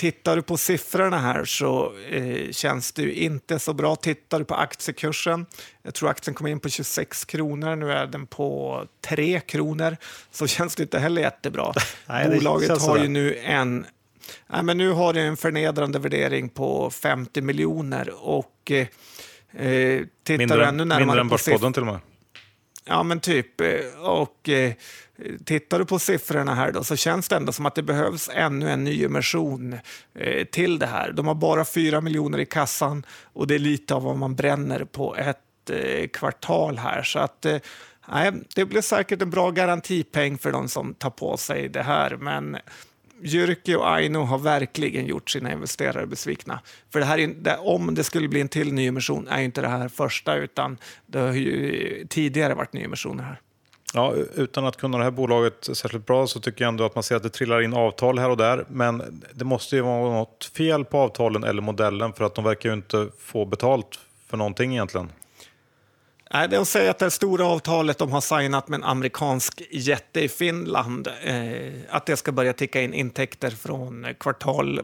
Tittar 0.00 0.36
du 0.36 0.42
på 0.42 0.56
siffrorna 0.56 1.18
här 1.18 1.44
så 1.44 1.92
eh, 2.10 2.50
känns 2.50 2.92
det 2.92 3.02
ju 3.02 3.14
inte 3.14 3.58
så 3.58 3.72
bra. 3.74 3.96
Tittar 3.96 4.38
du 4.38 4.44
på 4.44 4.54
aktiekursen, 4.54 5.46
jag 5.82 5.94
tror 5.94 6.10
aktien 6.10 6.34
kom 6.34 6.46
in 6.46 6.60
på 6.60 6.68
26 6.68 7.24
kronor, 7.24 7.76
nu 7.76 7.92
är 7.92 8.06
den 8.06 8.26
på 8.26 8.84
3 9.08 9.40
kronor, 9.40 9.96
så 10.30 10.46
känns 10.56 10.74
det 10.74 10.82
inte 10.82 10.98
heller 10.98 11.22
jättebra. 11.22 11.72
Nej, 12.06 12.28
Bolaget 12.28 12.82
har 12.82 12.98
ju 12.98 13.08
nu 13.08 13.36
en 13.36 13.86
Nej, 14.46 14.62
men 14.62 14.78
nu 14.78 14.90
har 14.90 15.12
det 15.12 15.20
en 15.20 15.36
förnedrande 15.36 15.98
värdering 15.98 16.48
på 16.48 16.90
50 16.90 17.40
miljoner 17.40 18.10
och 18.16 18.70
eh, 18.70 18.86
tittar 20.24 20.38
mindre, 20.38 20.56
du 20.56 20.64
ännu 20.64 20.84
närmare 20.84 21.06
mindre 21.06 21.20
än 21.20 21.28
Börspodden 21.28 21.72
till 21.72 21.82
och 21.82 21.86
med. 21.86 22.00
Ja, 22.84 23.02
men 23.02 23.20
typ. 23.20 23.60
Eh, 23.60 23.68
och 24.00 24.48
eh, 24.48 24.72
tittar 25.44 25.78
du 25.78 25.84
på 25.84 25.98
siffrorna 25.98 26.54
här 26.54 26.72
då, 26.72 26.84
så 26.84 26.96
känns 26.96 27.28
det 27.28 27.36
ändå 27.36 27.52
som 27.52 27.66
att 27.66 27.74
det 27.74 27.82
behövs 27.82 28.30
ännu 28.32 28.70
en 28.70 28.84
nyemission 28.84 29.78
eh, 30.14 30.44
till 30.44 30.78
det 30.78 30.86
här. 30.86 31.12
De 31.12 31.26
har 31.26 31.34
bara 31.34 31.64
4 31.64 32.00
miljoner 32.00 32.38
i 32.38 32.46
kassan 32.46 33.06
och 33.32 33.46
det 33.46 33.54
är 33.54 33.58
lite 33.58 33.94
av 33.94 34.02
vad 34.02 34.16
man 34.16 34.34
bränner 34.34 34.84
på 34.84 35.16
ett 35.16 35.70
eh, 35.70 36.08
kvartal 36.08 36.78
här. 36.78 37.02
Så 37.02 37.18
att 37.18 37.44
eh, 37.46 37.58
det 38.54 38.64
blir 38.64 38.80
säkert 38.80 39.22
en 39.22 39.30
bra 39.30 39.50
garantipeng 39.50 40.38
för 40.38 40.52
de 40.52 40.68
som 40.68 40.94
tar 40.94 41.10
på 41.10 41.36
sig 41.36 41.68
det 41.68 41.82
här. 41.82 42.16
Men 42.16 42.56
Jyrki 43.22 43.74
och 43.74 43.92
Aino 43.92 44.18
har 44.18 44.38
verkligen 44.38 45.06
gjort 45.06 45.30
sina 45.30 45.52
investerare 45.52 46.06
besvikna. 46.06 46.60
För 46.92 47.00
det 47.00 47.06
här 47.06 47.36
om 47.58 47.94
det 47.94 48.04
skulle 48.04 48.28
bli 48.28 48.40
en 48.40 48.48
till 48.48 48.72
nyemission 48.72 49.28
är 49.28 49.42
inte 49.42 49.60
det 49.60 49.68
här 49.68 49.88
första, 49.88 50.36
utan 50.36 50.78
det 51.06 51.18
har 51.18 51.32
ju 51.32 52.06
tidigare 52.10 52.54
varit 52.54 52.72
nyemissioner 52.72 53.24
här. 53.24 53.40
Ja, 53.94 54.14
utan 54.34 54.66
att 54.66 54.76
kunna 54.76 54.98
det 54.98 55.04
här 55.04 55.10
bolaget 55.10 55.68
särskilt 55.72 56.06
bra 56.06 56.26
så 56.26 56.40
tycker 56.40 56.64
jag 56.64 56.68
ändå 56.68 56.84
att 56.84 56.94
man 56.94 57.02
ser 57.02 57.16
att 57.16 57.22
det 57.22 57.30
trillar 57.30 57.62
in 57.62 57.74
avtal 57.74 58.18
här 58.18 58.30
och 58.30 58.36
där. 58.36 58.64
Men 58.68 59.22
det 59.34 59.44
måste 59.44 59.76
ju 59.76 59.82
vara 59.82 60.12
något 60.12 60.44
fel 60.44 60.84
på 60.84 60.98
avtalen 60.98 61.44
eller 61.44 61.62
modellen 61.62 62.12
för 62.12 62.24
att 62.24 62.34
de 62.34 62.44
verkar 62.44 62.68
ju 62.68 62.74
inte 62.74 63.08
få 63.18 63.44
betalt 63.44 63.98
för 64.28 64.36
någonting 64.36 64.72
egentligen. 64.72 65.12
Nej, 66.32 66.48
de 66.48 66.66
säger 66.66 66.90
att 66.90 66.98
det 66.98 67.10
stora 67.10 67.46
avtalet 67.46 67.98
de 67.98 68.12
har 68.12 68.20
signat 68.20 68.68
med 68.68 68.78
en 68.78 68.84
amerikansk 68.84 69.62
jätte 69.70 70.20
i 70.20 70.28
Finland, 70.28 71.08
eh, 71.24 71.72
att 71.88 72.06
det 72.06 72.16
ska 72.16 72.32
börja 72.32 72.52
ticka 72.52 72.82
in 72.82 72.94
intäkter 72.94 73.50
från 73.50 74.06
kvartal 74.20 74.80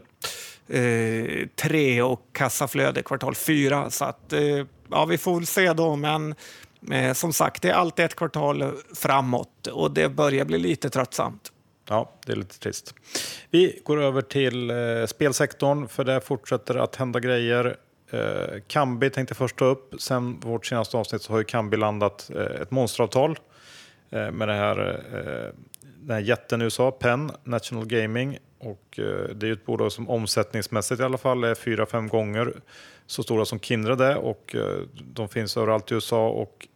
eh, 0.67 1.47
tre 1.55 2.01
och 2.01 2.21
kassaflöde 2.31 3.03
kvartal 3.03 3.35
fyra. 3.35 3.89
Så 3.89 4.05
att, 4.05 4.33
eh, 4.33 4.65
ja, 4.91 5.05
vi 5.05 5.17
får 5.17 5.35
väl 5.35 5.45
se 5.45 5.73
då, 5.73 5.95
men 5.95 6.35
eh, 6.91 7.13
som 7.13 7.33
sagt, 7.33 7.61
det 7.61 7.69
är 7.69 7.73
alltid 7.73 8.05
ett 8.05 8.15
kvartal 8.15 8.71
framåt 8.95 9.67
och 9.67 9.91
det 9.91 10.09
börjar 10.09 10.45
bli 10.45 10.57
lite 10.57 10.89
tröttsamt. 10.89 11.51
Ja, 11.89 12.11
det 12.25 12.31
är 12.31 12.35
lite 12.35 12.59
trist. 12.59 12.93
Vi 13.49 13.81
går 13.83 14.01
över 14.01 14.21
till 14.21 14.69
eh, 14.69 15.05
spelsektorn, 15.07 15.87
för 15.87 16.03
där 16.03 16.19
fortsätter 16.19 16.75
att 16.75 16.95
hända 16.95 17.19
grejer. 17.19 17.77
Eh, 18.11 18.61
Kambi 18.67 19.09
tänkte 19.09 19.35
först 19.35 19.55
ta 19.55 19.65
upp. 19.65 20.01
Sen 20.01 20.39
vårt 20.39 20.65
senaste 20.65 20.97
avsnitt 20.97 21.21
så 21.21 21.33
har 21.33 21.37
ju 21.37 21.43
Kambi 21.43 21.77
landat 21.77 22.31
eh, 22.35 22.61
ett 22.61 22.71
monsteravtal 22.71 23.39
eh, 24.09 24.31
med 24.31 24.47
det 24.47 24.53
här, 24.53 25.03
eh, 25.13 25.53
den 25.81 26.15
här 26.15 26.19
jätten 26.19 26.61
i 26.61 26.63
USA, 26.63 26.91
Penn 26.91 27.31
National 27.43 27.85
Gaming. 27.85 28.37
och 28.59 28.99
eh, 28.99 29.35
det 29.35 29.47
är 29.47 29.51
ett 29.51 29.65
bolag 29.65 29.91
som 29.91 30.09
omsättningsmässigt 30.09 31.01
i 31.01 31.03
alla 31.03 31.17
fall 31.17 31.43
är 31.43 31.55
fyra, 31.55 31.85
fem 31.85 32.07
gånger 32.07 32.53
så 33.07 33.23
stora 33.23 33.45
som 33.45 33.59
Kindred 33.59 34.01
är 34.01 34.17
och 34.17 34.55
eh, 34.55 34.81
de 35.13 35.29
finns 35.29 35.57
överallt 35.57 35.91
i 35.91 35.95
USA. 35.95 36.29
Och 36.29 36.67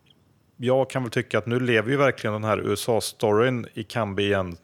jag 0.57 0.89
kan 0.89 1.03
väl 1.03 1.11
tycka 1.11 1.37
att 1.37 1.45
nu 1.45 1.59
lever 1.59 1.91
ju 1.91 1.97
verkligen 1.97 2.33
den 2.33 2.43
här 2.43 2.57
USA-storyn 2.57 3.67
i 3.73 3.83
Kambi 3.83 4.23
igen. 4.23 4.57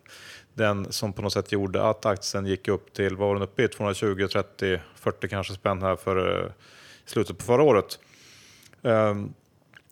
Den 0.54 0.92
som 0.92 1.14
på 1.14 1.22
något 1.22 1.34
sätt 1.34 1.52
gjorde 1.52 1.84
att 1.84 2.06
aktien 2.06 2.46
gick 2.46 2.68
upp 2.68 2.94
till, 2.94 3.16
vad 3.16 3.28
var 3.28 3.36
den 3.36 3.44
uppe 3.44 3.64
i, 3.64 3.68
220, 3.68 4.28
30, 4.28 4.80
40 4.96 5.28
kanske 5.28 5.54
spänn 5.54 5.82
här 5.82 5.96
för 5.96 6.44
eh, 6.44 6.52
slutet 7.06 7.38
på 7.38 7.44
förra 7.44 7.64
året. 7.64 8.00
Um, 8.82 9.34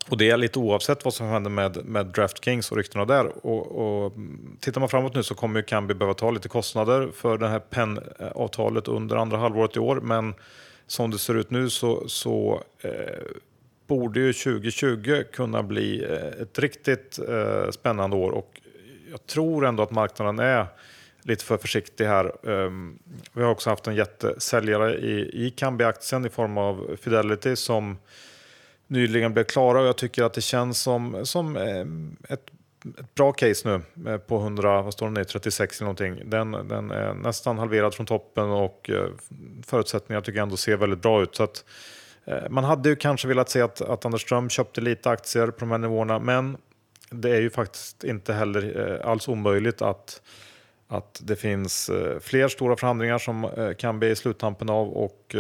och 0.10 0.18
det 0.18 0.30
är 0.30 0.38
lite 0.38 0.60
oavsett 0.60 1.06
vad 1.06 1.14
som 1.14 1.28
händer 1.28 1.50
med, 1.50 1.86
med 1.86 2.06
DraftKings 2.06 2.72
och 2.72 2.78
ryktena 2.78 3.06
där. 3.06 3.46
Och, 3.46 4.06
och, 4.06 4.14
tittar 4.60 4.80
man 4.80 4.90
framåt 4.90 5.16
nu 5.16 5.24
så 5.24 5.36
kommer 5.36 5.60
ju 5.60 5.64
Kambi 5.64 5.94
behöva 5.94 6.14
ta 6.14 6.32
lite 6.32 6.50
kostnader 6.50 7.10
för 7.14 7.38
det 7.38 7.48
här 7.48 7.60
PEN-avtalet 7.60 8.88
eh, 8.88 8.96
under 8.96 9.16
andra 9.16 9.38
halvåret 9.38 9.76
i 9.76 9.80
år. 9.80 10.00
Men 10.02 10.34
som 10.88 11.12
det 11.12 11.18
ser 11.18 11.36
ut 11.36 11.52
nu 11.52 11.70
så, 11.70 12.10
så 12.10 12.64
eh, 12.82 12.92
borde 13.88 14.20
ju 14.20 14.34
2020 14.34 15.24
kunna 15.32 15.64
bli 15.64 16.04
eh, 16.04 16.42
ett 16.42 16.60
riktigt 16.60 17.20
eh, 17.20 17.72
spännande 17.72 18.16
år. 18.16 18.32
Och 18.32 18.62
jag 19.12 19.28
tror 19.28 19.66
ändå 19.66 19.84
att 19.84 19.92
marknaden 19.92 20.40
är 20.40 20.68
lite 21.22 21.46
för 21.46 21.58
försiktig 21.58 22.06
här. 22.06 22.50
Ehm, 22.50 23.00
vi 23.34 23.44
har 23.44 23.52
också 23.52 23.70
haft 23.70 23.88
en 23.88 23.96
jättesäljare 23.96 24.96
i, 24.98 25.46
i 25.46 25.50
Kambi-aktien 25.50 26.26
i 26.26 26.30
form 26.30 26.58
av 26.58 26.98
Fidelity 27.02 27.56
som 27.56 27.98
nyligen 28.88 29.34
blev 29.34 29.44
klara 29.44 29.82
och 29.82 29.88
jag 29.88 29.98
tycker 29.98 30.24
att 30.24 30.34
det 30.34 30.42
känns 30.42 30.82
som, 30.82 31.26
som 31.26 31.58
ehm, 31.58 32.16
ett, 32.30 32.52
ett 33.00 33.16
bra 33.16 33.32
case 33.32 33.70
nu 33.70 34.12
eh, 34.12 34.18
på 34.18 34.38
100, 34.38 34.82
vad 34.82 34.94
står 34.94 35.06
den 35.06 35.18
i, 35.18 35.26
36 35.26 35.82
eller 35.82 35.86
någonting. 35.86 36.30
Den, 36.30 36.52
den 36.52 36.92
är 36.92 37.14
nästan 37.14 37.58
halverad 37.58 37.94
från 37.94 38.06
toppen 38.06 38.50
och 38.50 38.90
eh, 38.90 39.08
förutsättningarna 39.66 40.22
tycker 40.22 40.38
jag 40.38 40.44
ändå 40.44 40.58
ser 40.58 40.78
väldigt 40.78 41.02
bra 41.02 41.24
ut. 41.24 41.36
Så 41.36 41.44
att, 41.44 41.66
eh, 42.26 42.50
man 42.50 42.64
hade 42.64 42.90
ju 42.90 42.96
kanske 42.96 43.28
velat 43.28 43.50
se 43.50 43.62
att, 43.62 43.82
att 43.82 44.06
Anders 44.06 44.22
Ström 44.22 44.50
köpte 44.50 44.82
lite 44.82 45.10
aktier 45.10 45.48
på 45.48 45.60
de 45.60 45.72
här 45.72 45.78
nivåerna 45.78 46.20
men 46.20 46.58
det 47.10 47.30
är 47.30 47.42
ju 47.42 47.50
faktiskt 47.50 48.04
inte 48.04 48.34
heller 48.34 49.02
alls 49.06 49.28
omöjligt 49.28 49.82
att 49.82 50.22
att 50.88 51.22
det 51.24 51.36
finns 51.36 51.92
fler 52.22 52.48
stora 52.48 52.76
förhandlingar 52.76 53.18
som 53.18 53.50
kan 53.78 54.00
bli 54.00 54.10
i 54.10 54.16
sluttampen 54.16 54.70
av 54.70 54.90
och 54.90 55.36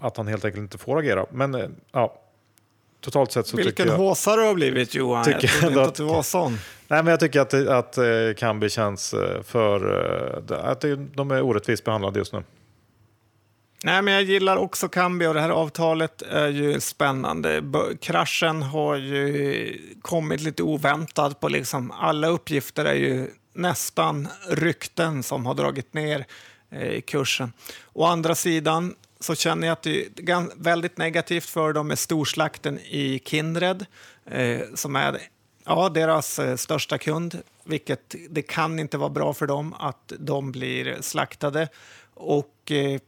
att 0.00 0.16
han 0.16 0.26
helt 0.26 0.44
enkelt 0.44 0.62
inte 0.62 0.78
får 0.78 0.98
agera. 0.98 1.26
Men 1.30 1.76
ja, 1.92 2.22
totalt 3.02 3.32
sett 3.32 3.46
så 3.46 3.56
Vilken 3.56 3.72
tycker 3.72 3.86
jag... 3.86 3.96
håsare 3.96 4.40
du 4.40 4.46
har 4.46 4.54
blivit 4.54 4.94
Johan. 4.94 5.24
Jag 5.30 5.40
trodde 5.40 5.66
inte 5.66 5.82
att 5.82 5.94
du 5.94 6.04
var 6.04 6.22
sån. 6.22 6.58
Nej, 6.88 7.02
men 7.02 7.06
jag 7.06 7.20
tycker 7.20 7.40
att, 7.40 7.54
att 7.54 7.98
eh, 7.98 8.04
Kambi 8.36 8.70
känns 8.70 9.14
eh, 9.14 9.42
för... 9.42 9.98
Eh, 10.50 10.70
att 10.70 10.84
de 11.14 11.30
är 11.30 11.42
orättvist 11.42 11.84
behandlade 11.84 12.18
just 12.18 12.32
nu. 12.32 12.44
Nej, 13.84 14.02
men 14.02 14.14
jag 14.14 14.22
gillar 14.22 14.56
också 14.56 14.88
Kambi 14.88 15.26
och 15.26 15.34
det 15.34 15.40
här 15.40 15.50
avtalet 15.50 16.22
är 16.22 16.48
ju 16.48 16.80
spännande. 16.80 17.62
Kraschen 18.00 18.62
har 18.62 18.96
ju 18.96 19.78
kommit 20.02 20.40
lite 20.40 20.62
oväntat 20.62 21.40
på 21.40 21.48
liksom 21.48 21.90
alla 21.90 22.28
uppgifter 22.28 22.84
är 22.84 22.94
ju 22.94 23.30
nästan 23.54 24.28
rykten 24.48 25.22
som 25.22 25.46
har 25.46 25.54
dragit 25.54 25.94
ner 25.94 26.24
kursen. 27.06 27.52
Å 27.92 28.04
andra 28.04 28.34
sidan 28.34 28.94
så 29.22 29.34
känner 29.34 29.66
jag 29.66 29.72
att 29.72 29.82
det 29.82 30.06
är 30.18 30.62
väldigt 30.62 30.98
negativt 30.98 31.44
för 31.44 31.72
dem 31.72 31.88
med 31.88 31.98
storslakten 31.98 32.78
i 32.78 33.20
Kindred 33.24 33.86
eh, 34.24 34.60
som 34.74 34.96
är 34.96 35.20
ja, 35.64 35.88
deras 35.88 36.38
eh, 36.38 36.56
största 36.56 36.98
kund, 36.98 37.42
vilket 37.64 38.14
det 38.30 38.42
kan 38.42 38.78
inte 38.78 38.98
vara 38.98 39.10
bra 39.10 39.34
för 39.34 39.46
dem 39.46 39.74
att 39.78 40.12
de 40.18 40.52
blir 40.52 40.96
slaktade. 41.00 41.68
Och 42.14 42.70
eh, 42.70 43.00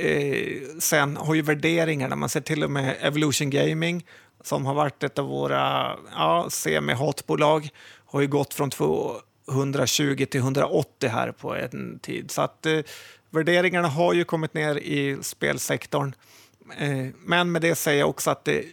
eh 0.00 0.60
sen 0.78 1.16
har 1.16 1.34
ju 1.34 1.42
värderingarna, 1.42 2.16
man 2.16 2.28
ser 2.28 2.40
till 2.40 2.64
och 2.64 2.70
med 2.70 2.96
Evolution 3.00 3.50
Gaming 3.50 4.04
som 4.40 4.66
har 4.66 4.74
varit 4.74 5.02
ett 5.02 5.18
av 5.18 5.26
våra 5.26 5.96
ja, 6.12 6.46
semi-hatbolag, 6.50 7.68
har 8.06 8.20
ju 8.20 8.26
gått 8.26 8.54
från 8.54 8.70
120 9.50 10.26
till 10.30 10.40
180 10.40 11.08
här 11.08 11.32
på 11.32 11.54
en 11.54 11.98
tid. 11.98 12.30
Så 12.30 12.42
att 12.42 12.66
eh, 12.66 12.80
Värderingarna 13.30 13.88
har 13.88 14.12
ju 14.12 14.24
kommit 14.24 14.54
ner 14.54 14.76
i 14.76 15.18
spelsektorn. 15.22 16.14
Eh, 16.78 17.06
men 17.18 17.52
med 17.52 17.62
det 17.62 17.74
säger 17.74 18.00
jag 18.00 18.08
också 18.08 18.30
att 18.30 18.44
det, 18.44 18.64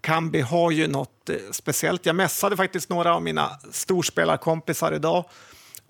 Kambi 0.00 0.40
har 0.40 0.70
ju 0.70 0.86
något 0.86 1.30
eh, 1.30 1.36
speciellt. 1.50 2.06
Jag 2.06 2.16
mässade 2.16 2.56
faktiskt 2.56 2.88
några 2.88 3.14
av 3.14 3.22
mina 3.22 3.50
storspelarkompisar 3.72 4.92
idag 4.92 5.24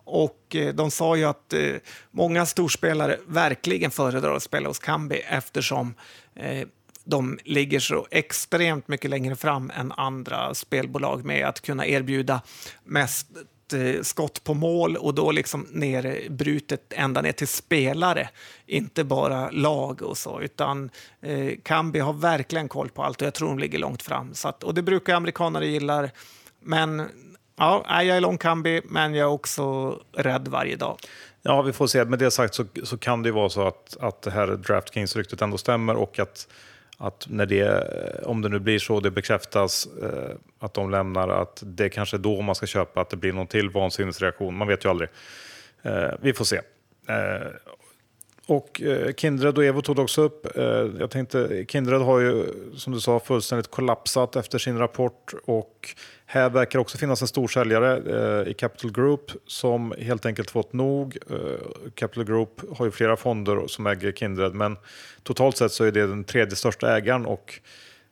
och 0.05 0.57
eh, 0.57 0.75
de 0.75 0.91
sa 0.91 1.17
ju 1.17 1.25
att 1.25 1.53
eh, 1.53 1.75
många 2.11 2.47
storspelare 2.47 3.19
verkligen 3.27 3.91
föredrar 3.91 4.37
att 4.37 4.43
spela 4.43 4.69
hos 4.69 4.79
Kambi 4.79 5.17
eftersom 5.17 5.95
eh, 6.35 6.69
de 7.05 7.39
ligger 7.45 7.81
så 7.81 8.07
extremt 8.11 8.89
mycket 8.89 9.11
längre 9.11 9.37
fram 9.37 9.73
än 9.75 9.93
andra 9.93 10.55
spelbolag 10.55 11.25
med 11.25 11.47
att 11.47 11.61
kunna 11.61 11.87
erbjuda 11.87 12.43
mest 12.85 13.27
Eh, 13.73 14.03
skott 14.03 14.45
på 14.45 14.55
mål 14.55 14.97
och 14.97 15.15
då 15.15 15.31
liksom 15.31 15.67
nerbrutet 15.71 16.93
eh, 16.93 17.05
ända 17.05 17.23
ner 17.23 17.33
till 17.33 17.49
spelare, 17.49 18.29
inte 18.67 19.05
bara 19.05 19.51
lag 19.51 20.03
och 20.03 20.19
så, 20.19 20.41
utan 20.41 20.91
eh, 21.21 21.53
Kambi 21.63 21.99
har 21.99 22.13
verkligen 22.13 22.69
koll 22.69 22.89
på 22.89 23.03
allt 23.03 23.21
och 23.21 23.27
jag 23.27 23.35
tror 23.35 23.49
de 23.49 23.59
ligger 23.59 23.79
långt 23.79 24.03
fram. 24.03 24.35
Så 24.35 24.49
att, 24.49 24.65
och 24.65 24.75
det 24.75 24.83
brukar 24.83 25.15
amerikanare 25.15 25.67
gilla. 25.67 26.09
men 26.61 27.09
ja, 27.57 28.03
jag 28.03 28.17
är 28.17 28.21
lång 28.21 28.39
Kambi, 28.39 28.81
men 28.85 29.15
jag 29.15 29.29
är 29.29 29.33
också 29.33 29.93
rädd 30.13 30.49
varje 30.49 30.77
dag. 30.77 30.99
Ja, 31.43 31.63
vi 31.63 31.73
får 31.73 31.87
se. 31.87 32.05
Med 32.05 32.19
det 32.19 32.31
sagt 32.31 32.55
så, 32.55 32.65
så 32.83 32.99
kan 32.99 33.23
det 33.23 33.29
ju 33.29 33.33
vara 33.33 33.49
så 33.49 33.67
att, 33.67 33.97
att 34.01 34.23
det 34.23 34.31
här 34.31 34.47
DraftKings-ryktet 34.47 35.43
ändå 35.43 35.59
stämmer 35.59 35.97
och 35.97 36.19
att 36.19 36.49
att 36.99 37.27
när 37.31 37.47
det, 37.47 37.61
eh, 37.61 38.29
om 38.29 38.43
det 38.43 38.49
nu 38.49 38.59
blir 38.59 38.79
så, 38.79 39.01
det 39.01 39.11
bekräftas 39.11 39.89
eh, 40.03 40.37
att 40.59 40.75
de 40.75 40.91
lämnar, 40.91 41.29
att 41.29 41.63
det 41.67 41.89
kanske 41.89 42.17
är 42.17 42.19
då 42.19 42.41
man 42.41 42.55
ska 42.55 42.67
köpa, 42.67 43.01
att 43.01 43.11
det 43.11 43.17
blir 43.17 43.33
någon 43.33 43.47
till 43.47 43.71
vansinnesreaktion. 43.71 44.57
Man 44.57 44.69
vet 44.69 44.85
ju 44.85 44.89
aldrig. 44.89 45.09
Eh, 45.83 46.11
vi 46.21 46.33
får 46.33 46.45
se. 46.45 46.57
Eh, 47.09 47.47
och 48.47 48.83
eh, 48.83 49.15
Kindred 49.15 49.59
och 49.59 49.65
Evo 49.65 49.83
tog 49.83 49.99
också 49.99 50.23
upp. 50.23 50.57
Eh, 50.57 50.65
jag 50.99 51.11
tänkte, 51.11 51.65
Kindred 51.69 52.01
har 52.01 52.21
ju, 52.21 52.45
som 52.77 52.93
du 52.93 53.01
sa, 53.01 53.21
fullständigt 53.21 53.71
kollapsat 53.71 54.37
efter 54.37 54.59
sin 54.59 54.79
rapport 54.79 55.35
och 55.45 55.95
här 56.31 56.51
verkar 56.51 56.79
också 56.79 56.99
finnas 56.99 57.23
en 57.23 57.29
stor 57.29 57.49
säljare 57.49 57.97
eh, 57.97 58.51
i 58.51 58.55
Capital 58.55 58.93
Group 58.93 59.31
som 59.47 59.95
helt 59.99 60.27
enkelt 60.27 60.51
fått 60.51 60.73
nog. 60.73 61.19
Eh, 61.31 61.37
Capital 61.95 62.25
Group 62.25 62.77
har 62.77 62.85
ju 62.85 62.91
flera 62.91 63.17
fonder 63.17 63.67
som 63.67 63.87
äger 63.87 64.13
Kindred 64.13 64.55
men 64.55 64.77
totalt 65.23 65.57
sett 65.57 65.73
så 65.73 65.85
är 65.85 65.93
det 65.93 66.07
den 66.07 66.25
tredje 66.25 66.57
största 66.57 66.97
ägaren 66.97 67.27
och 67.27 67.61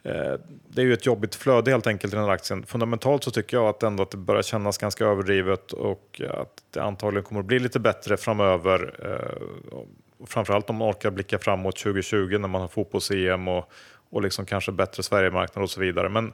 eh, 0.03 0.35
det 0.69 0.81
är 0.81 0.85
ju 0.85 0.93
ett 0.93 1.07
jobbigt 1.07 1.35
flöde 1.35 1.71
helt 1.71 1.87
enkelt 1.87 2.13
i 2.13 2.17
den 2.17 2.25
här 2.25 2.33
aktien. 2.33 2.67
Fundamentalt 2.67 3.25
så 3.25 3.31
tycker 3.31 3.57
jag 3.57 3.67
att, 3.67 3.83
ändå 3.83 4.03
att 4.03 4.11
det 4.11 4.17
börjar 4.17 4.43
kännas 4.43 4.79
ganska 4.79 5.05
överdrivet 5.05 5.73
och 5.73 6.21
att 6.31 6.63
det 6.71 6.81
antagligen 6.81 7.25
kommer 7.25 7.41
att 7.41 7.47
bli 7.47 7.59
lite 7.59 7.81
bättre 7.81 8.17
framöver. 8.17 8.95
Eh, 9.05 10.27
framförallt 10.27 10.71
om 10.71 10.77
man 10.77 10.91
orkar 10.91 11.11
blicka 11.11 11.39
framåt 11.39 11.77
2020 11.77 12.39
när 12.39 12.49
man 12.49 12.61
har 12.61 12.69
fotbolls-EM 12.69 13.49
och, 13.49 13.71
och 14.11 14.23
liksom 14.23 14.47
kanske 14.47 14.73
bättre 14.73 15.03
Sverigemarknad 15.03 15.63
och 15.63 15.71
så 15.71 15.81
vidare. 15.81 16.09
Men 16.09 16.33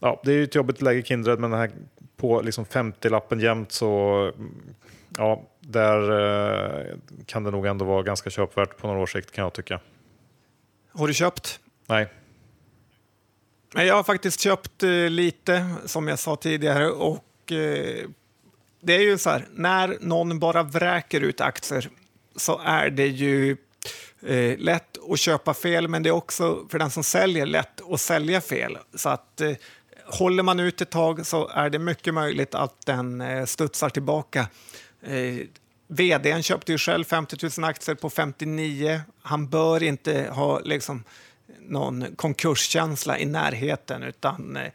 ja, 0.00 0.20
det 0.24 0.32
är 0.32 0.36
ju 0.36 0.44
ett 0.44 0.54
jobbigt 0.54 0.82
läge 0.82 1.02
Kindred, 1.02 1.38
men 1.38 1.50
den 1.50 1.60
här 1.60 1.70
på 2.16 2.40
liksom 2.40 2.64
50-lappen 2.64 3.40
jämt 3.40 3.72
så 3.72 4.32
ja, 5.16 5.42
där 5.60 6.10
eh, 6.80 6.96
kan 7.26 7.44
det 7.44 7.50
nog 7.50 7.66
ändå 7.66 7.84
vara 7.84 8.02
ganska 8.02 8.30
köpvärt 8.30 8.76
på 8.76 8.86
några 8.86 9.00
års 9.00 9.12
sikt 9.12 9.30
kan 9.32 9.44
jag 9.44 9.52
tycka. 9.52 9.80
Har 10.92 11.08
du 11.08 11.14
köpt? 11.14 11.60
Nej. 11.86 12.08
Jag 13.74 13.94
har 13.94 14.02
faktiskt 14.02 14.40
köpt 14.40 14.82
eh, 14.82 14.90
lite, 14.90 15.74
som 15.84 16.08
jag 16.08 16.18
sa 16.18 16.36
tidigare. 16.36 16.90
och 16.90 17.52
eh, 17.52 18.06
Det 18.80 18.96
är 18.96 19.00
ju 19.00 19.18
så 19.18 19.30
här, 19.30 19.46
när 19.54 19.96
någon 20.00 20.38
bara 20.38 20.62
vräker 20.62 21.20
ut 21.20 21.40
aktier 21.40 21.88
så 22.36 22.60
är 22.64 22.90
det 22.90 23.06
ju 23.06 23.56
eh, 24.26 24.58
lätt 24.58 24.98
att 25.10 25.18
köpa 25.18 25.54
fel, 25.54 25.88
men 25.88 26.02
det 26.02 26.08
är 26.08 26.14
också 26.14 26.66
för 26.70 26.78
den 26.78 26.90
som 26.90 27.04
säljer 27.04 27.46
lätt 27.46 27.80
att 27.90 28.00
sälja 28.00 28.40
fel. 28.40 28.78
Så 28.94 29.08
att 29.08 29.40
eh, 29.40 29.52
håller 30.08 30.42
man 30.42 30.60
ut 30.60 30.80
ett 30.80 30.90
tag 30.90 31.26
så 31.26 31.48
är 31.48 31.70
det 31.70 31.78
mycket 31.78 32.14
möjligt 32.14 32.54
att 32.54 32.86
den 32.86 33.20
eh, 33.20 33.44
studsar 33.44 33.88
tillbaka. 33.88 34.48
Eh, 35.02 35.46
Vdn 35.88 36.42
köpte 36.42 36.72
ju 36.72 36.78
själv 36.78 37.04
50 37.04 37.36
000 37.60 37.70
aktier 37.70 37.94
på 37.94 38.10
59. 38.10 39.00
Han 39.22 39.48
bör 39.48 39.82
inte 39.82 40.30
ha 40.32 40.60
liksom, 40.60 41.04
någon 41.60 42.16
konkurskänsla 42.16 43.18
i 43.18 43.24
närheten 43.24 44.02
utan 44.02 44.56
eh, 44.56 44.72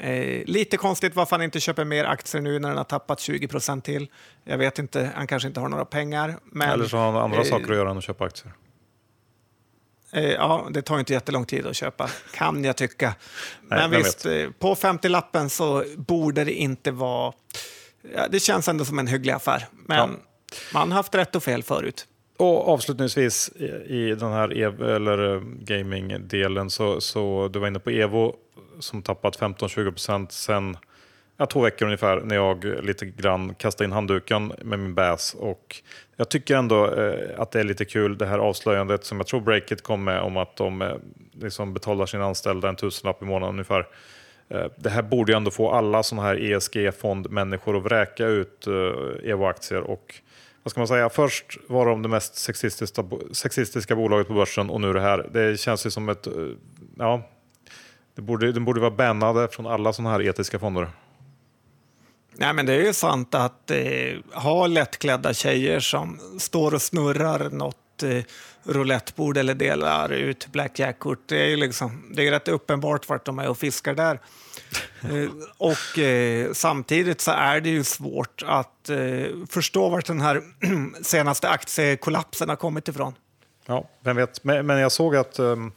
Eh, 0.00 0.44
lite 0.46 0.76
konstigt 0.76 1.16
varför 1.16 1.36
han 1.36 1.42
inte 1.42 1.60
köper 1.60 1.84
mer 1.84 2.04
aktier 2.04 2.42
nu 2.42 2.58
när 2.58 2.68
den 2.68 2.78
har 2.78 2.84
tappat 2.84 3.20
20 3.20 3.48
procent 3.48 3.84
till. 3.84 4.08
Jag 4.44 4.58
vet 4.58 4.78
inte, 4.78 5.10
han 5.14 5.26
kanske 5.26 5.48
inte 5.48 5.60
har 5.60 5.68
några 5.68 5.84
pengar. 5.84 6.36
Men, 6.44 6.70
Eller 6.70 6.84
så 6.84 6.96
har 6.96 7.12
han 7.12 7.22
andra 7.22 7.38
eh, 7.38 7.44
saker 7.44 7.70
att 7.70 7.76
göra 7.76 7.90
än 7.90 7.98
att 7.98 8.04
köpa 8.04 8.24
aktier. 8.24 8.52
Eh, 10.12 10.30
ja, 10.32 10.68
det 10.70 10.82
tar 10.82 10.98
inte 10.98 11.12
jättelång 11.12 11.44
tid 11.44 11.66
att 11.66 11.76
köpa, 11.76 12.10
kan 12.34 12.64
jag 12.64 12.76
tycka. 12.76 13.14
Men 13.62 13.90
Nej, 13.90 13.98
visst, 13.98 14.26
eh, 14.26 14.50
på 14.58 14.74
50-lappen 14.74 15.48
så 15.48 15.84
borde 15.96 16.44
det 16.44 16.52
inte 16.52 16.90
vara... 16.90 17.32
Ja, 18.14 18.28
det 18.28 18.40
känns 18.40 18.68
ändå 18.68 18.84
som 18.84 18.98
en 18.98 19.06
hygglig 19.06 19.32
affär. 19.32 19.66
Men 19.86 20.16
Man 20.74 20.90
har 20.90 20.96
haft 20.96 21.14
rätt 21.14 21.36
och 21.36 21.42
fel 21.42 21.62
förut. 21.62 22.06
Och 22.36 22.68
avslutningsvis 22.68 23.50
i 23.86 24.14
den 24.14 24.32
här 24.32 24.58
ev 24.58 24.82
eller 24.82 25.34
eh, 25.34 25.40
gaming-delen 25.40 26.70
så, 26.70 27.00
så 27.00 27.48
du 27.48 27.58
var 27.58 27.68
inne 27.68 27.78
på 27.78 27.90
Evo 27.90 28.36
som 28.80 29.02
tappat 29.02 29.38
15-20% 29.38 30.26
sen 30.30 30.76
ja, 31.36 31.46
två 31.46 31.60
veckor 31.60 31.86
ungefär 31.86 32.20
när 32.20 32.34
jag 32.34 32.64
lite 32.64 33.06
grann 33.06 33.54
kastade 33.54 33.84
in 33.84 33.92
handduken 33.92 34.52
med 34.62 34.78
min 34.78 34.94
bäs. 34.94 35.34
Och 35.34 35.76
jag 36.16 36.28
tycker 36.28 36.56
ändå 36.56 36.94
eh, 36.94 37.40
att 37.40 37.50
det 37.50 37.60
är 37.60 37.64
lite 37.64 37.84
kul 37.84 38.18
det 38.18 38.26
här 38.26 38.38
avslöjandet 38.38 39.04
som 39.04 39.18
jag 39.18 39.26
tror 39.26 39.40
Breakit 39.40 39.82
kom 39.82 40.04
med 40.04 40.20
om 40.20 40.36
att 40.36 40.56
de 40.56 40.82
eh, 40.82 40.94
liksom 41.32 41.74
betalar 41.74 42.06
sina 42.06 42.24
anställda 42.24 42.68
en 42.68 42.76
tusenlapp 42.76 43.22
i 43.22 43.24
månaden 43.24 43.54
ungefär. 43.54 43.86
Eh, 44.48 44.66
det 44.76 44.90
här 44.90 45.02
borde 45.02 45.32
ju 45.32 45.36
ändå 45.36 45.50
få 45.50 45.70
alla 45.70 46.02
sådana 46.02 46.28
här 46.28 46.36
ESG-fondmänniskor 46.36 47.76
att 47.76 47.82
vräka 47.82 48.26
ut 48.26 48.66
eh, 48.66 49.30
Evo-aktier. 49.30 49.80
Och 49.80 50.14
vad 50.62 50.70
ska 50.70 50.80
man 50.80 50.88
säga, 50.88 51.08
först 51.08 51.58
var 51.66 51.86
de 51.86 52.02
det 52.02 52.08
mest 52.08 52.34
sexistiska, 52.34 53.04
sexistiska 53.32 53.96
bolaget 53.96 54.28
på 54.28 54.34
börsen 54.34 54.70
och 54.70 54.80
nu 54.80 54.92
det 54.92 55.00
här. 55.00 55.28
Det 55.32 55.60
känns 55.60 55.86
ju 55.86 55.90
som 55.90 56.08
ett... 56.08 56.26
Eh, 56.26 56.32
ja, 56.98 57.22
det 58.14 58.22
borde, 58.22 58.52
de 58.52 58.64
borde 58.64 58.80
vara 58.80 58.90
bannade 58.90 59.48
från 59.48 59.66
alla 59.66 59.92
sådana 59.92 60.10
här 60.10 60.22
etiska 60.22 60.58
fonder. 60.58 60.88
Nej, 62.34 62.52
men 62.52 62.66
det 62.66 62.72
är 62.72 62.82
ju 62.82 62.92
sant 62.92 63.34
att 63.34 63.70
eh, 63.70 64.40
ha 64.42 64.66
lättklädda 64.66 65.34
tjejer 65.34 65.80
som 65.80 66.20
står 66.38 66.74
och 66.74 66.82
snurrar 66.82 67.50
något 67.50 68.02
eh, 68.02 68.22
roulettebord 68.64 69.36
eller 69.36 69.54
delar 69.54 70.12
ut 70.12 70.46
blackjack-kort. 70.52 71.18
Det 71.26 71.42
är 71.42 71.46
ju 71.48 71.56
liksom, 71.56 72.12
det 72.14 72.26
är 72.26 72.30
rätt 72.30 72.48
uppenbart 72.48 73.08
vart 73.08 73.26
de 73.26 73.38
är 73.38 73.48
och 73.48 73.58
fiskar 73.58 73.94
där. 73.94 74.20
Eh, 75.10 75.30
och 75.58 75.98
eh, 75.98 76.52
samtidigt 76.52 77.20
så 77.20 77.30
är 77.30 77.60
det 77.60 77.68
ju 77.68 77.84
svårt 77.84 78.42
att 78.46 78.90
eh, 78.90 79.24
förstå 79.50 79.88
vart 79.88 80.06
den 80.06 80.20
här 80.20 80.42
senaste 81.02 81.48
aktiekollapsen 81.48 82.48
har 82.48 82.56
kommit 82.56 82.88
ifrån. 82.88 83.14
Ja, 83.66 83.88
vem 84.00 84.16
vet. 84.16 84.44
Men, 84.44 84.66
men 84.66 84.78
jag 84.78 84.92
såg 84.92 85.16
att 85.16 85.38
um, 85.38 85.72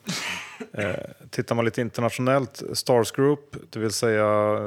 eh, 0.74 0.96
tittar 1.30 1.56
man 1.56 1.66
lite 1.66 1.82
internationellt, 1.82 2.64
Stars 2.74 3.12
Group, 3.12 3.56
det 3.70 3.80
vill 3.80 3.92
säga 3.92 4.58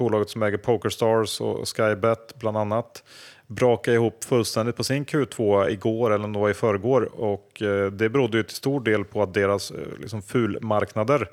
bolaget 0.00 0.30
som 0.30 0.42
äger 0.42 0.58
Pokerstars 0.58 1.40
och 1.40 1.68
Skybet 1.68 2.34
bland 2.38 2.56
annat, 2.56 3.04
brakade 3.46 3.94
ihop 3.94 4.24
fullständigt 4.24 4.76
på 4.76 4.84
sin 4.84 5.04
Q2 5.04 5.68
igår 5.68 6.10
eller 6.10 6.24
om 6.24 6.32
det 6.32 6.38
var 6.38 6.50
i 6.50 6.54
förrgår. 6.54 7.20
Och 7.20 7.62
eh, 7.62 7.90
det 7.90 8.08
berodde 8.08 8.36
ju 8.36 8.42
till 8.42 8.56
stor 8.56 8.80
del 8.80 9.04
på 9.04 9.22
att 9.22 9.34
deras 9.34 9.70
eh, 9.70 9.78
liksom, 9.98 10.22
fulmarknader 10.22 11.30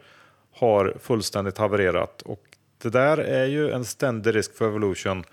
har 0.53 0.97
fullständigt 1.01 1.57
havererat. 1.57 2.21
Och 2.21 2.43
det 2.81 2.89
där 2.89 3.17
är 3.17 3.45
ju 3.45 3.71
en 3.71 3.85
ständig 3.85 4.35
risk 4.35 4.57
för 4.57 4.67
Evolution 4.67 5.23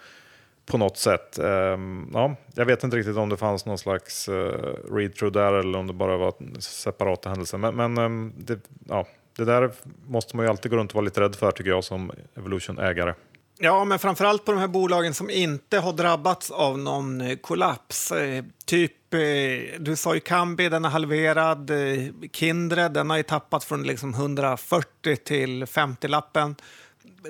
på 0.67 0.79
något 0.79 0.97
sätt. 0.97 1.39
Ehm, 1.39 2.11
ja, 2.13 2.37
jag 2.55 2.67
vet 2.67 2.85
inte 2.85 2.97
riktigt 2.97 3.17
om 3.17 3.29
det 3.29 3.37
fanns 3.37 3.67
någon 3.67 3.79
slags 3.79 4.29
eh, 4.29 4.75
read-through 4.93 5.33
där 5.33 5.53
eller 5.53 5.79
om 5.79 5.87
det 5.87 5.93
bara 5.93 6.17
var 6.17 6.61
separata 6.61 7.29
händelser. 7.29 7.59
Men, 7.59 7.75
men 7.75 7.99
ehm, 7.99 8.33
det, 8.37 8.61
ja, 8.89 9.07
det 9.37 9.45
där 9.45 9.73
måste 10.07 10.37
man 10.37 10.47
ju 10.47 10.51
alltid 10.51 10.71
gå 10.71 10.77
runt 10.77 10.91
och 10.91 10.95
vara 10.95 11.05
lite 11.05 11.21
rädd 11.21 11.37
för 11.37 11.51
tycker 11.51 11.71
jag 11.71 11.85
som 11.85 12.13
Evolution-ägare. 12.37 13.15
Ja, 13.59 13.85
men 13.85 13.99
framförallt 13.99 14.45
på 14.45 14.53
de 14.53 14.61
här 14.61 14.69
bolagen 14.69 15.15
som 15.15 15.31
inte 15.31 15.79
har 15.79 15.93
drabbats 15.93 16.51
av 16.51 16.79
någon 16.79 17.21
eh, 17.21 17.37
kollaps. 17.37 18.13
Eh, 18.13 18.45
typ, 18.65 19.15
eh, 19.15 19.21
du 19.79 19.97
sa 19.97 20.15
ju 20.15 20.21
Kambi, 20.21 20.69
den 20.69 20.85
är 20.85 20.89
halverad. 20.89 21.71
Kindred, 22.33 22.93
den 22.93 23.11
har 23.11 23.17
ju 23.17 23.23
tappat 23.23 23.65
från 23.65 23.83
liksom 23.83 24.15
140 24.15 25.17
till 25.17 25.65
50-lappen. 25.65 26.57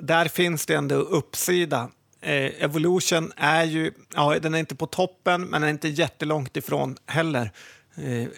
Där 0.01 0.27
finns 0.27 0.65
det 0.65 0.73
ändå 0.73 0.95
uppsida. 0.95 1.89
Evolution 2.21 3.31
är 3.35 3.63
ju, 3.63 3.91
ja, 4.15 4.39
den 4.39 4.53
är 4.53 4.59
inte 4.59 4.75
på 4.75 4.87
toppen, 4.87 5.41
men 5.41 5.61
den 5.61 5.63
är 5.63 5.73
inte 5.73 5.87
jättelångt 5.87 6.57
ifrån 6.57 6.97
heller. 7.05 7.51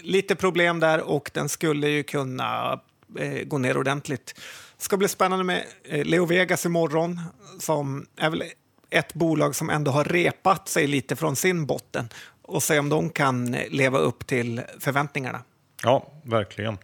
Lite 0.02 0.36
problem 0.36 0.80
där 0.80 1.02
och 1.02 1.32
den 1.34 1.50
skulle 1.50 1.90
ju 1.90 2.04
kunna 2.04 2.80
eh, 3.20 3.44
gå 3.44 3.58
ner 3.58 3.78
ordentligt. 3.78 4.40
ska 4.78 4.98
bli 4.98 5.08
spännande 5.08 5.44
med 5.44 5.66
eh, 5.84 6.06
Leo 6.06 6.26
Vegas 6.26 6.66
imorgon, 6.66 7.22
som 7.60 8.08
är 8.16 8.30
väl 8.30 8.44
ett 8.90 9.14
bolag 9.14 9.56
som 9.56 9.70
ändå 9.70 9.92
har 9.92 10.04
repat 10.04 10.70
sig 10.70 10.88
lite 10.88 11.16
från 11.16 11.36
sin 11.36 11.66
botten 11.66 12.10
och 12.42 12.64
se 12.64 12.80
om 12.80 12.90
de 12.90 13.10
kan 13.10 13.54
eh, 13.54 13.70
leva 13.70 13.98
upp 13.98 14.28
till 14.28 14.62
förväntningarna. 14.80 15.44
Ja, 15.84 16.08
verkligen. 16.24 16.78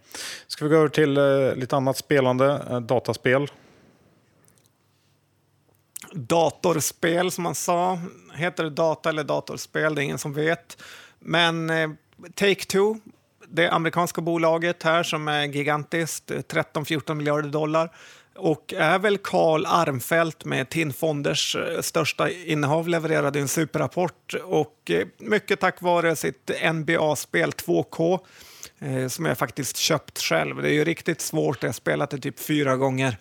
Ska 0.47 0.65
vi 0.65 0.69
gå 0.69 0.77
över 0.77 0.89
till 0.89 1.17
eh, 1.17 1.55
lite 1.55 1.75
annat 1.75 1.97
spelande, 1.97 2.63
eh, 2.69 2.79
dataspel. 2.79 3.47
datorspel 6.13 7.31
som 7.31 7.43
man 7.43 7.55
sa. 7.55 7.99
Heter 8.33 8.63
det 8.63 8.69
data 8.69 9.09
eller 9.09 9.23
datorspel? 9.23 9.95
Det 9.95 10.01
är 10.01 10.03
ingen 10.03 10.17
som 10.17 10.33
vet. 10.33 10.77
Men 11.19 11.69
eh, 11.69 11.89
Take-Two, 12.35 12.99
det 13.53 13.69
amerikanska 13.69 14.21
bolaget 14.21 14.83
här 14.83 15.03
som 15.03 15.27
är 15.27 15.45
gigantiskt, 15.45 16.31
13-14 16.31 17.13
miljarder 17.13 17.49
dollar 17.49 17.89
och 18.35 18.73
är 18.77 18.99
väl 18.99 19.17
Karl 19.17 19.65
Armfelt 19.65 20.45
med 20.45 20.69
TIN 20.69 20.93
Fonders 20.93 21.55
eh, 21.55 21.81
största 21.81 22.29
innehav 22.29 22.87
levererade 22.87 23.39
en 23.39 23.47
superrapport 23.47 24.33
och 24.43 24.91
eh, 24.91 25.07
mycket 25.17 25.59
tack 25.59 25.81
vare 25.81 26.15
sitt 26.15 26.51
NBA-spel 26.73 27.51
2K 27.51 28.19
eh, 28.79 29.07
som 29.07 29.25
jag 29.25 29.37
faktiskt 29.37 29.77
köpt 29.77 30.19
själv. 30.19 30.61
Det 30.61 30.69
är 30.69 30.73
ju 30.73 30.83
riktigt 30.83 31.21
svårt, 31.21 31.63
jag 31.63 31.69
har 31.69 31.73
spelat 31.73 32.09
det 32.09 32.17
typ 32.17 32.39
fyra 32.39 32.77
gånger. 32.77 33.17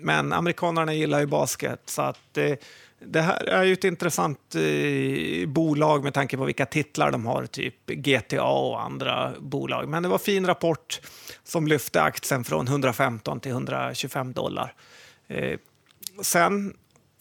Men 0.00 0.32
amerikanerna 0.32 0.94
gillar 0.94 1.20
ju 1.20 1.26
basket 1.26 1.82
så 1.86 2.02
att 2.02 2.38
det 2.98 3.20
här 3.20 3.44
är 3.46 3.64
ju 3.64 3.72
ett 3.72 3.84
intressant 3.84 4.54
eh, 4.54 5.48
bolag 5.48 6.04
med 6.04 6.14
tanke 6.14 6.36
på 6.36 6.44
vilka 6.44 6.66
titlar 6.66 7.10
de 7.10 7.26
har, 7.26 7.46
typ 7.46 7.86
GTA 7.86 8.42
och 8.44 8.82
andra 8.82 9.32
bolag. 9.40 9.88
Men 9.88 10.02
det 10.02 10.08
var 10.08 10.18
fin 10.18 10.46
rapport 10.46 11.00
som 11.44 11.66
lyfte 11.66 12.02
aktien 12.02 12.44
från 12.44 12.68
115 12.68 13.40
till 13.40 13.50
125 13.50 14.32
dollar. 14.32 14.74
Eh, 15.28 15.58
sen 16.22 16.76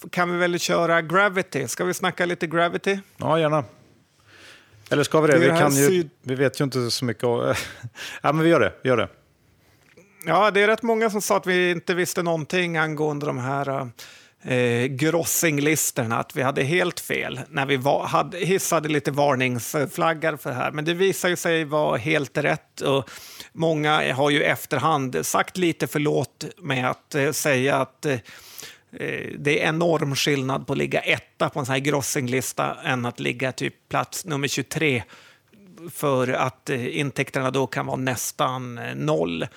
kan 0.09 0.32
vi 0.32 0.38
väl 0.38 0.59
köra 0.59 1.01
Gravity. 1.01 1.67
Ska 1.67 1.86
vi 1.86 1.93
snacka 1.93 2.26
lite 2.26 2.47
Gravity? 2.47 2.99
Ja, 3.17 3.39
gärna. 3.39 3.63
Eller 4.89 5.03
ska 5.03 5.21
vi 5.21 5.28
det? 5.28 5.39
Det 5.39 5.51
Vi, 5.53 5.59
kan 5.59 5.76
ju, 5.76 5.88
syd- 5.88 6.09
vi 6.21 6.36
vet 6.36 6.59
ju 6.59 6.63
inte 6.63 6.91
så 6.91 7.05
mycket. 7.05 7.23
om- 7.23 7.53
ja, 8.21 8.32
men 8.32 8.39
vi 8.43 8.49
gör 8.49 8.59
det. 8.59 8.73
Vi 8.84 8.89
gör 8.89 8.97
det. 8.97 9.07
Ja, 10.26 10.51
det 10.51 10.61
är 10.61 10.67
rätt 10.67 10.84
många 10.84 11.09
som 11.09 11.21
sa 11.21 11.38
att 11.38 11.47
vi 11.47 11.71
inte 11.71 11.93
visste 11.93 12.23
någonting 12.23 12.78
angående 12.78 13.26
de 13.26 13.38
här 13.38 13.89
eh, 14.46 14.86
grossinglistorna, 14.86 16.20
att 16.20 16.36
vi 16.36 16.41
hade 16.41 16.64
helt 16.64 17.00
fel 17.00 17.39
när 17.50 17.66
vi 17.66 17.78
var, 17.78 18.06
hade, 18.06 18.38
hissade 18.38 18.89
lite 18.89 19.12
varningsflaggar 19.12 20.38
för 20.38 20.50
det 20.50 20.56
här. 20.56 20.72
Men 20.72 20.86
det 20.86 20.93
visar 20.93 21.30
ju 21.30 21.36
sig 21.36 21.66
vara 21.66 21.98
helt 21.98 22.38
rätt 22.38 22.82
och 22.82 23.10
många 23.54 24.14
har 24.14 24.30
ju 24.30 24.39
i 24.39 24.43
efterhand 24.43 25.26
sagt 25.26 25.58
lite 25.58 25.88
förlåt 25.88 26.46
med 26.58 26.89
att 26.89 27.16
eh, 27.16 27.32
säga 27.32 27.76
att 27.76 28.06
eh, 28.06 28.14
eh, 29.00 29.30
det 29.38 29.64
är 29.64 29.68
enorm 29.68 30.16
skillnad 30.16 30.68
på 30.68 30.74
att 30.74 30.80
ligga 30.80 31.00
etta 31.00 31.50
på 31.50 31.60
en 31.60 31.66
sån 31.66 31.74
här 31.74 31.80
grossinglista 31.80 32.78
än 32.84 33.06
att 33.06 33.20
ligga 33.20 33.52
typ 33.52 33.89
plats 33.89 34.26
nummer 34.26 34.48
23 34.48 35.04
för 35.91 36.28
att 36.28 36.70
eh, 36.70 37.00
intäkterna 37.00 37.52
då 37.52 37.68
kan 37.68 37.86
vara 37.86 37.98
nästan 37.98 38.78
eh, 38.78 38.96
noll. 38.96 39.48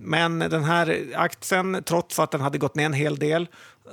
Men 0.00 0.38
den 0.38 0.64
här 0.64 1.06
aktien, 1.14 1.82
trots 1.84 2.18
att 2.18 2.30
den 2.30 2.40
hade 2.40 2.58
gått 2.58 2.74
ner 2.74 2.86
en 2.86 2.92
hel 2.92 3.16
del, 3.16 3.46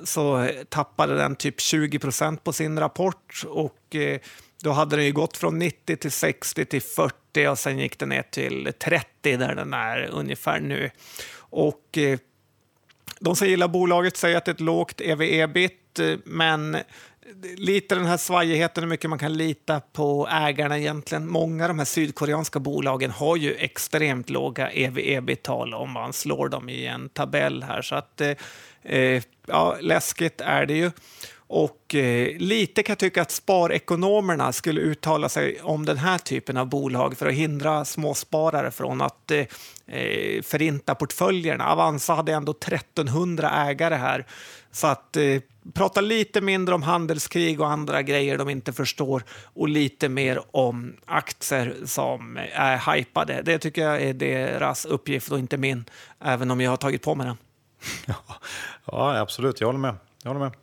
så 0.03 0.41
eh, 0.41 0.63
tappade 0.63 1.15
den 1.15 1.35
typ 1.35 1.61
20 1.61 1.99
procent 1.99 2.43
på 2.43 2.53
sin 2.53 2.79
rapport 2.79 3.43
och 3.47 3.95
eh, 3.95 4.19
då 4.63 4.71
hade 4.71 4.95
den 4.95 5.05
ju 5.05 5.11
gått 5.11 5.37
från 5.37 5.59
90 5.59 5.95
till 5.95 6.11
60 6.11 6.65
till 6.65 6.81
40 6.81 7.47
och 7.47 7.59
sen 7.59 7.79
gick 7.79 7.99
den 7.99 8.09
ner 8.09 8.21
till 8.21 8.73
30 8.79 9.37
där 9.37 9.55
den 9.55 9.73
är 9.73 10.09
ungefär 10.11 10.59
nu. 10.59 10.89
Och 11.37 11.97
eh, 11.97 12.19
de 13.19 13.35
som 13.35 13.47
gillar 13.47 13.67
bolaget 13.67 14.17
säger 14.17 14.37
att 14.37 14.45
det 14.45 14.51
är 14.51 14.53
ett 14.53 14.61
lågt 14.61 15.01
ev-ebit, 15.01 15.99
men 16.25 16.77
lite 17.57 17.95
den 17.95 18.05
här 18.05 18.17
svajigheten 18.17 18.83
hur 18.83 18.89
mycket 18.89 19.09
man 19.09 19.19
kan 19.19 19.33
lita 19.33 19.79
på 19.79 20.27
ägarna 20.31 20.79
egentligen. 20.79 21.27
Många 21.27 21.63
av 21.63 21.67
de 21.67 21.79
här 21.79 21.85
sydkoreanska 21.85 22.59
bolagen 22.59 23.11
har 23.11 23.35
ju 23.35 23.53
extremt 23.53 24.29
låga 24.29 24.69
ev-ebit-tal 24.69 25.73
om 25.73 25.91
man 25.91 26.13
slår 26.13 26.49
dem 26.49 26.69
i 26.69 26.85
en 26.85 27.09
tabell 27.09 27.63
här. 27.63 27.81
Så 27.81 27.95
att, 27.95 28.21
eh, 28.83 29.21
ja, 29.47 29.77
läskigt 29.81 30.41
är 30.41 30.65
det 30.65 30.73
ju. 30.73 30.91
Och 31.47 31.95
eh, 31.95 32.37
lite 32.37 32.83
kan 32.83 32.93
jag 32.93 32.99
tycka 32.99 33.21
att 33.21 33.31
sparekonomerna 33.31 34.53
skulle 34.53 34.81
uttala 34.81 35.29
sig 35.29 35.61
om 35.61 35.85
den 35.85 35.97
här 35.97 36.17
typen 36.17 36.57
av 36.57 36.69
bolag 36.69 37.17
för 37.17 37.27
att 37.27 37.33
hindra 37.33 37.85
småsparare 37.85 38.71
från 38.71 39.01
att 39.01 39.31
eh, 39.31 39.39
eh 39.87 40.41
förinta 40.41 40.95
portföljerna. 40.95 41.71
Avanza 41.71 42.13
hade 42.13 42.33
ändå 42.33 42.51
1300 42.51 43.51
ägare 43.51 43.95
här. 43.95 44.25
Så 44.71 44.87
att 44.87 45.17
eh, 45.17 45.41
prata 45.73 46.01
lite 46.01 46.41
mindre 46.41 46.75
om 46.75 46.83
handelskrig 46.83 47.61
och 47.61 47.69
andra 47.69 48.01
grejer 48.01 48.37
de 48.37 48.49
inte 48.49 48.73
förstår 48.73 49.23
och 49.53 49.69
lite 49.69 50.09
mer 50.09 50.41
om 50.51 50.93
aktier 51.05 51.75
som 51.85 52.39
är 52.53 52.95
hypade. 52.95 53.41
Det 53.41 53.59
tycker 53.59 53.81
jag 53.81 54.01
är 54.01 54.13
deras 54.13 54.85
uppgift 54.85 55.31
och 55.31 55.39
inte 55.39 55.57
min, 55.57 55.85
även 56.23 56.51
om 56.51 56.61
jag 56.61 56.69
har 56.69 56.77
tagit 56.77 57.01
på 57.01 57.15
mig 57.15 57.27
den. 57.27 57.37
Ja, 58.85 59.19
absolut. 59.19 59.61
Jag 59.61 59.67
håller 59.67 59.79
med. 59.79 59.95
Jag 60.23 60.29
håller 60.29 60.45
med. 60.45 60.53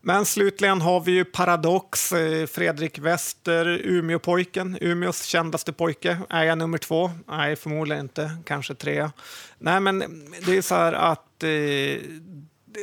Men 0.00 0.24
slutligen 0.24 0.80
har 0.80 1.00
vi 1.00 1.12
ju 1.12 1.24
Paradox, 1.24 2.12
eh, 2.12 2.46
Fredrik 2.46 2.98
Wester, 2.98 3.66
Umeåpojken, 3.66 4.78
Umeås 4.80 5.24
kändaste 5.24 5.72
pojke. 5.72 6.18
Är 6.28 6.44
jag 6.44 6.58
nummer 6.58 6.78
två? 6.78 7.10
Nej, 7.26 7.56
förmodligen 7.56 8.04
inte. 8.04 8.30
Kanske 8.44 8.74
tre. 8.74 9.10
Nej, 9.58 9.80
men 9.80 9.98
det 10.46 10.56
är 10.56 10.62
så 10.62 10.74
här 10.74 10.92
att 10.92 11.42
eh, 11.42 11.48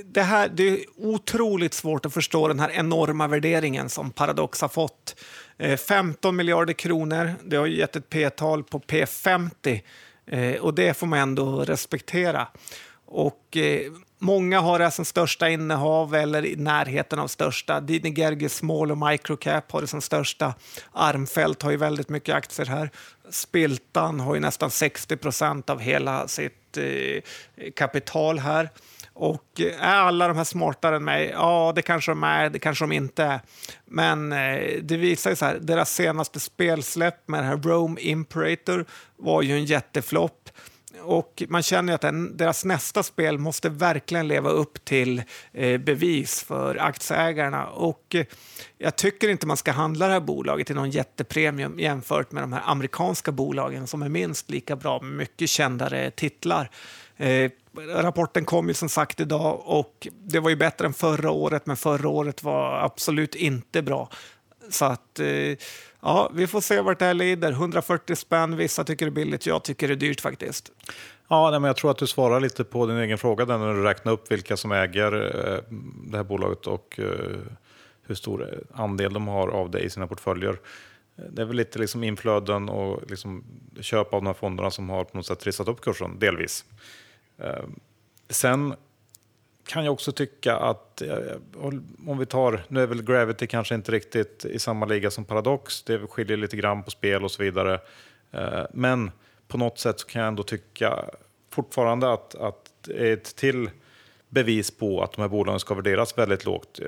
det, 0.05 0.21
här, 0.21 0.49
det 0.53 0.69
är 0.69 0.79
otroligt 0.97 1.73
svårt 1.73 2.05
att 2.05 2.13
förstå 2.13 2.47
den 2.47 2.59
här 2.59 2.71
enorma 2.71 3.27
värderingen 3.27 3.89
som 3.89 4.11
Paradox 4.11 4.61
har 4.61 4.69
fått. 4.69 5.15
Eh, 5.57 5.77
15 5.77 6.35
miljarder 6.35 6.73
kronor, 6.73 7.33
det 7.43 7.55
har 7.55 7.67
gett 7.67 7.95
ett 7.95 8.09
P-tal 8.09 8.63
på 8.63 8.79
P50 8.79 9.81
eh, 10.27 10.61
och 10.61 10.73
det 10.73 10.97
får 10.97 11.07
man 11.07 11.19
ändå 11.19 11.59
respektera. 11.59 12.47
Och 13.15 13.57
eh, 13.57 13.91
Många 14.19 14.59
har 14.59 14.79
det 14.79 14.91
som 14.91 15.05
största 15.05 15.49
innehav 15.49 16.15
eller 16.15 16.45
i 16.45 16.55
närheten 16.55 17.19
av 17.19 17.27
största. 17.27 17.79
Dini 17.79 18.13
Gerges 18.17 18.55
Small 18.55 18.91
och 18.91 18.97
Microcap 18.97 19.71
har 19.71 19.81
det 19.81 19.87
som 19.87 20.01
största. 20.01 20.53
Armfelt 20.91 21.61
har 21.61 21.71
ju 21.71 21.77
väldigt 21.77 22.09
mycket 22.09 22.35
aktier 22.35 22.65
här. 22.65 22.89
Spiltan 23.29 24.19
har 24.19 24.35
ju 24.35 24.41
nästan 24.41 24.71
60 24.71 25.17
procent 25.17 25.69
av 25.69 25.79
hela 25.79 26.27
sitt 26.27 26.77
eh, 26.77 27.21
kapital 27.75 28.39
här. 28.39 28.69
Och 29.13 29.61
eh, 29.61 29.87
är 29.87 29.95
alla 29.95 30.27
de 30.27 30.37
här 30.37 30.43
smartare 30.43 30.95
än 30.95 31.03
mig? 31.03 31.29
Ja, 31.33 31.73
det 31.75 31.81
kanske 31.81 32.11
de 32.11 32.23
är, 32.23 32.49
det 32.49 32.59
kanske 32.59 32.83
de 32.83 32.91
inte 32.91 33.23
är. 33.23 33.39
Men 33.85 34.31
eh, 34.31 34.81
det 34.81 34.97
visar 34.97 35.29
ju 35.29 35.35
så 35.35 35.45
här, 35.45 35.57
deras 35.61 35.93
senaste 35.93 36.39
spelsläpp 36.39 37.27
med 37.27 37.43
det 37.43 37.47
här 37.47 37.57
Rome 37.57 38.01
Imperator 38.01 38.85
var 39.17 39.41
ju 39.41 39.53
en 39.53 39.65
jätteflopp 39.65 40.44
och 41.01 41.43
man 41.49 41.63
känner 41.63 41.93
att 41.93 42.01
den, 42.01 42.37
deras 42.37 42.65
nästa 42.65 43.03
spel 43.03 43.37
måste 43.37 43.69
verkligen 43.69 44.27
leva 44.27 44.49
upp 44.49 44.85
till 44.85 45.23
eh, 45.53 45.77
bevis 45.77 46.43
för 46.43 46.75
aktieägarna. 46.75 47.67
Och 47.67 48.15
eh, 48.15 48.25
jag 48.77 48.95
tycker 48.95 49.29
inte 49.29 49.47
man 49.47 49.57
ska 49.57 49.71
handla 49.71 50.07
det 50.07 50.13
här 50.13 50.19
bolaget 50.19 50.67
till 50.67 50.75
någon 50.75 50.89
jättepremium 50.89 51.79
jämfört 51.79 52.31
med 52.31 52.43
de 52.43 52.53
här 52.53 52.61
amerikanska 52.65 53.31
bolagen 53.31 53.87
som 53.87 54.01
är 54.01 54.09
minst 54.09 54.49
lika 54.49 54.75
bra 54.75 55.01
med 55.01 55.11
mycket 55.11 55.49
kändare 55.49 56.11
titlar. 56.11 56.69
Eh, 57.17 57.51
rapporten 57.77 58.45
kom 58.45 58.67
ju 58.67 58.73
som 58.73 58.89
sagt 58.89 59.19
idag 59.19 59.61
och 59.65 60.07
det 60.23 60.39
var 60.39 60.49
ju 60.49 60.55
bättre 60.55 60.85
än 60.85 60.93
förra 60.93 61.31
året, 61.31 61.65
men 61.65 61.77
förra 61.77 62.09
året 62.09 62.43
var 62.43 62.79
absolut 62.79 63.35
inte 63.35 63.81
bra. 63.81 64.09
Så 64.69 64.85
att, 64.85 65.19
eh, 65.19 65.57
ja, 66.05 66.31
vi 66.33 66.47
får 66.47 66.61
se 66.61 66.81
vart 66.81 66.99
det 66.99 67.05
här 67.05 67.13
leder. 67.13 67.51
140 67.51 68.15
spänn, 68.15 68.57
vissa 68.57 68.83
tycker 68.83 69.05
det 69.05 69.09
är 69.09 69.11
billigt, 69.11 69.45
jag 69.45 69.63
tycker 69.63 69.87
det 69.87 69.93
är 69.93 69.95
dyrt 69.95 70.21
faktiskt. 70.21 70.71
Ja, 71.27 71.51
nej, 71.51 71.59
men 71.59 71.67
jag 71.67 71.75
tror 71.75 71.91
att 71.91 71.97
du 71.97 72.07
svarar 72.07 72.39
lite 72.39 72.63
på 72.63 72.85
din 72.85 72.97
egen 72.97 73.17
fråga 73.17 73.45
där 73.45 73.57
när 73.57 73.73
du 73.73 73.83
räknar 73.83 74.11
upp 74.11 74.31
vilka 74.31 74.57
som 74.57 74.71
äger 74.71 75.13
eh, 75.13 75.59
det 76.03 76.17
här 76.17 76.23
bolaget 76.23 76.67
och 76.67 76.99
eh, 76.99 77.37
hur 78.01 78.15
stor 78.15 78.63
andel 78.73 79.13
de 79.13 79.27
har 79.27 79.47
av 79.47 79.71
det 79.71 79.79
i 79.79 79.89
sina 79.89 80.07
portföljer. 80.07 80.59
Det 81.29 81.41
är 81.41 81.45
väl 81.45 81.55
lite 81.55 81.79
liksom 81.79 82.03
inflöden 82.03 82.69
och 82.69 83.09
liksom 83.09 83.43
köp 83.81 84.13
av 84.13 84.21
de 84.21 84.27
här 84.27 84.33
fonderna 84.33 84.71
som 84.71 84.89
har 84.89 85.03
på 85.03 85.17
något 85.17 85.25
sätt 85.25 85.39
trissat 85.39 85.67
upp 85.67 85.81
kursen, 85.81 86.19
delvis. 86.19 86.65
Eh, 87.37 87.63
sen 88.29 88.75
kan 89.65 89.85
jag 89.85 89.93
också 89.93 90.11
tycka 90.11 90.55
att, 90.55 91.01
eh, 91.01 91.17
om 92.07 92.17
vi 92.17 92.25
tar, 92.25 92.63
nu 92.67 92.83
är 92.83 92.87
väl 92.87 93.03
Gravity 93.03 93.47
kanske 93.47 93.75
inte 93.75 93.91
riktigt 93.91 94.45
i 94.45 94.59
samma 94.59 94.85
liga 94.85 95.11
som 95.11 95.25
Paradox, 95.25 95.83
det 95.83 96.07
skiljer 96.07 96.37
lite 96.37 96.57
grann 96.57 96.83
på 96.83 96.91
spel 96.91 97.23
och 97.23 97.31
så 97.31 97.43
vidare. 97.43 97.79
Eh, 98.31 98.63
men 98.73 99.11
på 99.47 99.57
något 99.57 99.79
sätt 99.79 100.07
kan 100.07 100.21
jag 100.21 100.27
ändå 100.27 100.43
tycka 100.43 101.05
fortfarande 101.49 102.13
att, 102.13 102.35
att 102.35 102.71
det 102.81 103.09
är 103.09 103.13
ett 103.13 103.35
till 103.35 103.69
bevis 104.29 104.71
på 104.71 105.03
att 105.03 105.11
de 105.11 105.21
här 105.21 105.29
bolagen 105.29 105.59
ska 105.59 105.73
värderas 105.73 106.17
väldigt 106.17 106.45
lågt. 106.45 106.79
Eh, 106.79 106.87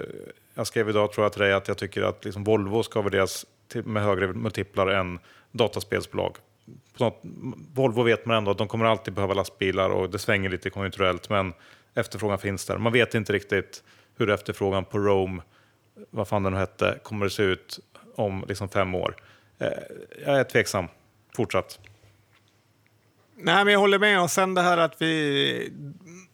jag 0.54 0.68
skrev 0.68 0.90
idag 0.90 1.12
tror 1.12 1.26
jag 1.26 1.34
till 1.34 1.42
dig 1.42 1.54
att 1.54 1.68
jag 1.68 1.78
tycker 1.78 2.02
att 2.02 2.26
liksom 2.26 2.44
Volvo 2.44 2.84
ska 2.84 3.02
värderas 3.02 3.46
med 3.74 4.04
högre 4.04 4.28
multiplar 4.28 4.88
än 4.88 5.20
dataspelsbolag. 5.52 6.36
På 6.98 7.04
något, 7.04 7.20
Volvo 7.74 8.04
vet 8.04 8.26
man 8.26 8.38
ändå 8.38 8.52
att 8.52 8.58
de 8.58 8.68
kommer 8.68 8.86
alltid 8.86 9.14
behöva 9.14 9.34
lastbilar 9.34 9.90
och 9.90 10.10
det 10.10 10.20
svänger 10.20 10.50
lite 10.50 10.70
konjunkturellt 10.70 11.30
men 11.30 11.54
efterfrågan 11.98 12.40
finns 12.40 12.66
där. 12.66 12.78
Man 12.78 12.94
vet 12.94 13.16
inte 13.16 13.34
riktigt 13.34 13.84
hur 14.18 14.30
efterfrågan 14.30 14.86
på 14.86 15.00
Rome, 15.00 15.42
vad 16.10 16.28
fan 16.28 16.44
den 16.44 16.54
nu 16.54 16.60
hette, 16.60 17.00
kommer 17.04 17.26
att 17.26 17.32
se 17.32 17.44
ut 17.44 17.80
om 18.16 18.46
liksom 18.48 18.70
fem 18.70 18.96
år. 18.96 19.16
Eh, 19.60 19.68
jag 20.26 20.40
är 20.40 20.44
tveksam 20.44 20.88
fortsatt. 21.36 21.80
Nej, 23.38 23.66
men 23.66 23.74
jag 23.74 23.80
håller 23.80 24.00
med. 24.00 24.22
Och 24.22 24.32
sen 24.32 24.54
det 24.54 24.62
här 24.62 24.78
att 24.78 25.02
vi 25.02 25.74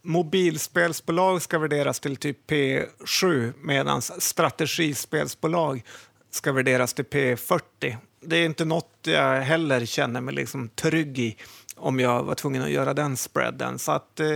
mobilspelsbolag 0.01 1.41
ska 1.41 1.59
värderas 1.59 1.99
till 1.99 2.15
typ 2.15 2.51
P7 2.51 3.53
medan 3.61 4.01
strategispelsbolag 4.01 5.83
ska 6.31 6.51
värderas 6.51 6.93
till 6.93 7.05
P40. 7.05 7.97
Det 8.21 8.37
är 8.37 8.45
inte 8.45 8.65
något 8.65 8.97
jag 9.01 9.41
heller 9.41 9.85
känner 9.85 10.21
mig 10.21 10.33
liksom 10.33 10.69
trygg 10.69 11.19
i 11.19 11.37
om 11.75 11.99
jag 11.99 12.23
var 12.23 12.35
tvungen 12.35 12.61
att 12.61 12.69
göra 12.69 12.93
den 12.93 13.17
spreaden. 13.17 13.79
Så 13.79 13.91
att, 13.91 14.19
eh, 14.19 14.35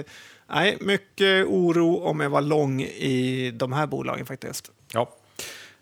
Nej, 0.50 0.78
mycket 0.82 1.46
oro 1.46 2.00
om 2.00 2.20
jag 2.20 2.30
var 2.30 2.42
lång 2.42 2.82
i 2.82 3.52
de 3.56 3.74
här 3.74 3.88
bolagen 3.88 4.26
faktiskt. 4.26 4.72
Ja. 4.94 5.10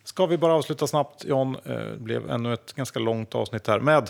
Ska 0.03 0.25
vi 0.25 0.37
bara 0.37 0.53
avsluta 0.53 0.87
snabbt, 0.87 1.25
John? 1.25 1.57
Eh, 1.65 1.75
det 1.75 1.99
blev 1.99 2.29
ännu 2.29 2.53
ett 2.53 2.73
ganska 2.73 2.99
långt 2.99 3.35
avsnitt 3.35 3.67
här 3.67 3.79
med 3.79 4.09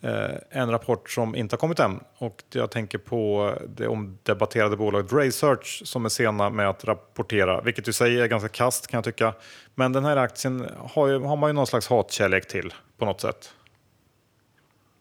eh, 0.00 0.36
en 0.50 0.70
rapport 0.70 1.10
som 1.10 1.36
inte 1.36 1.52
har 1.52 1.58
kommit 1.58 1.78
än. 1.78 2.00
Och 2.18 2.42
jag 2.52 2.70
tänker 2.70 2.98
på 2.98 3.52
det 3.68 3.88
omdebatterade 3.88 4.76
bolaget 4.76 5.12
Research 5.12 5.82
som 5.84 6.04
är 6.04 6.08
sena 6.08 6.50
med 6.50 6.68
att 6.68 6.84
rapportera, 6.84 7.60
vilket 7.60 7.88
i 7.88 7.92
sig 7.92 8.20
är 8.20 8.26
ganska 8.26 8.48
kast 8.48 8.86
kan 8.86 8.98
jag 8.98 9.04
tycka. 9.04 9.34
Men 9.74 9.92
den 9.92 10.04
här 10.04 10.16
aktien 10.16 10.66
har, 10.78 11.08
ju, 11.08 11.18
har 11.18 11.36
man 11.36 11.50
ju 11.50 11.54
någon 11.54 11.66
slags 11.66 11.88
hatkärlek 11.88 12.48
till 12.48 12.74
på 12.98 13.04
något 13.04 13.20
sätt. 13.20 13.52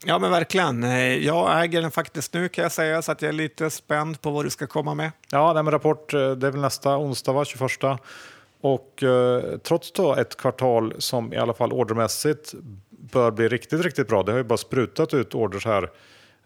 Ja, 0.07 0.19
men 0.19 0.31
verkligen. 0.31 0.83
Eh, 0.83 1.25
jag 1.25 1.63
äger 1.63 1.81
den 1.81 1.91
faktiskt 1.91 2.33
nu 2.33 2.49
kan 2.49 2.61
jag 2.61 2.71
säga, 2.71 3.01
så 3.01 3.11
att 3.11 3.21
jag 3.21 3.29
är 3.29 3.33
lite 3.33 3.69
spänd 3.69 4.21
på 4.21 4.31
vad 4.31 4.45
du 4.45 4.49
ska 4.49 4.67
komma 4.67 4.93
med. 4.93 5.11
Ja, 5.31 5.53
det 5.53 5.63
med 5.63 5.73
rapport, 5.73 6.13
eh, 6.13 6.31
det 6.31 6.47
är 6.47 6.51
väl 6.51 6.61
nästa 6.61 6.97
onsdag, 6.97 7.33
va? 7.33 7.45
21. 7.45 7.99
Och 8.61 9.03
eh, 9.03 9.57
trots 9.57 9.91
då 9.91 10.15
ett 10.15 10.37
kvartal 10.37 10.93
som 10.97 11.33
i 11.33 11.37
alla 11.37 11.53
fall 11.53 11.73
ordermässigt 11.73 12.53
bör 12.89 13.31
bli 13.31 13.47
riktigt, 13.47 13.81
riktigt 13.81 14.07
bra. 14.07 14.23
Det 14.23 14.31
har 14.31 14.37
ju 14.37 14.43
bara 14.43 14.57
sprutat 14.57 15.13
ut 15.13 15.35
orders 15.35 15.65
här 15.65 15.89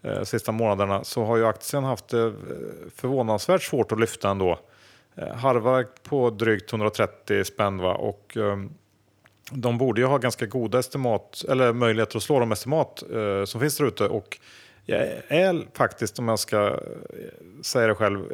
eh, 0.02 0.22
sista 0.22 0.52
månaderna 0.52 1.04
så 1.04 1.24
har 1.24 1.36
ju 1.36 1.46
aktien 1.46 1.84
haft 1.84 2.08
det 2.08 2.26
eh, 2.26 2.32
förvånansvärt 2.96 3.62
svårt 3.62 3.92
att 3.92 4.00
lyfta 4.00 4.30
ändå. 4.30 4.58
Eh, 5.14 5.34
Harva 5.34 5.84
på 6.08 6.30
drygt 6.30 6.72
130 6.72 7.44
spänn 7.44 7.78
va? 7.78 7.94
och 7.94 8.36
eh, 8.36 8.56
de 9.50 9.78
borde 9.78 10.00
ju 10.00 10.06
ha 10.06 10.18
ganska 10.18 10.46
goda 10.46 10.78
estimat, 10.78 11.44
eller 11.48 11.72
möjligheter 11.72 12.16
att 12.16 12.22
slå 12.22 12.40
de 12.40 12.52
estimat 12.52 13.02
eh, 13.12 13.44
som 13.44 13.60
finns 13.60 13.76
där 13.76 13.84
ute. 13.84 14.04
Och 14.04 14.38
jag 14.84 15.00
är 15.28 15.76
faktiskt, 15.76 16.18
om 16.18 16.28
jag 16.28 16.38
ska 16.38 16.66
eh, 16.66 16.76
säga 17.62 17.86
det 17.86 17.94
själv, 17.94 18.32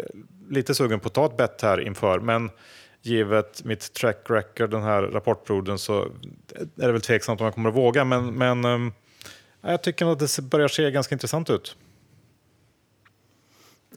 lite 0.50 0.74
sugen 0.74 1.00
på 1.00 1.06
att 1.08 1.14
ta 1.14 1.26
ett 1.26 1.36
bett 1.36 1.62
här 1.62 1.80
inför. 1.80 2.20
Men 2.20 2.50
givet 3.02 3.64
mitt 3.64 3.92
track 3.92 4.18
record, 4.28 4.70
den 4.70 4.82
här 4.82 5.02
rapportperioden, 5.02 5.78
så 5.78 6.02
är 6.76 6.86
det 6.86 6.92
väl 6.92 7.00
tveksamt 7.00 7.40
om 7.40 7.44
jag 7.44 7.54
kommer 7.54 7.68
att 7.68 7.76
våga. 7.76 8.04
Men, 8.04 8.34
men 8.34 8.64
eh, 8.64 8.92
jag 9.60 9.82
tycker 9.82 10.12
att 10.12 10.18
det 10.18 10.42
börjar 10.42 10.68
se 10.68 10.90
ganska 10.90 11.14
intressant 11.14 11.50
ut. 11.50 11.76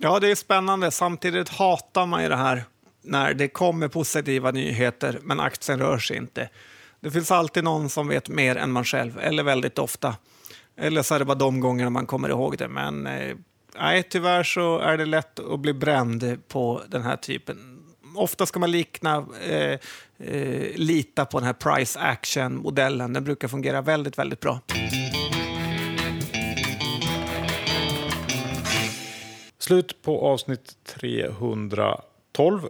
Ja, 0.01 0.19
det 0.19 0.31
är 0.31 0.35
spännande. 0.35 0.91
Samtidigt 0.91 1.49
hatar 1.49 2.05
man 2.05 2.23
ju 2.23 2.29
det 2.29 2.35
här 2.35 2.63
när 3.01 3.33
det 3.33 3.47
kommer 3.47 3.87
positiva 3.87 4.51
nyheter, 4.51 5.19
men 5.21 5.39
aktien 5.39 5.79
rör 5.79 5.97
sig 5.97 6.17
inte. 6.17 6.49
Det 7.01 7.11
finns 7.11 7.31
alltid 7.31 7.63
någon 7.63 7.89
som 7.89 8.07
vet 8.07 8.29
mer 8.29 8.55
än 8.55 8.71
man 8.71 8.85
själv, 8.85 9.19
eller 9.19 9.43
väldigt 9.43 9.79
ofta. 9.79 10.15
Eller 10.77 11.01
så 11.01 11.15
är 11.15 11.19
det 11.19 11.25
bara 11.25 11.37
de 11.37 11.59
gångerna 11.59 11.89
man 11.89 12.05
kommer 12.05 12.29
ihåg 12.29 12.57
det. 12.57 12.67
Men 12.67 13.07
eh, 13.07 13.35
nej, 13.77 14.03
tyvärr 14.03 14.43
så 14.43 14.79
är 14.79 14.97
det 14.97 15.05
lätt 15.05 15.39
att 15.39 15.59
bli 15.59 15.73
bränd 15.73 16.37
på 16.47 16.81
den 16.87 17.01
här 17.01 17.15
typen. 17.15 17.85
Ofta 18.15 18.45
ska 18.45 18.59
man 18.59 18.71
likna, 18.71 19.25
eh, 19.41 19.79
eh, 20.17 20.75
lita 20.75 21.25
på 21.25 21.39
den 21.39 21.45
här 21.45 21.53
price 21.53 21.99
action-modellen. 21.99 23.13
Den 23.13 23.23
brukar 23.23 23.47
fungera 23.47 23.81
väldigt, 23.81 24.17
väldigt 24.17 24.39
bra. 24.39 24.59
Slut 29.57 30.01
på 30.01 30.21
avsnitt 30.21 30.77
312. 30.99 32.61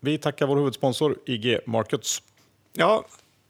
Vi 0.00 0.18
tackar 0.18 0.46
vår 0.46 0.56
huvudsponsor 0.56 1.16
IG 1.26 1.58
Markets. 1.66 2.22
Ja, 2.72 3.04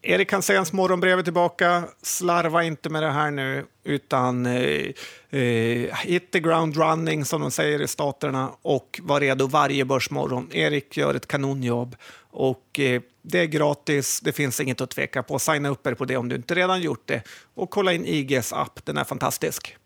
Erik 0.09 0.32
Hanséns 0.32 0.72
morgonbrev 0.72 1.18
är 1.18 1.22
tillbaka. 1.22 1.84
Slarva 2.02 2.64
inte 2.64 2.90
med 2.90 3.02
det 3.02 3.11
här 3.11 3.30
nu, 3.30 3.64
utan 3.84 4.46
eh, 4.46 4.86
eh, 5.30 5.96
hit 5.96 6.30
the 6.30 6.40
ground 6.40 6.76
running 6.76 7.24
som 7.24 7.40
de 7.40 7.50
säger 7.50 7.82
i 7.82 7.88
staterna 7.88 8.50
och 8.62 9.00
var 9.02 9.20
redo 9.20 9.46
varje 9.46 9.84
börsmorgon. 9.84 10.52
Erik 10.52 10.96
gör 10.96 11.14
ett 11.14 11.28
kanonjobb 11.28 11.96
och 12.30 12.80
eh, 12.80 13.02
det 13.22 13.40
är 13.40 13.46
gratis. 13.46 14.20
Det 14.20 14.32
finns 14.32 14.61
inget 14.61 14.80
att 14.80 14.90
tveka 14.90 15.22
på. 15.22 15.38
Signa 15.38 15.68
upp 15.68 15.86
er 15.86 15.94
på 15.94 16.04
det 16.04 16.16
om 16.16 16.28
du 16.28 16.36
inte 16.36 16.54
redan 16.54 16.80
gjort 16.80 17.02
det 17.07 17.22
och 17.54 17.70
kolla 17.70 17.92
in 17.92 18.07
IGs 18.07 18.52
app. 18.52 18.84
Den 18.84 18.98
är 18.98 19.04
fantastisk. 19.04 19.76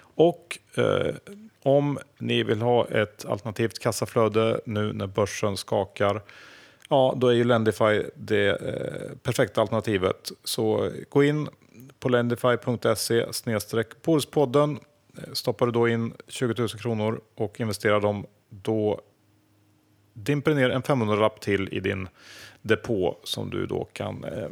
Och 0.00 0.58
eh, 0.74 1.14
om 1.62 1.98
ni 2.18 2.42
vill 2.42 2.62
ha 2.62 2.88
ett 2.88 3.24
alternativt 3.24 3.78
kassaflöde 3.78 4.60
nu 4.66 4.92
när 4.92 5.06
börsen 5.06 5.56
skakar 5.56 6.22
ja, 6.88 7.14
då 7.16 7.28
är 7.28 7.32
ju 7.32 7.44
Lendify 7.44 8.02
det 8.14 8.48
eh, 8.48 9.16
perfekta 9.22 9.60
alternativet. 9.60 10.32
Så 10.44 10.90
gå 11.08 11.24
in 11.24 11.48
på 12.00 12.08
lendify.se 12.08 13.26
Polspodden. 14.02 14.78
Eh, 15.18 15.32
stoppar 15.32 15.66
du 15.66 15.72
då 15.72 15.88
in 15.88 16.12
20 16.28 16.54
000 16.58 16.68
kronor 16.68 17.20
och 17.34 17.60
investerar 17.60 18.00
dem, 18.00 18.26
då 18.48 19.00
dimper 20.12 20.54
ner 20.54 20.70
en 20.70 20.82
500-lapp 20.82 21.40
till 21.40 21.68
i 21.72 21.80
din 21.80 22.08
depå 22.62 23.18
som 23.24 23.50
du 23.50 23.66
då 23.66 23.84
kan 23.92 24.24
eh, 24.24 24.48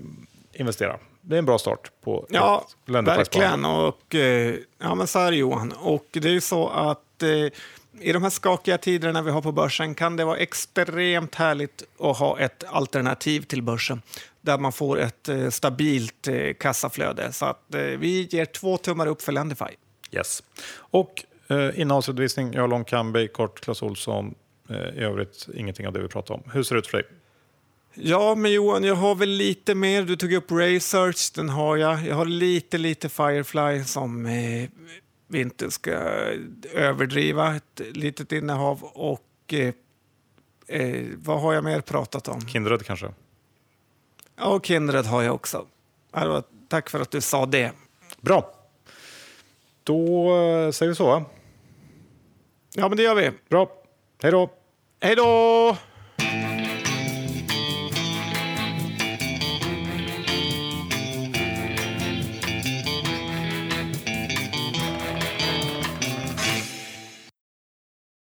investera. 0.53 0.99
Det 1.21 1.35
är 1.35 1.39
en 1.39 1.45
bra 1.45 1.59
start 1.59 1.91
på 2.01 2.27
Ja, 2.31 2.67
verkligen. 2.87 3.65
Och, 3.65 4.15
eh, 4.15 4.55
ja, 4.79 4.95
men 4.95 5.07
så 5.07 5.19
är 5.19 5.31
det 5.31 5.37
Johan. 5.37 5.73
Och 5.73 6.07
det 6.13 6.29
är 6.29 6.33
ju 6.33 6.41
så 6.41 6.69
att 6.69 7.23
eh, 7.23 7.53
i 8.01 8.13
de 8.13 8.23
här 8.23 8.31
skakiga 8.31 8.79
tiderna 8.79 9.23
vi 9.23 9.31
har 9.31 9.43
på 9.43 9.53
börsen 9.53 9.95
kan 9.95 10.17
det 10.17 10.25
vara 10.25 10.39
extremt 10.39 11.35
härligt 11.35 11.83
att 11.99 12.19
ha 12.19 12.39
ett 12.39 12.65
alternativ 12.69 13.41
till 13.41 13.63
börsen 13.63 14.03
där 14.41 14.59
man 14.59 14.73
får 14.73 15.01
ett 15.01 15.29
eh, 15.29 15.51
stabilt 15.51 16.29
eh, 16.29 16.53
kassaflöde. 16.61 17.33
Så 17.33 17.47
att, 17.47 17.75
eh, 17.75 17.81
vi 17.81 18.29
ger 18.31 18.45
två 18.45 18.77
tummar 18.77 19.07
upp 19.07 19.23
för 19.23 19.33
Lendify. 19.33 19.65
Yes. 20.13 20.43
Och 20.77 21.25
eh, 21.49 21.81
innehållsredovisning, 21.81 22.53
jag 22.53 22.71
Long 22.71 22.85
Camby, 22.85 23.29
kort 23.29 23.61
Clas 23.61 23.83
Ohlson. 23.83 24.35
Eh, 24.71 24.77
I 24.77 25.01
övrigt 25.01 25.49
ingenting 25.55 25.87
av 25.87 25.93
det 25.93 26.03
vi 26.03 26.09
pratar 26.09 26.35
om. 26.35 26.43
Hur 26.53 26.63
ser 26.63 26.75
det 26.75 26.79
ut 26.79 26.87
för 26.87 26.99
dig? 26.99 27.07
Ja, 27.95 28.35
men 28.35 28.53
Johan, 28.53 28.85
jag 28.85 28.95
har 28.95 29.15
väl 29.15 29.29
lite 29.29 29.75
mer. 29.75 30.03
Du 30.03 30.17
tog 30.17 30.33
upp 30.33 30.51
Research, 30.51 31.33
den 31.35 31.49
har 31.49 31.77
jag. 31.77 32.07
Jag 32.07 32.15
har 32.15 32.25
lite, 32.25 32.79
lite 32.79 33.09
Firefly 33.09 33.85
som 33.85 34.27
eh, 34.27 34.69
vi 35.27 35.41
inte 35.41 35.71
ska 35.71 35.91
överdriva. 36.73 37.57
Ett 37.57 37.81
litet 37.97 38.33
innehav. 38.33 38.85
Och 38.85 39.23
eh, 39.53 39.75
eh, 40.69 41.07
vad 41.17 41.41
har 41.41 41.55
jag 41.55 41.65
mer 41.65 41.81
pratat 41.81 42.29
om? 42.29 42.41
Kindred 42.41 42.87
kanske? 42.87 43.15
Ja, 44.37 44.47
och 44.47 44.67
Kindred 44.67 45.05
har 45.07 45.23
jag 45.23 45.35
också. 45.35 45.67
Var- 46.13 46.43
Tack 46.69 46.91
för 46.91 47.01
att 47.01 47.11
du 47.11 47.21
sa 47.21 47.47
det. 47.47 47.73
Bra. 48.21 48.55
Då 49.83 50.27
eh, 50.37 50.71
säger 50.71 50.89
vi 50.91 50.95
så. 50.97 51.25
Ja, 52.75 52.89
men 52.89 52.97
det 52.97 53.03
gör 53.03 53.15
vi. 53.15 53.31
Bra. 53.49 53.69
Hej 54.23 54.33
då! 54.33 54.51
Hej 55.01 55.17
då! 55.17 55.77